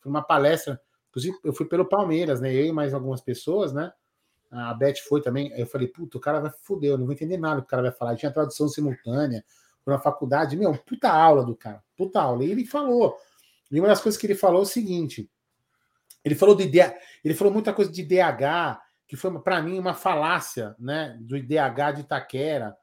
[0.01, 0.81] Foi uma palestra
[1.17, 2.53] Inclusive, eu fui pelo Palmeiras, né?
[2.53, 3.91] Eu e mais algumas pessoas, né?
[4.51, 5.51] a Beth foi também.
[5.59, 7.83] Eu falei, puta, o cara vai foder, eu não vou entender nada que o cara
[7.83, 8.17] vai falar.
[8.17, 9.43] Tinha tradução simultânea
[9.87, 12.45] na faculdade, meu, puta aula do cara, puta aula.
[12.45, 13.17] E ele falou,
[13.71, 15.31] e uma das coisas que ele falou é o seguinte:
[16.25, 16.71] ele falou de
[17.25, 21.95] ele falou muita coisa de DH, que foi para mim uma falácia, né, do IDH
[21.95, 22.77] de Itaquera,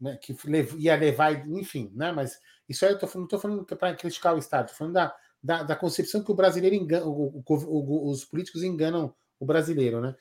[0.00, 0.34] né, que
[0.78, 2.38] ia levar, enfim, né, mas
[2.68, 5.14] isso aí eu tô não estou falando para criticar o Estado, estou falando da,
[5.44, 10.16] da, da, concepção que o brasileiro engana, o, o, os políticos enganam o brasileiro, né?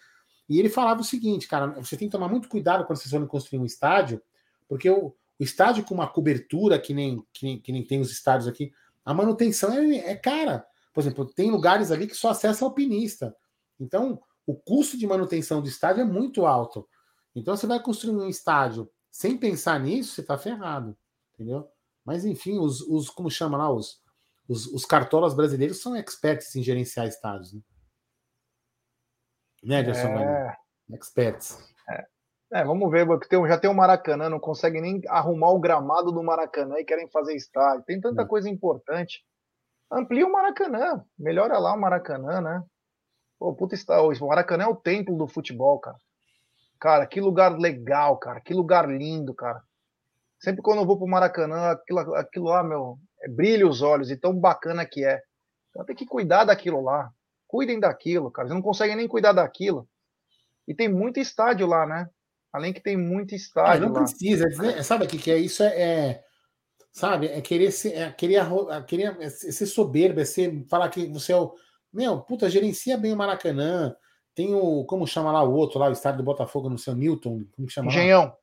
[0.50, 3.26] E ele falava o seguinte, cara, você tem que tomar muito cuidado quando vocês forem
[3.26, 4.22] construir um estádio,
[4.68, 8.12] porque o, o estádio com uma cobertura que nem, que nem, que nem tem os
[8.12, 8.74] estádios aqui,
[9.06, 10.66] a manutenção é, é cara.
[10.94, 13.34] Por exemplo, tem lugares ali que só acessa alpinista.
[13.80, 16.86] Então, o custo de manutenção do estádio é muito alto.
[17.34, 20.98] Então, você vai construir um estádio sem pensar nisso, você está ferrado.
[21.34, 21.66] Entendeu?
[22.04, 24.02] Mas, enfim, os, os como chama lá, os,
[24.48, 27.53] os, os, cartolas brasileiros são experts em gerenciar estádios.
[27.53, 27.61] Né,
[29.64, 30.07] né Anderson?
[30.07, 30.57] É...
[30.91, 31.57] Experts.
[31.90, 32.06] É.
[32.53, 32.64] é.
[32.65, 36.24] vamos ver, porque tem, já tem o Maracanã, não consegue nem arrumar o gramado do
[36.24, 37.86] Maracanã e querem fazer estádio.
[37.86, 38.26] Tem tanta é.
[38.26, 39.24] coisa importante.
[39.91, 42.64] Amplia o Maracanã, melhora lá o Maracanã, né?
[43.38, 45.98] Pô, puta, o Maracanã é o templo do futebol, cara.
[46.80, 48.41] Cara, que lugar legal, cara.
[48.41, 49.61] Que lugar lindo, cara.
[50.40, 52.98] Sempre quando eu vou pro Maracanã, aquilo, aquilo lá, meu,
[53.30, 55.22] brilha os olhos e tão bacana que é.
[55.70, 57.12] Então tem que cuidar daquilo lá.
[57.48, 58.48] Cuidem daquilo, cara.
[58.48, 59.88] Vocês não conseguem nem cuidar daquilo.
[60.68, 62.10] E tem muito estádio lá, né?
[62.52, 63.86] Além que tem muito estádio.
[63.86, 64.04] Ah, não lá.
[64.04, 64.48] precisa.
[64.84, 65.64] Sabe o que, que é isso?
[65.64, 66.24] É, é,
[66.91, 67.28] sabe?
[67.28, 71.34] É querer ser, é querer, é querer é ser soberbo, é ser, falar que você
[71.34, 71.54] é o
[71.94, 73.95] meu, puta, gerencia bem o Maracanã.
[74.34, 74.84] Tem o.
[74.86, 77.45] Como chama lá o outro, lá, o estádio do Botafogo, no seu Newton.
[77.56, 78.24] Como chama Engenhão.
[78.24, 78.38] Lá?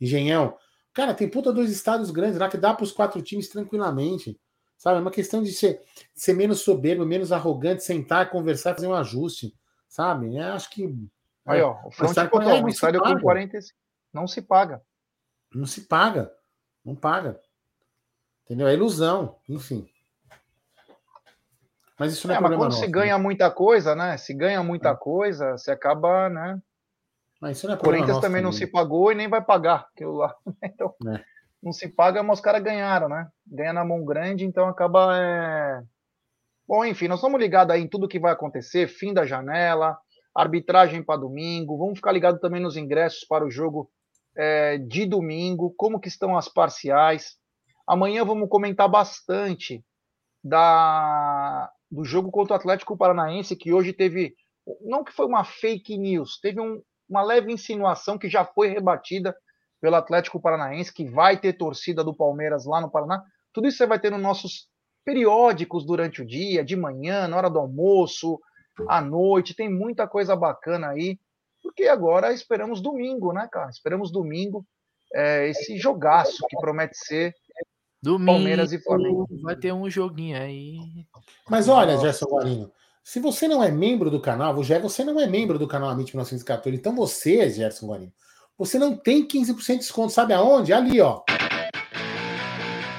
[0.00, 0.56] Engenhão.
[0.96, 4.40] Cara, tem puta dois estádios grandes lá que dá para os quatro times tranquilamente.
[4.78, 4.96] Sabe?
[4.96, 5.82] É uma questão de ser,
[6.14, 9.54] ser menos soberbo, menos arrogante, sentar, conversar, fazer um ajuste.
[9.86, 10.34] Sabe?
[10.34, 10.96] Eu acho que.
[11.44, 13.58] Aí, ó, o Fronte botou um estádio com 40.
[14.10, 14.80] Não se paga.
[15.54, 16.32] Não se paga.
[16.82, 17.38] Não paga.
[18.46, 18.66] Entendeu?
[18.66, 19.36] É ilusão.
[19.46, 19.86] Enfim.
[21.98, 23.22] Mas isso não é, é problema mas quando nosso, se ganha né?
[23.22, 24.16] muita coisa, né?
[24.16, 24.96] Se ganha muita é.
[24.96, 26.62] coisa, você acaba, né?
[27.40, 30.34] Mas isso não é Corinthians também não se pagou e nem vai pagar aquilo lá.
[30.64, 31.22] Então, é.
[31.62, 33.28] não se paga, mas os caras ganharam, né?
[33.46, 35.16] Ganha na mão grande, então acaba.
[35.16, 35.82] É...
[36.66, 39.96] Bom, enfim, nós estamos ligados aí em tudo que vai acontecer, fim da janela,
[40.34, 41.78] arbitragem para domingo.
[41.78, 43.90] Vamos ficar ligados também nos ingressos para o jogo
[44.36, 47.36] é, de domingo, como que estão as parciais.
[47.86, 49.84] Amanhã vamos comentar bastante
[50.42, 54.34] da do jogo contra o Atlético Paranaense, que hoje teve,
[54.80, 59.36] não que foi uma fake news, teve um, uma leve insinuação que já foi rebatida
[59.80, 63.22] pelo Atlético Paranaense, que vai ter torcida do Palmeiras lá no Paraná.
[63.52, 64.68] Tudo isso você vai ter nos nossos
[65.04, 68.40] periódicos durante o dia, de manhã, na hora do almoço,
[68.88, 71.18] à noite, tem muita coisa bacana aí,
[71.62, 73.70] porque agora esperamos domingo, né, cara?
[73.70, 74.66] Esperamos domingo,
[75.14, 77.34] é, esse jogaço que promete ser
[78.02, 79.26] Domingo, Palmeiras e Flamengo.
[79.42, 80.78] Vai ter um joguinho aí.
[81.48, 82.72] Mas olha, Gerson Guarino,
[83.06, 86.76] se você não é membro do canal, você não é membro do canal Amit 1914,
[86.76, 88.12] então você, Gerson Guarino,
[88.58, 90.72] você não tem 15% de desconto, sabe aonde?
[90.72, 91.20] Ali, ó.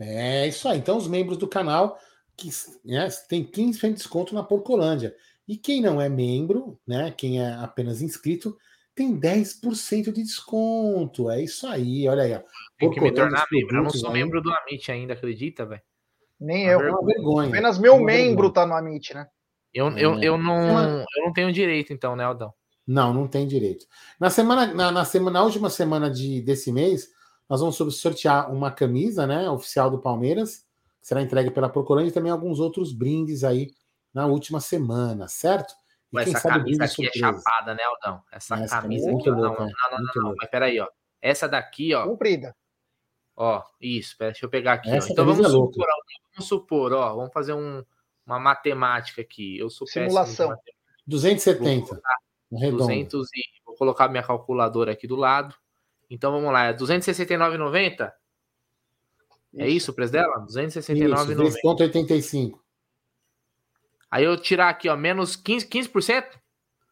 [0.00, 0.78] É isso aí.
[0.78, 1.98] Então, os membros do canal
[2.38, 2.48] que
[2.84, 5.14] né, tem 15% de desconto na Porcolândia.
[5.46, 8.56] E quem não é membro, né, quem é apenas inscrito,
[8.94, 11.30] tem 10% de desconto.
[11.30, 12.34] É isso aí, olha aí.
[12.34, 12.40] Ó.
[12.78, 13.76] Tem que me tornar membro.
[13.76, 14.14] Eu não sou aí.
[14.14, 15.82] membro do Amit ainda, acredita, velho?
[16.38, 16.80] Nem eu.
[16.80, 17.48] É uma vergonha.
[17.48, 18.52] Apenas meu membro vergonha.
[18.52, 19.26] tá no Amit, né?
[19.74, 22.52] Eu, eu, eu, não, eu não tenho direito, então, né, Aldão?
[22.88, 23.86] Não, não tem direito.
[24.18, 27.12] Na semana, na, na, semana, na última semana de, desse mês,
[27.46, 30.66] nós vamos sortear uma camisa, né, oficial do Palmeiras,
[30.98, 33.74] que será entregue pela Procurante, e também alguns outros brindes aí
[34.12, 35.74] na última semana, certo?
[36.14, 38.22] E essa camisa aqui é chapada, né, Aldão?
[38.32, 40.88] Essa, essa camisa aqui, louca, não, não, não, não, não, mas peraí, ó.
[41.20, 42.06] Essa daqui, ó.
[42.06, 42.56] Comprida.
[43.36, 44.90] Ó, isso, pera, deixa eu pegar aqui.
[44.90, 44.94] Ó.
[44.94, 45.86] Então vamos é supor,
[46.32, 47.84] vamos supor, ó, vamos fazer um,
[48.26, 49.58] uma matemática aqui.
[49.58, 50.56] Eu sou Simulação.
[51.06, 51.86] 270.
[51.94, 52.02] Vou
[52.50, 55.54] 200 e vou colocar minha calculadora aqui do lado.
[56.10, 58.12] Então vamos lá, é 269,90?
[59.56, 60.46] É isso o preço dela?
[60.46, 61.34] 269,90.
[61.62, 62.58] 2,85.
[64.10, 65.68] Aí eu tirar aqui, ó, menos 15%?
[65.68, 66.38] 15%?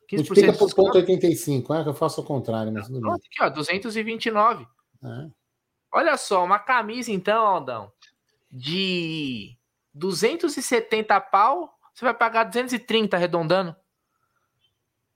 [0.08, 2.72] 15% Multiplica por ponto 85, é que eu faço ao contrário.
[2.72, 4.66] Mas Pronto, aqui, ó, 229.
[5.02, 5.30] É.
[5.92, 7.92] Olha só, uma camisa então, Aldão,
[8.50, 9.56] de
[9.94, 13.74] 270 pau, você vai pagar 230 arredondando.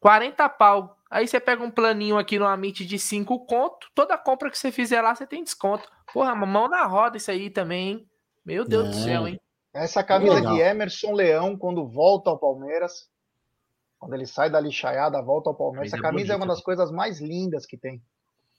[0.00, 0.96] 40 pau.
[1.10, 4.70] Aí você pega um planinho aqui no Amit de 5 conto, toda compra que você
[4.70, 5.88] fizer lá, você tem desconto.
[6.12, 8.06] Porra, mão na roda isso aí também, hein?
[8.44, 8.90] Meu Deus é.
[8.90, 9.40] do céu, hein?
[9.72, 13.08] Essa camisa de Emerson Leão, quando volta ao Palmeiras,
[13.98, 17.20] quando ele sai da lixaiada, volta ao Palmeiras, essa camisa é uma das coisas mais
[17.20, 18.02] lindas que tem.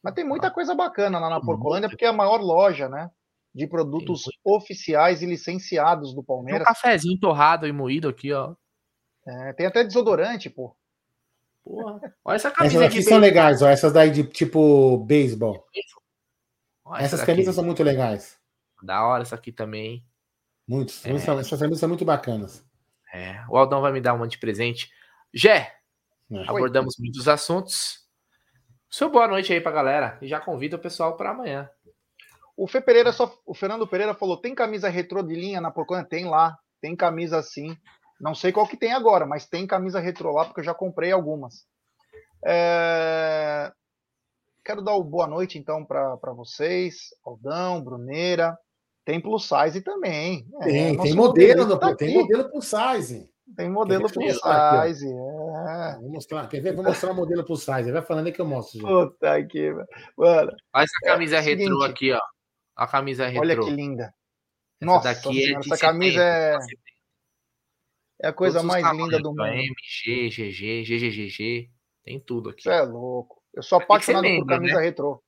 [0.03, 3.09] Mas tem muita coisa bacana lá na Porcolândia, porque é a maior loja, né?
[3.53, 6.63] De produtos oficiais e licenciados do Palmeiras.
[6.63, 8.55] Tem um cafezinho torrado e moído aqui, ó.
[9.27, 10.76] É, tem até desodorante, pô.
[11.63, 11.99] Porra.
[12.25, 13.69] Olha essa camisa Essas aqui são legais, ó.
[13.69, 15.65] Essas daí de tipo beisebol.
[16.97, 18.39] Essas camisas são muito legais.
[18.83, 20.05] Da hora essa aqui também.
[20.67, 21.05] Muitos.
[21.05, 21.11] É.
[21.11, 22.65] Essas camisas são muito bacanas.
[23.13, 23.43] É.
[23.49, 24.91] O Aldão vai me dar um monte de presente.
[25.33, 25.75] Gé,
[26.31, 26.43] é.
[26.47, 27.03] abordamos Oi.
[27.05, 28.01] muitos assuntos.
[28.89, 30.17] Seu boa noite aí pra galera.
[30.21, 31.69] E já convida o pessoal para amanhã.
[32.57, 36.03] O Fê Pereira só, o Fernando Pereira falou: tem camisa retrô de linha na Porcona?
[36.03, 37.77] Tem lá, tem camisa assim.
[38.22, 41.11] Não sei qual que tem agora, mas tem camisa retrô lá, porque eu já comprei
[41.11, 41.65] algumas.
[42.45, 43.72] É...
[44.64, 48.56] Quero dar o boa noite, então, para vocês, Aldão, Bruneira.
[49.03, 50.48] Tem plus size também.
[50.61, 53.27] É, tem, tem modelo, tá tem modelo plus size.
[53.57, 55.07] Tem modelo plus size.
[55.07, 55.98] É.
[55.99, 56.76] Vou mostrar, quer ver?
[56.76, 57.91] Vou mostrar o modelo plus size.
[57.91, 58.80] Vai falando aí que eu mostro.
[58.80, 58.88] Gente.
[58.88, 59.72] Puta que.
[60.15, 60.52] Mano.
[60.73, 62.22] Olha essa camisa é, retrô seguinte, aqui, ó.
[62.76, 63.41] A camisa retrô.
[63.41, 64.03] Olha que linda.
[64.03, 66.57] Essa Nossa, daqui senhora, é essa camisa é.
[68.22, 69.45] É a coisa mais linda do mundo.
[69.45, 71.72] MG, GG, GGGG,
[72.03, 72.64] tem tudo aqui.
[72.64, 73.41] Você é louco.
[73.53, 74.81] Eu sou apaixonado por camisa né?
[74.81, 75.22] retrô.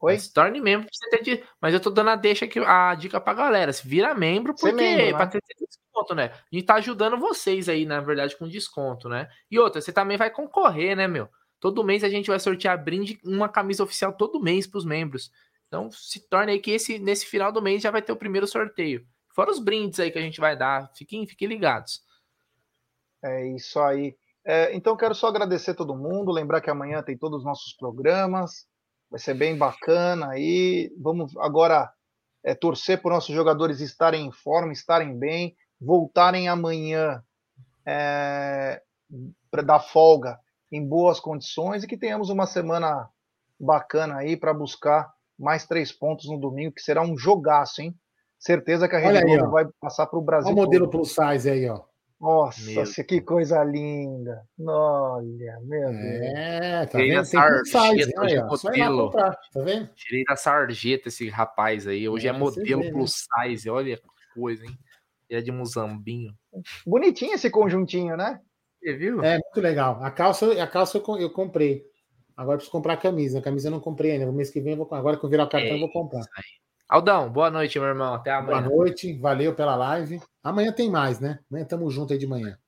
[0.00, 0.18] Oi?
[0.18, 1.44] Se torne membro pra você ter de...
[1.60, 3.72] Mas eu tô dando a deixa aqui, a dica pra galera.
[3.72, 5.12] Se vira membro, porque membro, né?
[5.14, 6.26] pra ter desconto, né?
[6.26, 9.28] A gente tá ajudando vocês aí, na verdade, com desconto, né?
[9.50, 11.28] E outra, você também vai concorrer, né, meu?
[11.58, 15.32] Todo mês a gente vai sortear brinde, uma camisa oficial todo mês pros membros.
[15.66, 18.46] Então se torne aí que esse, nesse final do mês já vai ter o primeiro
[18.46, 19.06] sorteio.
[19.34, 20.90] Fora os brindes aí que a gente vai dar.
[20.94, 22.02] Fiquem, fiquem ligados.
[23.22, 24.16] É isso aí.
[24.46, 26.30] É, então, quero só agradecer todo mundo.
[26.30, 28.66] Lembrar que amanhã tem todos os nossos programas.
[29.10, 30.94] Vai ser bem bacana aí.
[31.00, 31.92] Vamos agora
[32.44, 37.22] é, torcer para nossos jogadores estarem em forma, estarem bem, voltarem amanhã
[37.86, 38.82] é,
[39.64, 40.38] dar folga
[40.70, 43.08] em boas condições e que tenhamos uma semana
[43.58, 47.94] bacana aí para buscar mais três pontos no domingo, que será um jogaço, hein?
[48.44, 50.52] Certeza que a Rede Globo vai passar para o Brasil.
[50.52, 51.00] Olha o modelo todo.
[51.00, 51.80] plus size aí, ó.
[52.20, 53.06] Nossa, meu.
[53.06, 54.46] que coisa linda.
[54.60, 56.22] Olha, meu Deus.
[56.36, 57.30] É, tá vendo?
[57.30, 58.46] Tem plus size, aí, ó.
[58.46, 59.04] Modelo.
[59.06, 59.88] Comprar, tá vendo?
[59.94, 62.06] Tirei da sarjeta esse rapaz aí.
[62.06, 63.48] Hoje é, é modelo vê, plus né?
[63.48, 63.70] size.
[63.70, 64.02] Olha que
[64.34, 64.78] coisa, hein?
[65.30, 66.34] Ele é de Muzambinho.
[66.86, 68.38] Bonitinho esse conjuntinho, né?
[68.78, 69.24] Você viu?
[69.24, 70.04] É, muito legal.
[70.04, 71.82] A calça, a calça eu, comprei.
[72.36, 73.38] Agora preciso comprar a camisa.
[73.38, 74.26] A camisa eu não comprei ainda.
[74.26, 75.90] No mês que vem, eu vou, agora que eu virar o cartão, é eu vou
[75.90, 76.26] comprar.
[76.88, 78.14] Aldão, boa noite, meu irmão.
[78.14, 78.62] Até amanhã.
[78.62, 80.20] Boa noite, valeu pela live.
[80.42, 81.38] Amanhã tem mais, né?
[81.50, 82.58] Amanhã tamo junto aí de manhã.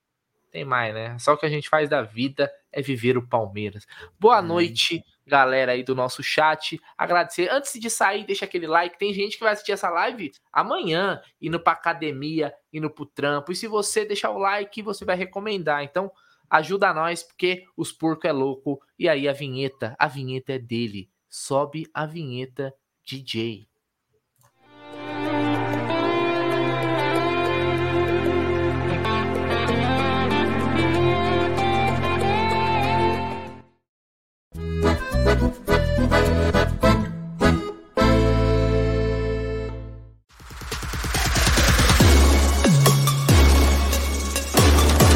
[0.51, 1.19] Tem mais, né?
[1.19, 3.87] Só o que a gente faz da vida é viver o Palmeiras.
[4.19, 4.47] Boa hum.
[4.47, 6.81] noite, galera aí do nosso chat.
[6.97, 7.51] Agradecer.
[7.51, 8.99] Antes de sair, deixa aquele like.
[8.99, 13.53] Tem gente que vai assistir essa live amanhã, indo pra academia, indo pro trampo.
[13.53, 15.83] E se você deixar o like, você vai recomendar.
[15.83, 16.11] Então,
[16.49, 18.81] ajuda nós, porque os porcos é louco.
[18.99, 21.11] E aí a vinheta, a vinheta é dele.
[21.29, 22.73] Sobe a vinheta,
[23.05, 23.69] DJ.